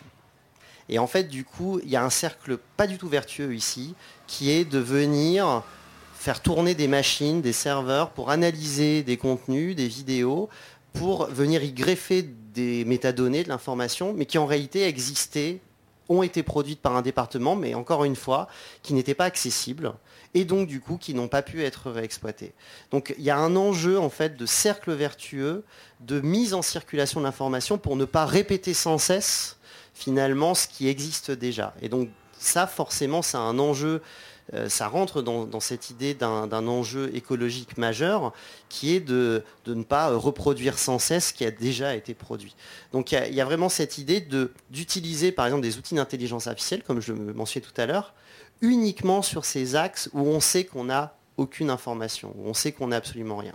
Et 0.89 0.99
en 0.99 1.07
fait, 1.07 1.25
du 1.25 1.45
coup, 1.45 1.81
il 1.85 1.91
y 1.91 1.97
a 1.97 2.05
un 2.05 2.11
cercle 2.11 2.59
pas 2.77 2.87
du 2.87 2.99
tout 2.99 3.09
vertueux 3.09 3.55
ici, 3.55 3.95
qui 4.27 4.51
est 4.51 4.65
de 4.65 4.79
venir 4.79 5.63
faire 6.15 6.41
tourner 6.41 6.75
des 6.75 6.89
machines, 6.89 7.41
des 7.41 7.53
serveurs 7.53 8.11
pour 8.11 8.31
analyser 8.31 9.03
des 9.03 9.17
contenus, 9.17 9.75
des 9.75 9.89
vidéos, 9.89 10.49
pour 10.93 11.27
venir 11.27 11.65
y 11.65 11.73
greffer 11.73 12.23
des 12.23 12.85
métadonnées, 12.85 13.45
de 13.45 13.49
l'information, 13.49 14.13
mais 14.13 14.27
qui 14.27 14.39
en 14.39 14.47
réalité 14.47 14.85
existaient, 14.85 15.61
ont 16.13 16.23
été 16.23 16.43
produites 16.43 16.81
par 16.81 16.97
un 16.97 17.03
département, 17.03 17.57
mais 17.57 17.75
encore 17.75 18.05
une 18.05 18.17
fois, 18.17 18.49
qui 18.83 18.95
n'étaient 18.95 19.15
pas 19.15 19.25
accessibles 19.25 19.93
et 20.35 20.45
donc 20.45 20.67
du 20.67 20.81
coup 20.81 20.97
qui 20.97 21.15
n'ont 21.15 21.29
pas 21.29 21.43
pu 21.43 21.63
être 21.63 21.91
réexploités. 21.91 22.53
Donc 22.91 23.15
il 23.19 23.25
y 23.25 23.31
a 23.31 23.39
un 23.39 23.57
enjeu 23.57 23.99
en 23.99 24.11
fait 24.11 24.37
de 24.37 24.47
cercle 24.47 24.93
vertueux, 24.93 25.65
de 26.01 26.21
mise 26.21 26.55
en 26.55 26.63
circulation 26.63 27.21
de 27.21 27.27
l'information 27.27 27.79
pour 27.79 27.97
ne 27.97 28.05
pas 28.05 28.27
répéter 28.27 28.75
sans 28.75 28.99
cesse 28.99 29.59
finalement 29.95 30.55
ce 30.55 30.67
qui 30.69 30.89
existe 30.89 31.31
déjà. 31.31 31.75
Et 31.83 31.89
donc 31.89 32.09
ça 32.39 32.67
forcément 32.67 33.23
c'est 33.23 33.37
un 33.37 33.59
enjeu 33.59 34.03
ça 34.69 34.89
rentre 34.89 35.23
dans, 35.23 35.61
cette 35.61 35.91
idée 35.91 36.15
d'un 36.15 36.67
enjeu 36.67 37.15
écologique 37.15 37.79
majeur 37.79 38.33
qui 38.69 38.95
est 38.95 39.01
de, 39.01 39.43
ne 39.67 39.83
pas 39.83 40.15
reproduire 40.15 40.79
sans 40.79 40.99
cesse 40.99 41.29
ce 41.29 41.33
qui 41.35 41.45
a 41.45 41.51
déjà 41.51 41.95
été 41.95 42.15
produit. 42.15 42.55
Donc 42.93 43.13
il 43.13 43.35
y, 43.35 43.41
a 43.41 43.45
vraiment 43.45 43.69
cette 43.69 43.99
idée 43.99 44.27
d'utiliser 44.71 45.33
par 45.33 45.47
exemple 45.47 45.63
des 45.63 45.79
outils 45.79 45.95
d'intelligence 45.95 46.47
artificielle, 46.47 46.83
comme 46.83 47.01
je 47.01 47.13
le 47.13 47.33
mentionnais 47.33 47.65
tout 47.65 47.81
à 47.81 47.87
l'heure, 47.87 48.15
uniquement 48.61 49.23
sur 49.23 49.45
ces 49.45 49.77
axes 49.77 50.09
où 50.13 50.21
on 50.21 50.41
sait 50.41 50.65
qu'on 50.65 50.85
n'a 50.85 51.17
aucune 51.37 51.71
information, 51.71 52.35
où 52.37 52.49
on 52.49 52.55
sait 52.55 52.73
qu'on 52.73 52.89
n'a 52.89 52.97
absolument 52.97 53.37
rien. 53.37 53.55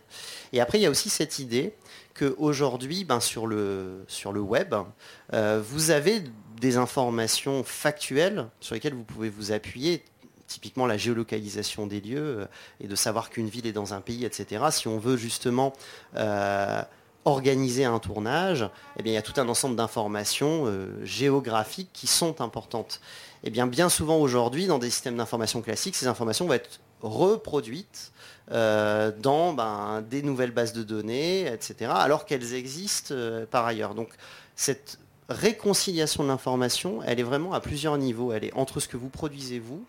Et 0.53 0.59
après, 0.59 0.79
il 0.79 0.81
y 0.81 0.85
a 0.85 0.89
aussi 0.89 1.09
cette 1.09 1.39
idée 1.39 1.73
qu'aujourd'hui, 2.17 3.05
ben, 3.05 3.19
sur, 3.19 3.47
le, 3.47 4.03
sur 4.07 4.31
le 4.31 4.41
web, 4.41 4.75
euh, 5.33 5.61
vous 5.63 5.91
avez 5.91 6.23
des 6.59 6.77
informations 6.77 7.63
factuelles 7.63 8.47
sur 8.59 8.73
lesquelles 8.73 8.95
vous 8.95 9.03
pouvez 9.03 9.29
vous 9.29 9.51
appuyer, 9.51 10.03
typiquement 10.47 10.85
la 10.85 10.97
géolocalisation 10.97 11.87
des 11.87 12.01
lieux 12.01 12.39
euh, 12.39 12.45
et 12.79 12.87
de 12.87 12.95
savoir 12.95 13.29
qu'une 13.29 13.49
ville 13.49 13.67
est 13.67 13.73
dans 13.73 13.93
un 13.93 14.01
pays, 14.01 14.25
etc. 14.25 14.65
Si 14.71 14.87
on 14.87 14.97
veut 14.97 15.17
justement 15.17 15.73
euh, 16.15 16.81
organiser 17.25 17.85
un 17.85 17.99
tournage, 17.99 18.69
eh 18.97 19.03
bien, 19.03 19.13
il 19.13 19.15
y 19.15 19.19
a 19.19 19.21
tout 19.21 19.39
un 19.39 19.49
ensemble 19.49 19.75
d'informations 19.75 20.65
géographiques 21.03 21.89
qui 21.91 22.07
sont 22.07 22.39
importantes. 22.39 23.01
Eh 23.43 23.49
bien, 23.49 23.67
bien 23.67 23.89
souvent 23.89 24.17
aujourd'hui, 24.17 24.67
dans 24.67 24.79
des 24.79 24.89
systèmes 24.89 25.17
d'information 25.17 25.61
classiques, 25.61 25.95
ces 25.95 26.07
informations 26.07 26.47
vont 26.47 26.53
être 26.53 26.79
reproduites 27.01 28.11
euh, 28.51 29.11
dans 29.19 29.53
ben, 29.53 30.03
des 30.09 30.21
nouvelles 30.21 30.51
bases 30.51 30.73
de 30.73 30.83
données, 30.83 31.47
etc., 31.47 31.91
alors 31.93 32.25
qu'elles 32.25 32.53
existent 32.53 33.13
euh, 33.13 33.45
par 33.45 33.65
ailleurs. 33.65 33.93
Donc, 33.93 34.09
cette 34.55 34.99
réconciliation 35.29 36.23
de 36.23 36.29
l'information, 36.29 37.01
elle 37.03 37.19
est 37.19 37.23
vraiment 37.23 37.53
à 37.53 37.59
plusieurs 37.59 37.97
niveaux. 37.97 38.31
Elle 38.31 38.45
est 38.45 38.53
entre 38.53 38.79
ce 38.79 38.87
que 38.87 38.95
vous 38.95 39.09
produisez 39.09 39.59
vous, 39.59 39.83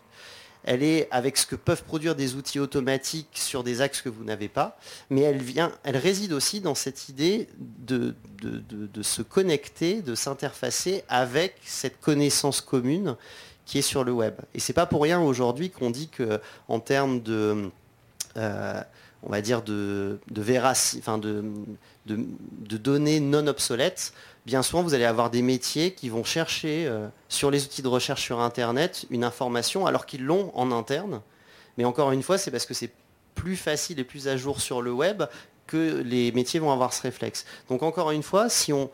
elle 0.63 0.83
est 0.83 1.07
avec 1.11 1.37
ce 1.37 1.45
que 1.45 1.55
peuvent 1.55 1.83
produire 1.83 2.15
des 2.15 2.35
outils 2.35 2.59
automatiques 2.59 3.29
sur 3.33 3.63
des 3.63 3.81
axes 3.81 4.01
que 4.01 4.09
vous 4.09 4.23
n'avez 4.23 4.49
pas, 4.49 4.77
mais 5.09 5.21
elle, 5.21 5.97
réside 5.97 6.33
aussi 6.33 6.59
dans 6.59 6.75
cette 6.75 7.09
idée 7.09 7.47
de, 7.59 8.13
se 9.01 9.21
connecter, 9.21 10.01
de 10.01 10.15
s'interfacer 10.15 11.03
avec 11.07 11.55
cette 11.63 11.99
connaissance 11.99 12.61
commune 12.61 13.15
qui 13.65 13.77
est 13.77 13.83
sur 13.83 14.03
le 14.03 14.11
web. 14.11 14.35
Et 14.53 14.59
c'est 14.59 14.73
pas 14.73 14.85
pour 14.85 15.03
rien 15.03 15.21
aujourd'hui 15.21 15.69
qu'on 15.69 15.91
dit 15.91 16.09
que 16.09 16.41
en 16.67 16.79
termes 16.79 17.21
de 17.21 17.69
euh, 18.37 18.81
on 19.23 19.29
va 19.29 19.41
dire 19.41 19.61
de, 19.61 20.19
de, 20.29 20.43
de, 22.05 22.77
données 22.77 23.19
non 23.19 23.47
obsolètes, 23.47 24.13
bien 24.45 24.63
souvent 24.63 24.83
vous 24.83 24.93
allez 24.93 25.05
avoir 25.05 25.29
des 25.29 25.41
métiers 25.41 25.93
qui 25.93 26.09
vont 26.09 26.23
chercher 26.23 26.85
euh, 26.87 27.07
sur 27.27 27.51
les 27.51 27.63
outils 27.63 27.81
de 27.81 27.87
recherche 27.87 28.21
sur 28.21 28.39
Internet 28.39 29.05
une 29.09 29.23
information 29.23 29.85
alors 29.85 30.05
qu'ils 30.05 30.23
l'ont 30.23 30.51
en 30.55 30.71
interne. 30.71 31.21
Mais 31.77 31.85
encore 31.85 32.11
une 32.11 32.23
fois, 32.23 32.37
c'est 32.37 32.51
parce 32.51 32.65
que 32.65 32.73
c'est 32.73 32.91
plus 33.35 33.55
facile 33.55 33.99
et 33.99 34.03
plus 34.03 34.27
à 34.27 34.35
jour 34.35 34.59
sur 34.59 34.81
le 34.81 34.91
web 34.91 35.23
que 35.65 36.01
les 36.03 36.31
métiers 36.31 36.59
vont 36.59 36.71
avoir 36.71 36.93
ce 36.93 37.01
réflexe. 37.01 37.45
Donc 37.69 37.83
encore 37.83 38.11
une 38.11 38.23
fois, 38.23 38.49
si 38.49 38.73
on, 38.73 38.89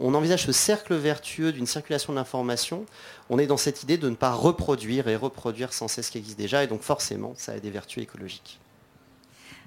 envisage 0.00 0.46
ce 0.46 0.52
cercle 0.52 0.94
vertueux 0.94 1.52
d'une 1.52 1.66
circulation 1.66 2.12
de 2.12 2.18
l'information, 2.18 2.86
on 3.28 3.38
est 3.38 3.46
dans 3.46 3.56
cette 3.56 3.82
idée 3.82 3.98
de 3.98 4.08
ne 4.08 4.14
pas 4.14 4.32
reproduire 4.32 5.08
et 5.08 5.16
reproduire 5.16 5.72
sans 5.72 5.88
cesse 5.88 6.06
ce 6.06 6.10
qui 6.10 6.18
existe 6.18 6.38
déjà, 6.38 6.64
et 6.64 6.66
donc 6.66 6.82
forcément, 6.82 7.34
ça 7.36 7.52
a 7.52 7.58
des 7.58 7.70
vertus 7.70 8.02
écologiques. 8.02 8.58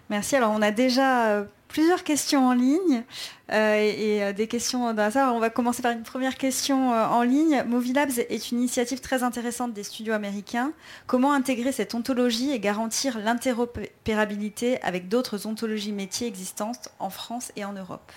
Merci. 0.09 0.35
Alors, 0.35 0.51
on 0.51 0.61
a 0.61 0.71
déjà 0.71 1.27
euh, 1.27 1.45
plusieurs 1.67 2.03
questions 2.03 2.47
en 2.47 2.53
ligne 2.53 3.03
euh, 3.51 3.75
et, 3.75 4.23
euh, 4.23 4.33
des 4.33 4.47
questions 4.47 4.93
dans 4.93 5.11
ça. 5.11 5.31
On 5.31 5.39
va 5.39 5.49
commencer 5.49 5.81
par 5.81 5.91
une 5.91 6.03
première 6.03 6.35
question 6.35 6.91
en 6.91 7.21
ligne. 7.23 7.63
Movilabs 7.67 8.19
est 8.29 8.51
une 8.51 8.59
initiative 8.59 8.99
très 8.99 9.23
intéressante 9.23 9.73
des 9.73 9.83
studios 9.83 10.13
américains. 10.13 10.73
Comment 11.07 11.33
intégrer 11.33 11.71
cette 11.71 11.95
ontologie 11.95 12.51
et 12.51 12.59
garantir 12.59 13.17
l'interopérabilité 13.17 14.81
avec 14.81 15.07
d'autres 15.07 15.47
ontologies 15.47 15.93
métiers 15.93 16.27
existantes 16.27 16.89
en 16.99 17.09
France 17.09 17.51
et 17.55 17.65
en 17.65 17.73
Europe? 17.73 18.11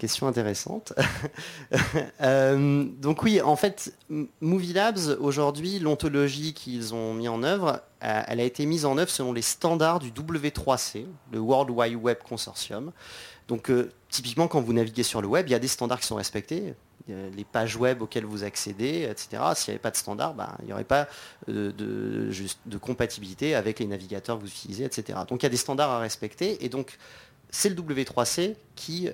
Question 0.00 0.26
intéressante. 0.26 0.94
Euh, 2.22 2.84
donc 2.98 3.22
oui, 3.22 3.40
en 3.40 3.56
fait, 3.56 3.94
Movie 4.40 4.72
Labs, 4.72 5.16
aujourd'hui, 5.20 5.78
l'ontologie 5.78 6.52
qu'ils 6.52 6.94
ont 6.94 7.14
mis 7.14 7.28
en 7.28 7.42
œuvre, 7.42 7.80
euh, 8.04 8.22
elle 8.26 8.40
a 8.40 8.44
été 8.44 8.66
mise 8.66 8.84
en 8.84 8.98
œuvre 8.98 9.10
selon 9.10 9.32
les 9.32 9.42
standards 9.42 9.98
du 9.98 10.10
W3C, 10.10 11.06
le 11.32 11.38
World 11.38 11.70
Wide 11.70 11.96
Web 11.96 12.18
Consortium. 12.26 12.92
Donc 13.48 13.70
euh, 13.70 13.90
typiquement, 14.10 14.48
quand 14.48 14.60
vous 14.60 14.72
naviguez 14.72 15.02
sur 15.02 15.22
le 15.22 15.28
web, 15.28 15.48
il 15.48 15.52
y 15.52 15.54
a 15.54 15.58
des 15.58 15.68
standards 15.68 16.00
qui 16.00 16.06
sont 16.06 16.16
respectés. 16.16 16.74
Les 17.08 17.44
pages 17.44 17.76
web 17.76 18.02
auxquelles 18.02 18.26
vous 18.26 18.44
accédez, 18.44 19.08
etc. 19.10 19.42
S'il 19.54 19.72
n'y 19.72 19.74
avait 19.74 19.82
pas 19.82 19.90
de 19.90 19.96
standard, 19.96 20.34
ben, 20.34 20.54
il 20.60 20.66
n'y 20.66 20.72
aurait 20.72 20.84
pas 20.84 21.08
de, 21.48 22.30
compatibilité 22.80 23.54
avec 23.54 23.78
les 23.80 23.86
navigateurs 23.86 24.36
que 24.38 24.42
vous 24.42 24.50
utilisez, 24.50 24.84
etc. 24.84 25.18
Donc 25.28 25.42
il 25.42 25.46
y 25.46 25.46
a 25.46 25.50
des 25.50 25.56
standards 25.56 25.90
à 25.90 25.98
respecter. 25.98 26.64
Et 26.64 26.68
donc 26.68 26.98
c'est 27.50 27.68
le 27.68 27.74
W3C 27.74 28.54
qui 28.76 29.08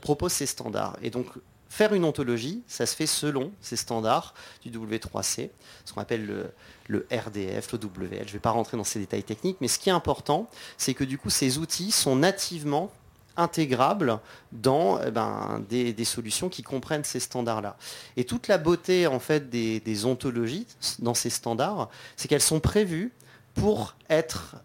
propose 0.00 0.32
ces 0.32 0.46
standards. 0.46 0.96
Et 1.02 1.10
donc, 1.10 1.26
faire 1.68 1.94
une 1.94 2.04
ontologie, 2.04 2.62
ça 2.66 2.86
se 2.86 2.96
fait 2.96 3.06
selon 3.06 3.52
ces 3.60 3.76
standards 3.76 4.34
du 4.64 4.70
W3C, 4.70 5.50
ce 5.84 5.92
qu'on 5.92 6.00
appelle 6.00 6.50
le, 6.88 7.06
RDF, 7.12 7.72
le 7.72 7.78
WL. 7.78 8.22
Je 8.22 8.28
ne 8.28 8.32
vais 8.32 8.38
pas 8.38 8.50
rentrer 8.50 8.76
dans 8.76 8.84
ces 8.84 8.98
détails 8.98 9.22
techniques, 9.22 9.58
mais 9.60 9.68
ce 9.68 9.78
qui 9.78 9.88
est 9.88 9.92
important, 9.92 10.48
c'est 10.76 10.94
que 10.94 11.04
du 11.04 11.18
coup, 11.18 11.30
ces 11.30 11.58
outils 11.58 11.92
sont 11.92 12.16
nativement 12.16 12.90
intégrables 13.36 14.18
dans 14.50 15.00
eh 15.00 15.12
ben, 15.12 15.62
des, 15.68 16.04
solutions 16.04 16.48
qui 16.48 16.62
comprennent 16.64 17.04
ces 17.04 17.20
standards-là. 17.20 17.76
Et 18.16 18.24
toute 18.24 18.48
la 18.48 18.58
beauté 18.58 19.06
en 19.06 19.20
fait 19.20 19.48
des 19.48 20.04
ontologies 20.04 20.66
dans 20.98 21.14
ces 21.14 21.30
standards, 21.30 21.88
c'est 22.16 22.26
qu'elles 22.26 22.40
sont 22.40 22.58
prévues 22.58 23.12
pour 23.54 23.94
être 24.10 24.56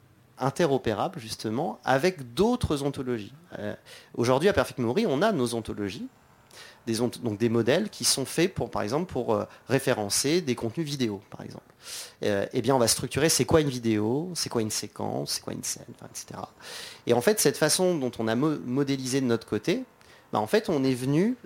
interopérable 0.44 1.20
justement 1.20 1.80
avec 1.84 2.34
d'autres 2.34 2.84
ontologies. 2.84 3.34
Euh, 3.60 3.76
aujourd'hui 4.16 4.50
à 4.50 4.54
Perfect 4.54 4.80
Memory, 4.80 5.06
on 5.08 5.22
a 5.22 5.32
nos 5.32 5.56
ontologies, 5.56 6.08
donc 6.86 7.38
des 7.38 7.50
modèles 7.50 7.90
qui 7.90 8.04
sont 8.04 8.26
faits 8.26 8.54
pour, 8.54 8.70
par 8.70 8.82
exemple, 8.82 9.12
pour 9.12 9.34
euh, 9.34 9.46
référencer 9.70 10.42
des 10.42 10.56
contenus 10.56 10.86
vidéo, 10.86 11.22
par 11.30 11.42
exemple. 11.42 11.64
Euh, 12.24 12.46
eh 12.52 12.62
bien, 12.62 12.76
on 12.76 12.80
va 12.80 12.88
structurer 12.88 13.30
c'est 13.30 13.46
quoi 13.46 13.62
une 13.62 13.70
vidéo, 13.70 14.32
c'est 14.36 14.50
quoi 14.50 14.62
une 14.62 14.72
séquence, 14.72 15.32
c'est 15.32 15.42
quoi 15.42 15.54
une 15.54 15.64
scène, 15.64 15.86
etc. 16.10 16.40
Et 17.08 17.14
en 17.14 17.22
fait, 17.22 17.40
cette 17.40 17.58
façon 17.58 17.98
dont 17.98 18.12
on 18.20 18.28
a 18.28 18.36
modélisé 18.36 19.22
de 19.22 19.26
notre 19.26 19.48
côté, 19.48 19.86
bah, 20.34 20.40
en 20.40 20.48
fait, 20.48 20.68
on 20.68 20.84
est 20.84 20.94
venu, 20.94 21.38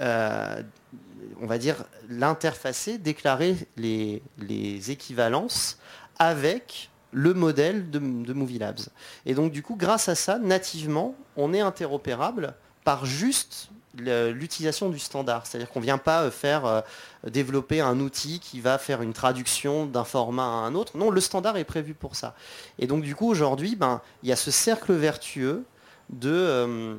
on 0.00 1.46
va 1.46 1.58
dire, 1.58 1.84
l'interfacer, 2.08 2.96
déclarer 2.96 3.56
les 3.76 4.90
équivalences 4.90 5.78
avec 6.18 6.90
le 7.12 7.34
modèle 7.34 7.90
de, 7.90 7.98
Movie 7.98 8.58
Labs. 8.58 8.80
Et 9.24 9.34
donc 9.34 9.52
du 9.52 9.62
coup, 9.62 9.76
grâce 9.76 10.08
à 10.08 10.14
ça, 10.14 10.38
nativement, 10.38 11.14
on 11.36 11.52
est 11.54 11.60
interopérable 11.60 12.54
par 12.84 13.06
juste 13.06 13.70
l'utilisation 13.98 14.90
du 14.90 14.98
standard. 14.98 15.46
C'est-à-dire 15.46 15.70
qu'on 15.70 15.80
ne 15.80 15.84
vient 15.84 15.98
pas 15.98 16.24
euh, 16.24 16.30
faire 16.30 16.66
euh, 16.66 16.82
développer 17.26 17.80
un 17.80 17.98
outil 18.00 18.40
qui 18.40 18.60
va 18.60 18.76
faire 18.76 19.00
une 19.00 19.14
traduction 19.14 19.86
d'un 19.86 20.04
format 20.04 20.42
à 20.42 20.66
un 20.66 20.74
autre. 20.74 20.98
Non, 20.98 21.10
le 21.10 21.20
standard 21.20 21.56
est 21.56 21.64
prévu 21.64 21.94
pour 21.94 22.14
ça. 22.14 22.34
Et 22.78 22.86
donc 22.86 23.02
du 23.02 23.14
coup, 23.14 23.28
aujourd'hui, 23.28 23.74
ben, 23.74 24.02
il 24.22 24.28
y 24.28 24.32
a 24.32 24.36
ce 24.36 24.50
cercle 24.50 24.92
vertueux 24.92 25.64
de 26.10 26.98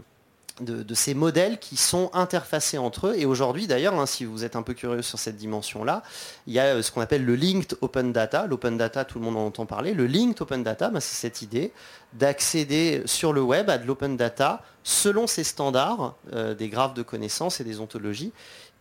de, 0.61 0.93
ces 0.93 1.13
modèles 1.13 1.59
qui 1.59 1.77
sont 1.77 2.09
interfacés 2.13 2.77
entre 2.77 3.07
eux. 3.07 3.15
Et 3.17 3.25
aujourd'hui, 3.25 3.67
d'ailleurs, 3.67 3.93
hein, 3.99 4.05
si 4.05 4.25
vous 4.25 4.43
êtes 4.43 4.55
un 4.55 4.63
peu 4.63 4.73
curieux 4.73 5.01
sur 5.01 5.19
cette 5.19 5.37
dimension-là, 5.37 6.03
il 6.47 6.53
y 6.53 6.59
a 6.59 6.65
euh, 6.75 6.81
ce 6.81 6.91
qu'on 6.91 7.01
appelle 7.01 7.25
le 7.25 7.35
linked 7.35 7.77
open 7.81 8.11
data. 8.11 8.47
L'open 8.47 8.77
data, 8.77 9.05
tout 9.05 9.19
le 9.19 9.25
monde 9.25 9.37
en 9.37 9.45
entend 9.45 9.65
parler. 9.65 9.93
Le 9.93 10.07
linked 10.07 10.41
open 10.41 10.63
data, 10.63 10.89
ben, 10.89 10.99
c'est 10.99 11.15
cette 11.15 11.41
idée 11.41 11.71
d'accéder 12.13 13.03
sur 13.05 13.33
le 13.33 13.41
web 13.41 13.69
à 13.69 13.77
de 13.77 13.85
l'open 13.85 14.17
data 14.17 14.63
selon 14.83 15.27
ces 15.27 15.43
standards 15.43 16.15
euh, 16.33 16.55
des 16.55 16.69
graphes 16.69 16.93
de 16.93 17.03
connaissances 17.03 17.59
et 17.59 17.63
des 17.63 17.79
ontologies 17.79 18.31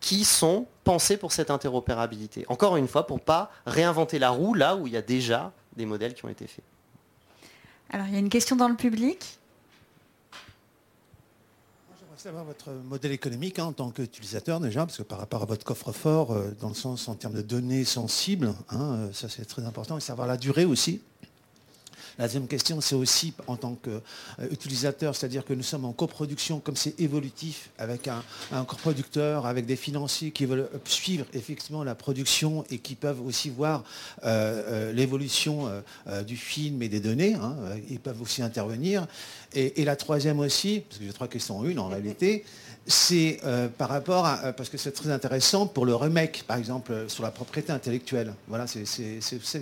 qui 0.00 0.24
sont 0.24 0.66
pensés 0.84 1.16
pour 1.16 1.32
cette 1.32 1.50
interopérabilité. 1.50 2.44
Encore 2.48 2.76
une 2.76 2.88
fois, 2.88 3.06
pour 3.06 3.16
ne 3.16 3.22
pas 3.22 3.50
réinventer 3.66 4.18
la 4.18 4.30
roue 4.30 4.54
là 4.54 4.76
où 4.76 4.86
il 4.86 4.92
y 4.92 4.96
a 4.96 5.02
déjà 5.02 5.52
des 5.76 5.86
modèles 5.86 6.14
qui 6.14 6.24
ont 6.24 6.28
été 6.28 6.46
faits. 6.46 6.64
Alors, 7.90 8.06
il 8.06 8.12
y 8.14 8.16
a 8.16 8.20
une 8.20 8.28
question 8.28 8.56
dans 8.56 8.68
le 8.68 8.76
public? 8.76 9.38
Savoir 12.18 12.44
votre 12.44 12.70
modèle 12.70 13.12
économique 13.12 13.58
hein, 13.58 13.66
en 13.66 13.72
tant 13.72 13.90
qu'utilisateur 13.90 14.60
déjà, 14.60 14.86
parce 14.86 14.98
que 14.98 15.02
par 15.02 15.18
rapport 15.18 15.42
à 15.42 15.46
votre 15.46 15.64
coffre-fort, 15.64 16.32
euh, 16.32 16.50
dans 16.60 16.68
le 16.68 16.74
sens 16.74 17.08
en 17.08 17.14
termes 17.14 17.34
de 17.34 17.42
données 17.42 17.84
sensibles, 17.84 18.54
hein, 18.70 18.94
euh, 18.94 19.12
ça 19.12 19.28
c'est 19.28 19.44
très 19.44 19.64
important, 19.64 19.98
et 19.98 20.00
savoir 20.00 20.26
la 20.26 20.36
durée 20.36 20.64
aussi. 20.64 21.02
La 22.18 22.24
deuxième 22.24 22.48
question, 22.48 22.80
c'est 22.80 22.94
aussi 22.94 23.34
en 23.46 23.56
tant 23.56 23.76
qu'utilisateur, 23.76 25.14
c'est-à-dire 25.14 25.44
que 25.44 25.52
nous 25.52 25.62
sommes 25.62 25.84
en 25.84 25.92
coproduction, 25.92 26.60
comme 26.60 26.76
c'est 26.76 26.98
évolutif, 26.98 27.68
avec 27.78 28.08
un, 28.08 28.64
coproducteur, 28.64 29.44
avec 29.44 29.66
des 29.66 29.76
financiers 29.76 30.30
qui 30.30 30.46
veulent 30.46 30.68
suivre 30.84 31.26
effectivement 31.34 31.84
la 31.84 31.94
production 31.94 32.64
et 32.70 32.78
qui 32.78 32.94
peuvent 32.94 33.20
aussi 33.20 33.50
voir 33.50 33.84
euh, 34.24 34.62
euh, 34.66 34.92
l'évolution 34.92 35.70
euh, 36.06 36.22
du 36.22 36.38
film 36.38 36.80
et 36.82 36.88
des 36.88 37.00
données. 37.00 37.34
Hein, 37.34 37.54
ils 37.90 38.00
peuvent 38.00 38.22
aussi 38.22 38.40
intervenir. 38.40 39.06
Et, 39.52 39.84
la 39.84 39.96
troisième 39.96 40.40
aussi, 40.40 40.80
parce 40.80 40.98
que 40.98 41.04
j'ai 41.04 41.12
trois 41.12 41.28
questions 41.28 41.58
en 41.58 41.64
une 41.64 41.78
en 41.78 41.88
réalité, 41.88 42.44
c'est 42.86 43.40
par 43.78 43.88
rapport 43.88 44.26
à, 44.26 44.52
parce 44.52 44.68
que 44.68 44.78
c'est 44.78 44.92
très 44.92 45.10
intéressant 45.10 45.66
pour 45.66 45.86
le 45.86 45.94
remake, 45.94 46.44
par 46.46 46.56
exemple, 46.56 47.04
sur 47.08 47.22
la 47.22 47.30
propriété 47.30 47.72
intellectuelle. 47.72 48.34
Voilà, 48.48 48.66
c'est 48.66 48.84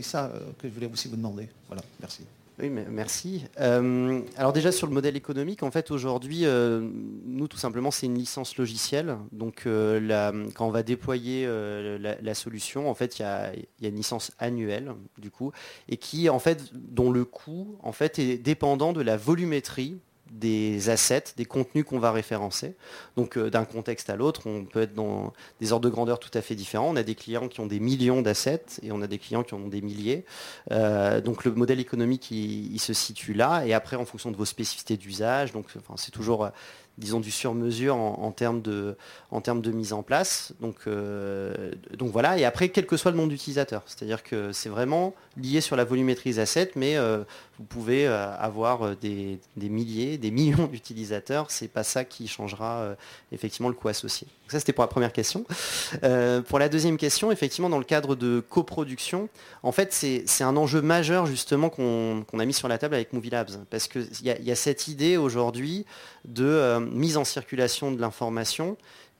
ça 0.02 0.32
que 0.58 0.68
je 0.68 0.72
voulais 0.72 0.90
aussi 0.90 1.08
vous 1.08 1.16
demander. 1.16 1.48
Voilà, 1.68 1.82
merci. 2.00 2.22
Oui, 2.60 2.70
merci. 2.70 3.46
Euh, 3.60 4.20
alors 4.36 4.52
déjà 4.52 4.70
sur 4.70 4.86
le 4.86 4.92
modèle 4.92 5.16
économique, 5.16 5.64
en 5.64 5.72
fait 5.72 5.90
aujourd'hui, 5.90 6.46
euh, 6.46 6.88
nous 7.24 7.48
tout 7.48 7.56
simplement 7.56 7.90
c'est 7.90 8.06
une 8.06 8.14
licence 8.14 8.56
logicielle. 8.56 9.16
Donc 9.32 9.64
euh, 9.66 10.46
quand 10.54 10.68
on 10.68 10.70
va 10.70 10.84
déployer 10.84 11.48
la, 11.48 12.34
solution, 12.34 12.88
en 12.88 12.94
fait 12.94 13.18
il 13.18 13.22
y 13.22 13.24
a, 13.24 13.52
y 13.80 13.86
a, 13.86 13.88
une 13.88 13.96
licence 13.96 14.30
annuelle 14.38 14.92
du 15.18 15.32
coup, 15.32 15.50
et 15.88 15.96
qui 15.96 16.28
en 16.28 16.38
fait 16.38 16.70
dont 16.74 17.10
le 17.10 17.24
coût 17.24 17.76
en 17.82 17.92
fait 17.92 18.20
est 18.20 18.38
dépendant 18.38 18.92
de 18.92 19.02
la 19.02 19.16
volumétrie 19.16 19.98
des 20.30 20.88
assets, 20.90 21.24
des 21.36 21.44
contenus 21.44 21.84
qu'on 21.84 21.98
va 21.98 22.10
référencer. 22.10 22.74
Donc 23.16 23.36
euh, 23.36 23.50
d'un 23.50 23.64
contexte 23.64 24.10
à 24.10 24.16
l'autre, 24.16 24.46
on 24.46 24.64
peut 24.64 24.82
être 24.82 24.94
dans 24.94 25.32
des 25.60 25.72
ordres 25.72 25.84
de 25.84 25.90
grandeur 25.90 26.18
tout 26.18 26.30
à 26.34 26.42
fait 26.42 26.54
différents. 26.54 26.90
On 26.90 26.96
a 26.96 27.02
des 27.02 27.14
clients 27.14 27.48
qui 27.48 27.60
ont 27.60 27.66
des 27.66 27.80
millions 27.80 28.22
d'assets 28.22 28.64
et 28.82 28.90
on 28.92 29.02
a 29.02 29.06
des 29.06 29.18
clients 29.18 29.42
qui 29.42 29.54
en 29.54 29.58
ont 29.58 29.68
des 29.68 29.82
milliers. 29.82 30.24
Euh, 30.72 31.20
donc 31.20 31.44
le 31.44 31.52
modèle 31.52 31.80
économique, 31.80 32.30
il, 32.30 32.78
se 32.78 32.92
situe 32.92 33.34
là. 33.34 33.64
Et 33.64 33.72
après, 33.72 33.96
en 33.96 34.04
fonction 34.04 34.30
de 34.30 34.36
vos 34.36 34.44
spécificités 34.44 34.96
d'usage, 34.96 35.52
donc 35.52 35.66
c'est 35.96 36.10
toujours 36.10 36.50
disons, 36.98 37.20
du 37.20 37.30
sur-mesure 37.30 37.96
en, 37.96 38.30
termes 38.30 38.62
de, 38.62 38.96
en 39.30 39.40
termes 39.40 39.60
de 39.60 39.72
mise 39.72 39.92
en 39.92 40.02
place. 40.02 40.52
Donc, 40.60 40.76
euh, 40.86 41.72
voilà, 42.00 42.38
et 42.38 42.44
après, 42.44 42.68
quel 42.68 42.86
que 42.86 42.96
soit 42.96 43.10
le 43.10 43.16
nom 43.16 43.26
d'utilisateur. 43.26 43.82
C'est-à-dire 43.86 44.22
que 44.22 44.52
c'est 44.52 44.68
vraiment 44.68 45.14
lié 45.36 45.60
sur 45.60 45.76
la 45.76 45.84
volumétrie 45.84 46.30
des 46.30 46.38
assets, 46.38 46.70
mais 46.76 46.96
euh, 46.96 47.24
vous 47.58 47.64
pouvez 47.64 48.06
euh, 48.06 48.36
avoir 48.36 48.96
des, 48.96 49.38
milliers, 49.56 50.18
des 50.18 50.30
millions 50.30 50.66
d'utilisateurs. 50.72 51.50
C'est 51.50 51.68
pas 51.68 51.84
ça 51.84 52.04
qui 52.04 52.28
changera 52.28 52.94
effectivement 53.32 53.68
le 53.68 53.74
coût 53.74 53.88
associé. 53.88 54.26
Donc 54.26 54.52
ça, 54.52 54.58
c'était 54.58 54.72
pour 54.72 54.82
la 54.82 54.88
première 54.88 55.12
question. 55.12 55.44
pour 56.48 56.58
la 56.58 56.68
deuxième 56.68 56.96
question, 56.96 57.30
effectivement, 57.30 57.70
dans 57.70 57.78
le 57.78 57.84
cadre 57.84 58.14
de 58.14 58.40
coproduction, 58.40 59.28
en 59.62 59.72
fait, 59.72 59.92
c'est 59.92 60.44
un 60.44 60.56
enjeu 60.56 60.82
majeur 60.82 61.26
justement 61.26 61.70
qu'on 61.70 62.24
a 62.38 62.44
mis 62.44 62.54
sur 62.54 62.68
la 62.68 62.78
table 62.78 62.94
avec 62.94 63.12
Movie 63.12 63.30
Labs. 63.30 63.50
Parce 63.70 63.88
qu'il 63.88 64.06
y, 64.22 64.28
y, 64.42 64.50
a 64.50 64.56
cette 64.56 64.88
idée 64.88 65.16
aujourd'hui 65.16 65.86
de 66.24 66.78
mise 66.92 67.16
en 67.16 67.24
circulation 67.24 67.92
de 67.92 68.00
l'information 68.00 68.76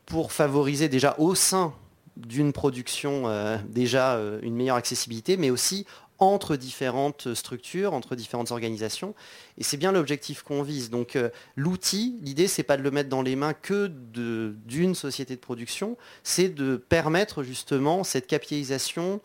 pour 0.07 0.32
favoriser 0.32 0.89
déjà 0.89 1.14
au 1.18 1.35
sein 1.35 1.72
d'une 2.16 2.53
production 2.53 3.24
euh, 3.26 3.57
déjà 3.68 4.14
euh, 4.14 4.39
une 4.43 4.55
meilleure 4.55 4.76
accessibilité, 4.76 5.37
mais 5.37 5.51
aussi 5.51 5.87
entre 6.19 6.57
différentes 6.57 7.35
structures, 7.35 7.93
entre 7.93 8.17
différentes 8.17 8.51
organisations. 8.51 9.15
Et 9.59 9.65
c'est 9.65 9.77
bien 9.77 9.93
l'objectif 9.93 10.43
qu'on 10.43 10.62
vise. 10.62 10.91
Donc 10.91 11.17
euh, 11.17 11.31
l'outil, 11.57 12.19
l'idée, 12.23 12.49
c'est 12.49 12.62
pas 12.62 12.77
de 12.77 12.83
le 12.83 12.91
mettre 12.91 13.09
dans 13.09 13.23
les 13.23 13.37
mains 13.37 13.55
que 13.55 13.87
d'une 13.87 14.95
société 14.95 15.35
de 15.35 15.41
production, 15.41 15.97
c'est 16.23 16.49
de 16.49 16.77
permettre 16.77 17.43
justement 17.43 18.05
cette 18.05 18.27
capitalisation 18.27 19.21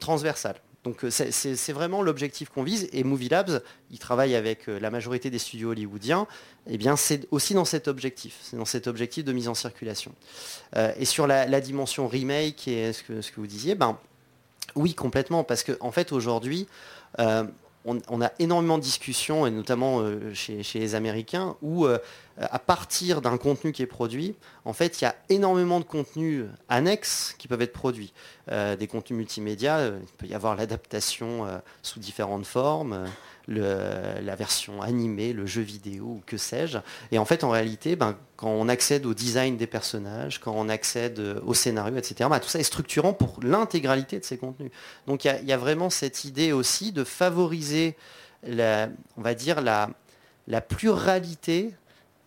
transversale. 0.00 0.56
Donc 0.86 1.02
euh, 1.02 1.10
c'est 1.10 1.72
vraiment 1.72 2.00
l'objectif 2.00 2.48
qu'on 2.48 2.62
vise. 2.62 2.88
Et 2.92 3.02
Movie 3.02 3.28
Labs, 3.28 3.60
il 3.90 3.98
travaille 3.98 4.36
avec 4.36 4.68
euh, 4.68 4.78
la 4.78 4.92
majorité 4.92 5.30
des 5.30 5.40
studios 5.40 5.72
hollywoodiens. 5.72 6.28
Eh 6.68 6.78
bien, 6.78 6.94
c'est 6.94 7.26
aussi 7.32 7.54
dans 7.54 7.64
cet 7.64 7.88
objectif. 7.88 8.38
C'est 8.40 8.56
dans 8.56 8.64
cet 8.64 8.86
objectif 8.86 9.24
de 9.24 9.32
mise 9.32 9.48
en 9.48 9.54
circulation. 9.54 10.14
Euh, 10.76 10.92
et 10.96 11.04
sur 11.04 11.26
la, 11.26 11.60
dimension 11.60 12.06
remake 12.06 12.68
et 12.68 12.92
ce 12.92 13.02
que, 13.02 13.20
ce 13.20 13.32
que 13.32 13.40
vous 13.40 13.48
disiez, 13.48 13.74
ben, 13.74 13.98
oui, 14.76 14.94
complètement. 14.94 15.44
Parce 15.44 15.64
qu'en 15.64 15.74
en 15.80 15.90
fait, 15.90 16.12
aujourd'hui, 16.12 16.68
on, 17.18 18.20
a 18.20 18.32
énormément 18.38 18.78
de 18.78 18.82
discussions, 18.82 19.46
et 19.46 19.50
notamment 19.50 20.02
chez, 20.34 20.62
les 20.74 20.94
Américains, 20.94 21.56
où 21.62 21.86
à 22.38 22.58
partir 22.58 23.22
d'un 23.22 23.38
contenu 23.38 23.72
qui 23.72 23.82
est 23.82 23.86
produit, 23.86 24.34
en 24.64 24.72
fait, 24.72 25.00
il 25.00 25.04
y 25.04 25.06
a 25.06 25.16
énormément 25.28 25.80
de 25.80 25.84
contenus 25.84 26.44
annexes 26.68 27.34
qui 27.38 27.48
peuvent 27.48 27.62
être 27.62 27.72
produits. 27.72 28.12
Euh, 28.50 28.76
des 28.76 28.86
contenus 28.86 29.16
multimédia, 29.16 29.78
euh, 29.78 29.98
il 30.02 30.12
peut 30.18 30.26
y 30.26 30.34
avoir 30.34 30.54
l'adaptation 30.54 31.46
euh, 31.46 31.58
sous 31.82 31.98
différentes 31.98 32.46
formes, 32.46 33.06
la 33.48 34.34
version 34.34 34.82
animée, 34.82 35.32
le 35.32 35.46
jeu 35.46 35.62
vidéo 35.62 36.04
ou 36.04 36.22
que 36.26 36.36
sais-je. 36.36 36.78
Et 37.12 37.18
en 37.18 37.24
fait, 37.24 37.44
en 37.44 37.50
réalité, 37.50 37.96
ben, 37.96 38.16
quand 38.36 38.50
on 38.50 38.68
accède 38.68 39.06
au 39.06 39.14
design 39.14 39.56
des 39.56 39.66
personnages, 39.66 40.40
quand 40.40 40.52
on 40.56 40.68
accède 40.68 41.20
au 41.44 41.54
scénario, 41.54 41.96
etc., 41.96 42.28
ben, 42.28 42.40
tout 42.40 42.48
ça 42.48 42.58
est 42.58 42.64
structurant 42.64 43.12
pour 43.12 43.38
l'intégralité 43.42 44.18
de 44.18 44.24
ces 44.24 44.36
contenus. 44.36 44.70
Donc 45.06 45.24
il 45.24 45.44
y, 45.44 45.52
a 45.52 45.56
vraiment 45.56 45.90
cette 45.90 46.24
idée 46.24 46.52
aussi 46.52 46.92
de 46.92 47.04
favoriser, 47.04 47.96
la, 48.46 48.88
on 49.16 49.22
va 49.22 49.34
dire, 49.34 49.60
la, 49.60 49.90
pluralité 50.60 51.72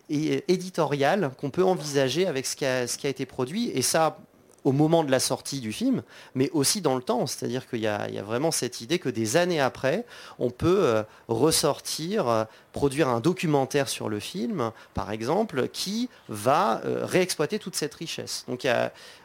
éditoriale 0.08 1.30
qu'on 1.38 1.50
peut 1.50 1.64
envisager 1.64 2.26
avec 2.26 2.46
ce 2.46 2.56
qui, 2.56 2.64
a, 2.64 2.86
ce 2.86 2.98
qui 2.98 3.06
a 3.06 3.10
été 3.10 3.26
produit. 3.26 3.70
Et 3.74 3.82
ça, 3.82 4.18
au 4.64 4.72
moment 4.72 5.04
de 5.04 5.10
la 5.10 5.20
sortie 5.20 5.60
du 5.60 5.72
film, 5.72 6.02
mais 6.34 6.50
aussi 6.50 6.80
dans 6.80 6.96
le 6.96 7.02
temps. 7.02 7.26
C'est-à-dire 7.26 7.68
qu'il 7.68 7.80
y, 7.80 7.86
a 7.86 8.22
vraiment 8.22 8.50
cette 8.50 8.80
idée 8.80 8.98
que 8.98 9.08
des 9.08 9.36
années 9.36 9.60
après, 9.60 10.04
on 10.38 10.50
peut 10.50 10.84
euh, 10.84 11.02
ressortir, 11.28 12.28
euh, 12.28 12.44
produire 12.72 13.08
un 13.08 13.20
documentaire 13.20 13.88
sur 13.88 14.08
le 14.08 14.20
film, 14.20 14.70
par 14.94 15.10
exemple, 15.10 15.68
qui 15.68 16.08
va 16.28 16.82
euh, 16.84 17.04
réexploiter 17.04 17.58
toute 17.58 17.76
cette 17.76 17.94
richesse. 17.94 18.44
Donc 18.48 18.66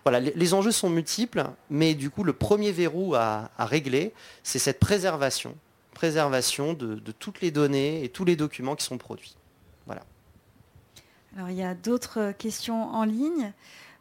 voilà, 0.04 0.20
les, 0.20 0.54
enjeux 0.54 0.72
sont 0.72 0.90
multiples, 0.90 1.46
mais 1.70 1.94
du 1.94 2.10
coup, 2.10 2.24
le 2.24 2.34
premier 2.34 2.72
verrou 2.72 3.16
à, 3.16 3.50
régler, 3.58 4.14
c'est 4.44 4.60
cette 4.60 4.80
préservation, 4.80 5.56
préservation 5.94 6.74
de 6.74 7.12
toutes 7.12 7.42
les 7.42 7.52
données 7.52 8.04
et 8.04 8.10
tous 8.10 8.26
les 8.26 8.36
documents 8.36 8.76
qui 8.76 8.86
sont 8.86 8.98
produits. 8.98 9.36
Voilà. 9.86 10.02
Alors 11.36 11.50
il 11.50 11.58
y 11.58 11.64
a 11.64 11.74
d'autres 11.74 12.32
questions 12.38 12.84
en 12.94 13.04
ligne. 13.04 13.52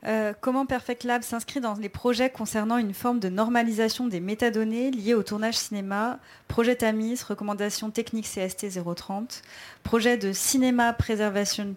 Euh, 0.06 0.34
comment 0.38 0.66
Perfect 0.66 1.04
Lab 1.04 1.22
s'inscrit 1.22 1.60
dans 1.60 1.74
les 1.74 1.88
projets 1.88 2.28
concernant 2.28 2.76
une 2.76 2.92
forme 2.92 3.20
de 3.20 3.30
normalisation 3.30 4.06
des 4.06 4.20
métadonnées 4.20 4.90
liées 4.90 5.14
au 5.14 5.22
tournage 5.22 5.56
cinéma, 5.56 6.18
projet 6.46 6.76
TAMIS, 6.76 7.22
recommandation 7.26 7.90
technique 7.90 8.26
CST 8.26 8.66
030, 8.96 9.42
projet 9.82 10.18
de 10.18 10.32
Cinéma 10.32 10.92
Preservation 10.92 11.74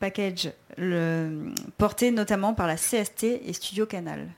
Package, 0.00 0.52
porté 1.78 2.10
notamment 2.10 2.52
par 2.52 2.66
la 2.66 2.74
CST 2.76 3.24
et 3.24 3.52
Studio 3.52 3.86
Canal. 3.86 4.28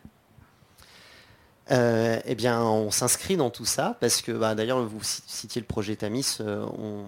Euh, 1.70 2.20
eh 2.26 2.34
bien, 2.34 2.62
on 2.62 2.90
s'inscrit 2.90 3.38
dans 3.38 3.48
tout 3.48 3.64
ça 3.64 3.96
parce 4.00 4.20
que, 4.20 4.32
bah, 4.32 4.54
d'ailleurs, 4.54 4.84
vous 4.84 5.02
citiez 5.02 5.62
le 5.62 5.66
projet 5.66 5.96
Tamis, 5.96 6.36
euh, 6.40 6.66
on, 6.78 7.04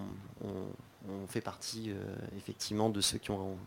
fait 1.29 1.41
partie 1.41 1.91
effectivement 2.37 2.89
de 2.89 3.01
ceux 3.01 3.17
qui 3.17 3.31
ont, 3.31 3.57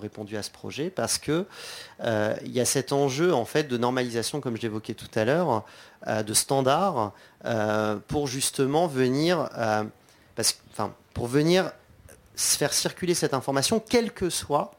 répondu 0.00 0.36
à 0.36 0.42
ce 0.42 0.50
projet 0.50 0.90
parce 0.90 1.18
que 1.18 1.46
euh, 2.02 2.34
il 2.44 2.52
y 2.52 2.60
a 2.60 2.64
cet 2.64 2.92
enjeu 2.92 3.34
en 3.34 3.44
fait 3.44 3.64
de 3.64 3.76
normalisation, 3.76 4.40
comme 4.40 4.56
je 4.56 4.62
l'évoquais 4.62 4.94
tout 4.94 5.10
à 5.14 5.24
l'heure, 5.24 5.64
euh, 6.06 6.22
de 6.22 6.34
standards 6.34 7.12
pour 8.08 8.26
justement 8.26 8.86
venir, 8.88 9.48
parce, 10.34 10.58
enfin, 10.72 10.92
pour 11.14 11.28
venir 11.28 11.70
faire 12.34 12.72
circuler 12.72 13.14
cette 13.14 13.34
information, 13.34 13.80
quel 13.80 14.12
que 14.12 14.30
soit 14.30 14.72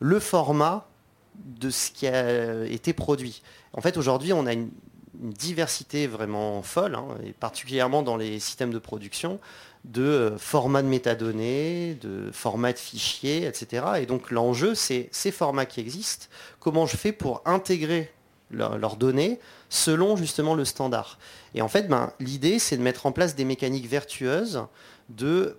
le 0.00 0.20
format 0.20 0.86
de 1.34 1.70
ce 1.70 1.90
qui 1.90 2.06
a 2.06 2.64
été 2.66 2.92
produit. 2.92 3.42
En 3.72 3.80
fait, 3.80 3.96
aujourd'hui, 3.96 4.32
on 4.32 4.46
a 4.46 4.52
une, 4.52 4.70
diversité 5.14 6.08
vraiment 6.08 6.62
folle, 6.62 6.96
hein, 6.96 7.06
et 7.24 7.32
particulièrement 7.32 8.02
dans 8.02 8.16
les 8.16 8.40
systèmes 8.40 8.72
de 8.72 8.80
production, 8.80 9.38
de 9.84 10.34
format 10.38 10.82
de 10.82 10.88
métadonnées, 10.88 11.94
de 12.00 12.30
format 12.32 12.72
de 12.72 12.78
fichiers, 12.78 13.46
etc. 13.46 13.84
Et 14.00 14.06
donc 14.06 14.30
l'enjeu, 14.30 14.74
c'est 14.74 15.08
ces 15.12 15.30
formats 15.30 15.66
qui 15.66 15.80
existent, 15.80 16.26
comment 16.58 16.86
je 16.86 16.96
fais 16.96 17.12
pour 17.12 17.42
intégrer 17.44 18.12
leurs 18.50 18.96
données 18.96 19.40
selon 19.68 20.16
justement 20.16 20.54
le 20.54 20.64
standard? 20.64 21.18
Et 21.54 21.60
en 21.60 21.68
fait, 21.68 21.88
ben, 21.88 22.12
l'idée, 22.18 22.58
c'est 22.58 22.76
de 22.76 22.82
mettre 22.82 23.06
en 23.06 23.12
place 23.12 23.34
des 23.34 23.44
mécaniques 23.44 23.88
vertueuses 23.88 24.64
de 25.10 25.56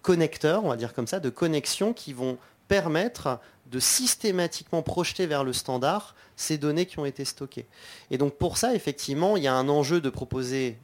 connecteurs, 0.00 0.64
on 0.64 0.70
va 0.70 0.76
dire 0.76 0.94
comme 0.94 1.06
ça, 1.06 1.20
de 1.20 1.28
connexions 1.30 1.92
qui 1.92 2.14
vont 2.14 2.38
permettre 2.68 3.40
de 3.66 3.78
systématiquement 3.78 4.82
projeter 4.82 5.26
vers 5.26 5.44
le 5.44 5.52
standard 5.52 6.14
ces 6.36 6.56
données 6.56 6.86
qui 6.86 6.98
ont 6.98 7.04
été 7.04 7.24
stockées. 7.24 7.66
Et 8.10 8.16
donc 8.16 8.34
pour 8.34 8.56
ça, 8.56 8.74
effectivement, 8.74 9.36
il 9.36 9.42
y 9.42 9.48
a 9.48 9.54
un 9.54 9.68
enjeu 9.68 10.00
de 10.00 10.08
proposer 10.08 10.78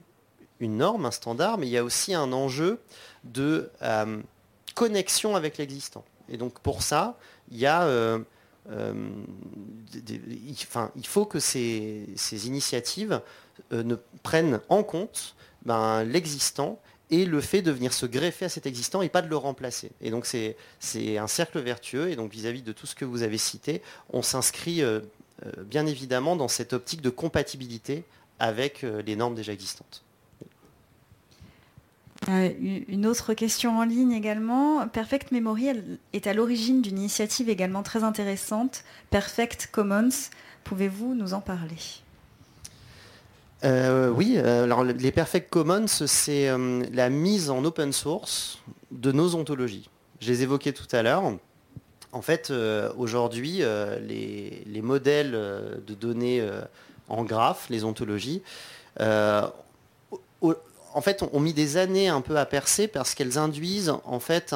une 0.60 0.78
norme, 0.78 1.06
un 1.06 1.10
standard, 1.10 1.58
mais 1.58 1.66
il 1.66 1.70
y 1.70 1.78
a 1.78 1.84
aussi 1.84 2.14
un 2.14 2.32
enjeu 2.32 2.80
de 3.24 3.70
euh, 3.82 4.20
connexion 4.74 5.36
avec 5.36 5.58
l'existant. 5.58 6.04
Et 6.28 6.36
donc 6.36 6.60
pour 6.60 6.82
ça, 6.82 7.18
il. 7.50 7.66
Euh, 7.66 8.18
euh, 8.68 8.92
faut 11.04 11.24
que 11.24 11.38
ces, 11.38 12.06
initiatives 12.46 13.20
ne 13.70 13.94
prennent 14.24 14.60
en 14.68 14.82
compte 14.82 15.36
ben, 15.64 16.02
l'existant 16.02 16.80
et 17.10 17.24
le 17.24 17.40
fait 17.40 17.62
de 17.62 17.70
venir 17.70 17.92
se 17.92 18.06
greffer 18.06 18.46
à 18.46 18.48
cet 18.48 18.66
existant 18.66 19.02
et 19.02 19.08
pas 19.08 19.22
de 19.22 19.28
le 19.28 19.36
remplacer. 19.36 19.90
Et 20.00 20.10
donc 20.10 20.26
c'est 20.26 20.56
un 21.18 21.26
cercle 21.26 21.60
vertueux, 21.60 22.10
et 22.10 22.16
donc 22.16 22.32
vis-à-vis 22.32 22.62
de 22.62 22.72
tout 22.72 22.86
ce 22.86 22.94
que 22.94 23.04
vous 23.04 23.22
avez 23.22 23.38
cité, 23.38 23.82
on 24.10 24.22
s'inscrit 24.22 24.82
euh, 24.82 25.00
euh, 25.44 25.62
bien 25.64 25.86
évidemment 25.86 26.36
dans 26.36 26.48
cette 26.48 26.72
optique 26.72 27.02
de 27.02 27.10
compatibilité 27.10 28.04
avec 28.38 28.84
euh, 28.84 29.02
les 29.02 29.16
normes 29.16 29.34
déjà 29.34 29.52
existantes. 29.52 30.02
Une 32.28 33.06
autre 33.06 33.34
question 33.34 33.78
en 33.78 33.84
ligne 33.84 34.12
également. 34.12 34.86
Perfect 34.88 35.32
Memory 35.32 35.70
est 36.12 36.26
à 36.26 36.34
l'origine 36.34 36.82
d'une 36.82 36.98
initiative 36.98 37.48
également 37.48 37.82
très 37.82 38.04
intéressante, 38.04 38.84
Perfect 39.10 39.68
Commons. 39.70 40.08
Pouvez-vous 40.64 41.14
nous 41.14 41.34
en 41.34 41.40
parler? 41.40 41.76
Euh, 43.64 44.10
oui, 44.10 44.34
euh, 44.36 44.64
alors 44.64 44.84
les 44.84 45.12
Perfect 45.12 45.50
Commons, 45.50 45.86
c'est 45.86 46.48
euh, 46.48 46.84
la 46.92 47.08
mise 47.08 47.50
en 47.50 47.64
open 47.64 47.92
source 47.92 48.58
de 48.90 49.12
nos 49.12 49.34
ontologies. 49.34 49.88
Je 50.20 50.30
les 50.30 50.42
évoquais 50.42 50.72
tout 50.72 50.88
à 50.92 51.02
l'heure. 51.02 51.22
En 52.12 52.22
fait, 52.22 52.50
aujourd'hui, 52.96 53.62
les, 54.00 54.80
modèles 54.82 55.32
de 55.32 55.94
données 55.94 56.42
en 57.08 57.24
graphe, 57.24 57.68
les 57.68 57.84
ontologies, 57.84 58.40
en 60.96 61.00
fait, 61.00 61.22
ont 61.22 61.40
mis 61.40 61.52
des 61.52 61.76
années 61.76 62.08
un 62.08 62.20
peu 62.20 62.36
à 62.38 62.46
percer 62.46 62.88
parce 62.88 63.14
qu'elles 63.14 63.38
induisent 63.38 63.94
en 64.04 64.20
fait 64.20 64.54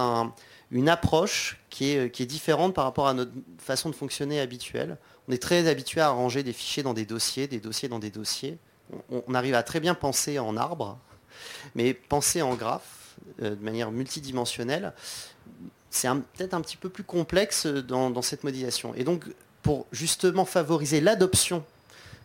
une 0.70 0.88
approche 0.88 1.60
qui 1.70 1.90
est, 1.90 2.10
qui 2.10 2.22
est 2.22 2.26
différente 2.26 2.74
par 2.74 2.84
rapport 2.84 3.08
à 3.08 3.14
notre 3.14 3.32
façon 3.58 3.90
de 3.90 3.94
fonctionner 3.94 4.40
habituelle. 4.40 4.96
On 5.28 5.32
est 5.32 5.42
très 5.42 5.68
habitué 5.68 6.00
à 6.00 6.10
ranger 6.10 6.42
des 6.42 6.52
fichiers 6.52 6.82
dans 6.82 6.94
des 6.94 7.06
dossiers, 7.06 7.46
des 7.46 7.60
dossiers 7.60 7.88
dans 7.88 7.98
des 7.98 8.10
dossiers 8.10 8.58
on, 9.10 9.34
arrive 9.34 9.54
à 9.54 9.62
très 9.62 9.80
bien 9.80 9.94
penser 9.94 10.38
en 10.38 10.56
arbre, 10.56 10.98
mais 11.74 11.94
penser 11.94 12.42
en 12.42 12.54
graphe 12.54 13.16
euh, 13.42 13.50
de 13.50 13.64
manière 13.64 13.90
multidimensionnelle, 13.90 14.92
c'est 15.90 16.08
peut-être 16.08 16.54
un 16.54 16.60
petit 16.60 16.76
peu 16.76 16.88
plus 16.88 17.04
complexe 17.04 17.66
dans, 17.66 18.22
cette 18.22 18.44
modélisation. 18.44 18.94
Et 18.94 19.04
donc, 19.04 19.24
pour 19.62 19.86
justement 19.92 20.44
favoriser 20.44 21.00
l'adoption 21.00 21.64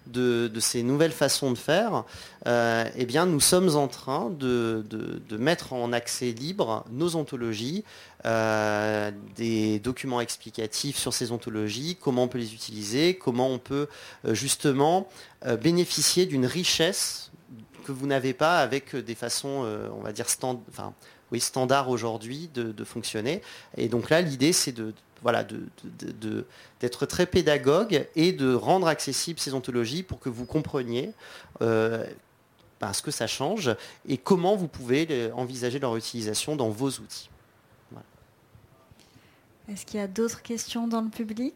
de, 0.08 0.60
ces 0.60 0.84
nouvelles 0.84 1.12
façons 1.12 1.51
de 1.51 1.58
faire, 1.58 2.03
euh, 2.47 2.86
eh 2.95 3.06
bien, 3.06 3.26
nous 3.26 3.39
sommes 3.39 3.76
en 3.76 3.88
train 3.88 4.30
de, 4.30 4.84
mettre 5.38 5.74
en 5.74 5.93
accès 5.93 6.32
libre 6.32 6.86
nos 6.91 7.16
ontologies, 7.16 7.84
euh, 8.26 9.12
des 9.36 9.80
documents 9.80 10.22
explicatifs 10.22 10.97
sur 10.97 11.14
ces 11.14 11.32
ontologies, 11.32 11.97
comment 11.99 12.24
on 12.24 12.28
peut 12.28 12.38
les 12.38 12.53
utiliser, 12.53 13.16
comment 13.16 13.49
on 13.49 13.60
peut 13.60 13.88
euh, 14.26 14.34
justement 14.34 15.08
bénéficier 15.62 16.26
d'une 16.26 16.47
richesse 16.47 17.30
que 17.86 17.91
vous 17.91 18.08
n'avez 18.08 18.34
pas 18.34 18.62
avec 18.62 18.95
des 18.95 19.14
façons, 19.14 19.64
on 19.95 20.01
va 20.01 20.12
dire, 20.12 20.28
standard 20.28 21.89
aujourd'hui 21.89 22.49
de, 22.51 22.84
fonctionner. 22.84 23.43
Et 23.78 23.89
donc 23.89 24.10
là, 24.10 24.22
l'idée, 24.22 24.53
c'est 24.53 24.72
de, 24.72 24.93
voilà, 25.26 25.43
d'être 26.80 27.07
très 27.07 27.26
pédagogue 27.26 28.05
et 28.15 28.32
de 28.32 28.53
rendre 28.53 28.86
accessibles 28.86 29.39
ces 29.39 29.55
ontologies 29.55 30.03
pour 30.03 30.19
que 30.19 30.30
vous 30.30 30.45
compreniez 30.45 31.13
euh, 31.63 32.05
ben, 32.80 32.93
ce 32.93 33.01
que 33.01 33.09
ça 33.09 33.26
change 33.26 33.76
et 34.07 34.19
comment 34.19 34.55
vous 34.55 34.67
pouvez 34.67 35.32
envisager 35.34 35.80
leur 35.80 35.95
utilisation 35.95 36.55
dans 36.55 36.69
vos 36.69 36.89
outils. 36.89 37.32
Est-ce 39.67 39.84
qu'il 39.84 39.99
y 39.99 40.03
a 40.03 40.07
d'autres 40.07 40.43
questions 40.43 40.88
dans 40.88 41.01
le 41.01 41.09
public? 41.09 41.55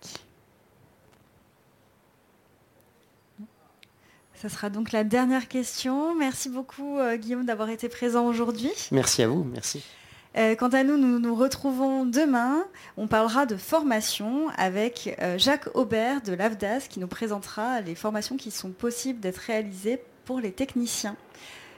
Ce 4.33 4.49
sera 4.49 4.71
donc 4.71 4.91
la 4.91 5.03
dernière 5.03 5.47
question. 5.47 6.15
Merci 6.15 6.49
beaucoup 6.49 6.97
euh, 6.97 7.17
Guillaume 7.17 7.45
d'avoir 7.45 7.69
été 7.69 7.87
présent 7.87 8.25
aujourd'hui. 8.25 8.71
Merci 8.89 9.21
à 9.21 9.27
vous, 9.27 9.43
merci. 9.43 9.83
Euh, 10.37 10.55
quant 10.55 10.69
à 10.69 10.83
nous, 10.83 10.97
nous 10.97 11.19
nous 11.19 11.35
retrouvons 11.35 12.05
demain. 12.05 12.63
On 12.97 13.07
parlera 13.07 13.45
de 13.45 13.57
formation 13.57 14.49
avec 14.57 15.15
euh, 15.21 15.37
Jacques 15.37 15.75
Aubert 15.75 16.21
de 16.21 16.33
l'AFDAS 16.33 16.87
qui 16.89 16.99
nous 16.99 17.07
présentera 17.07 17.81
les 17.81 17.95
formations 17.95 18.37
qui 18.37 18.51
sont 18.51 18.69
possibles 18.69 19.19
d'être 19.19 19.37
réalisées 19.37 20.01
pour 20.25 20.39
les 20.39 20.51
techniciens. 20.51 21.15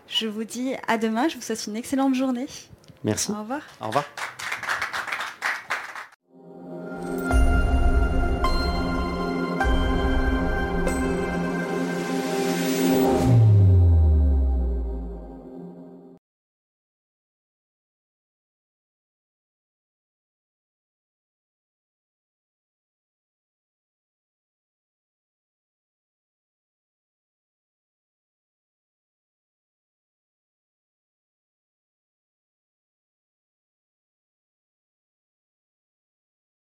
Je 0.08 0.28
vous 0.28 0.43
dis 0.43 0.74
à 0.88 0.97
demain. 0.97 1.30
Je 1.30 1.36
vous 1.36 1.41
souhaite 1.41 1.66
une 1.68 1.78
excellente 1.78 2.16
journée. 2.16 2.47
Merci. 3.04 3.32
Au 3.32 3.39
revoir. 3.39 3.62
Au 3.80 3.88
revoir. 3.88 4.06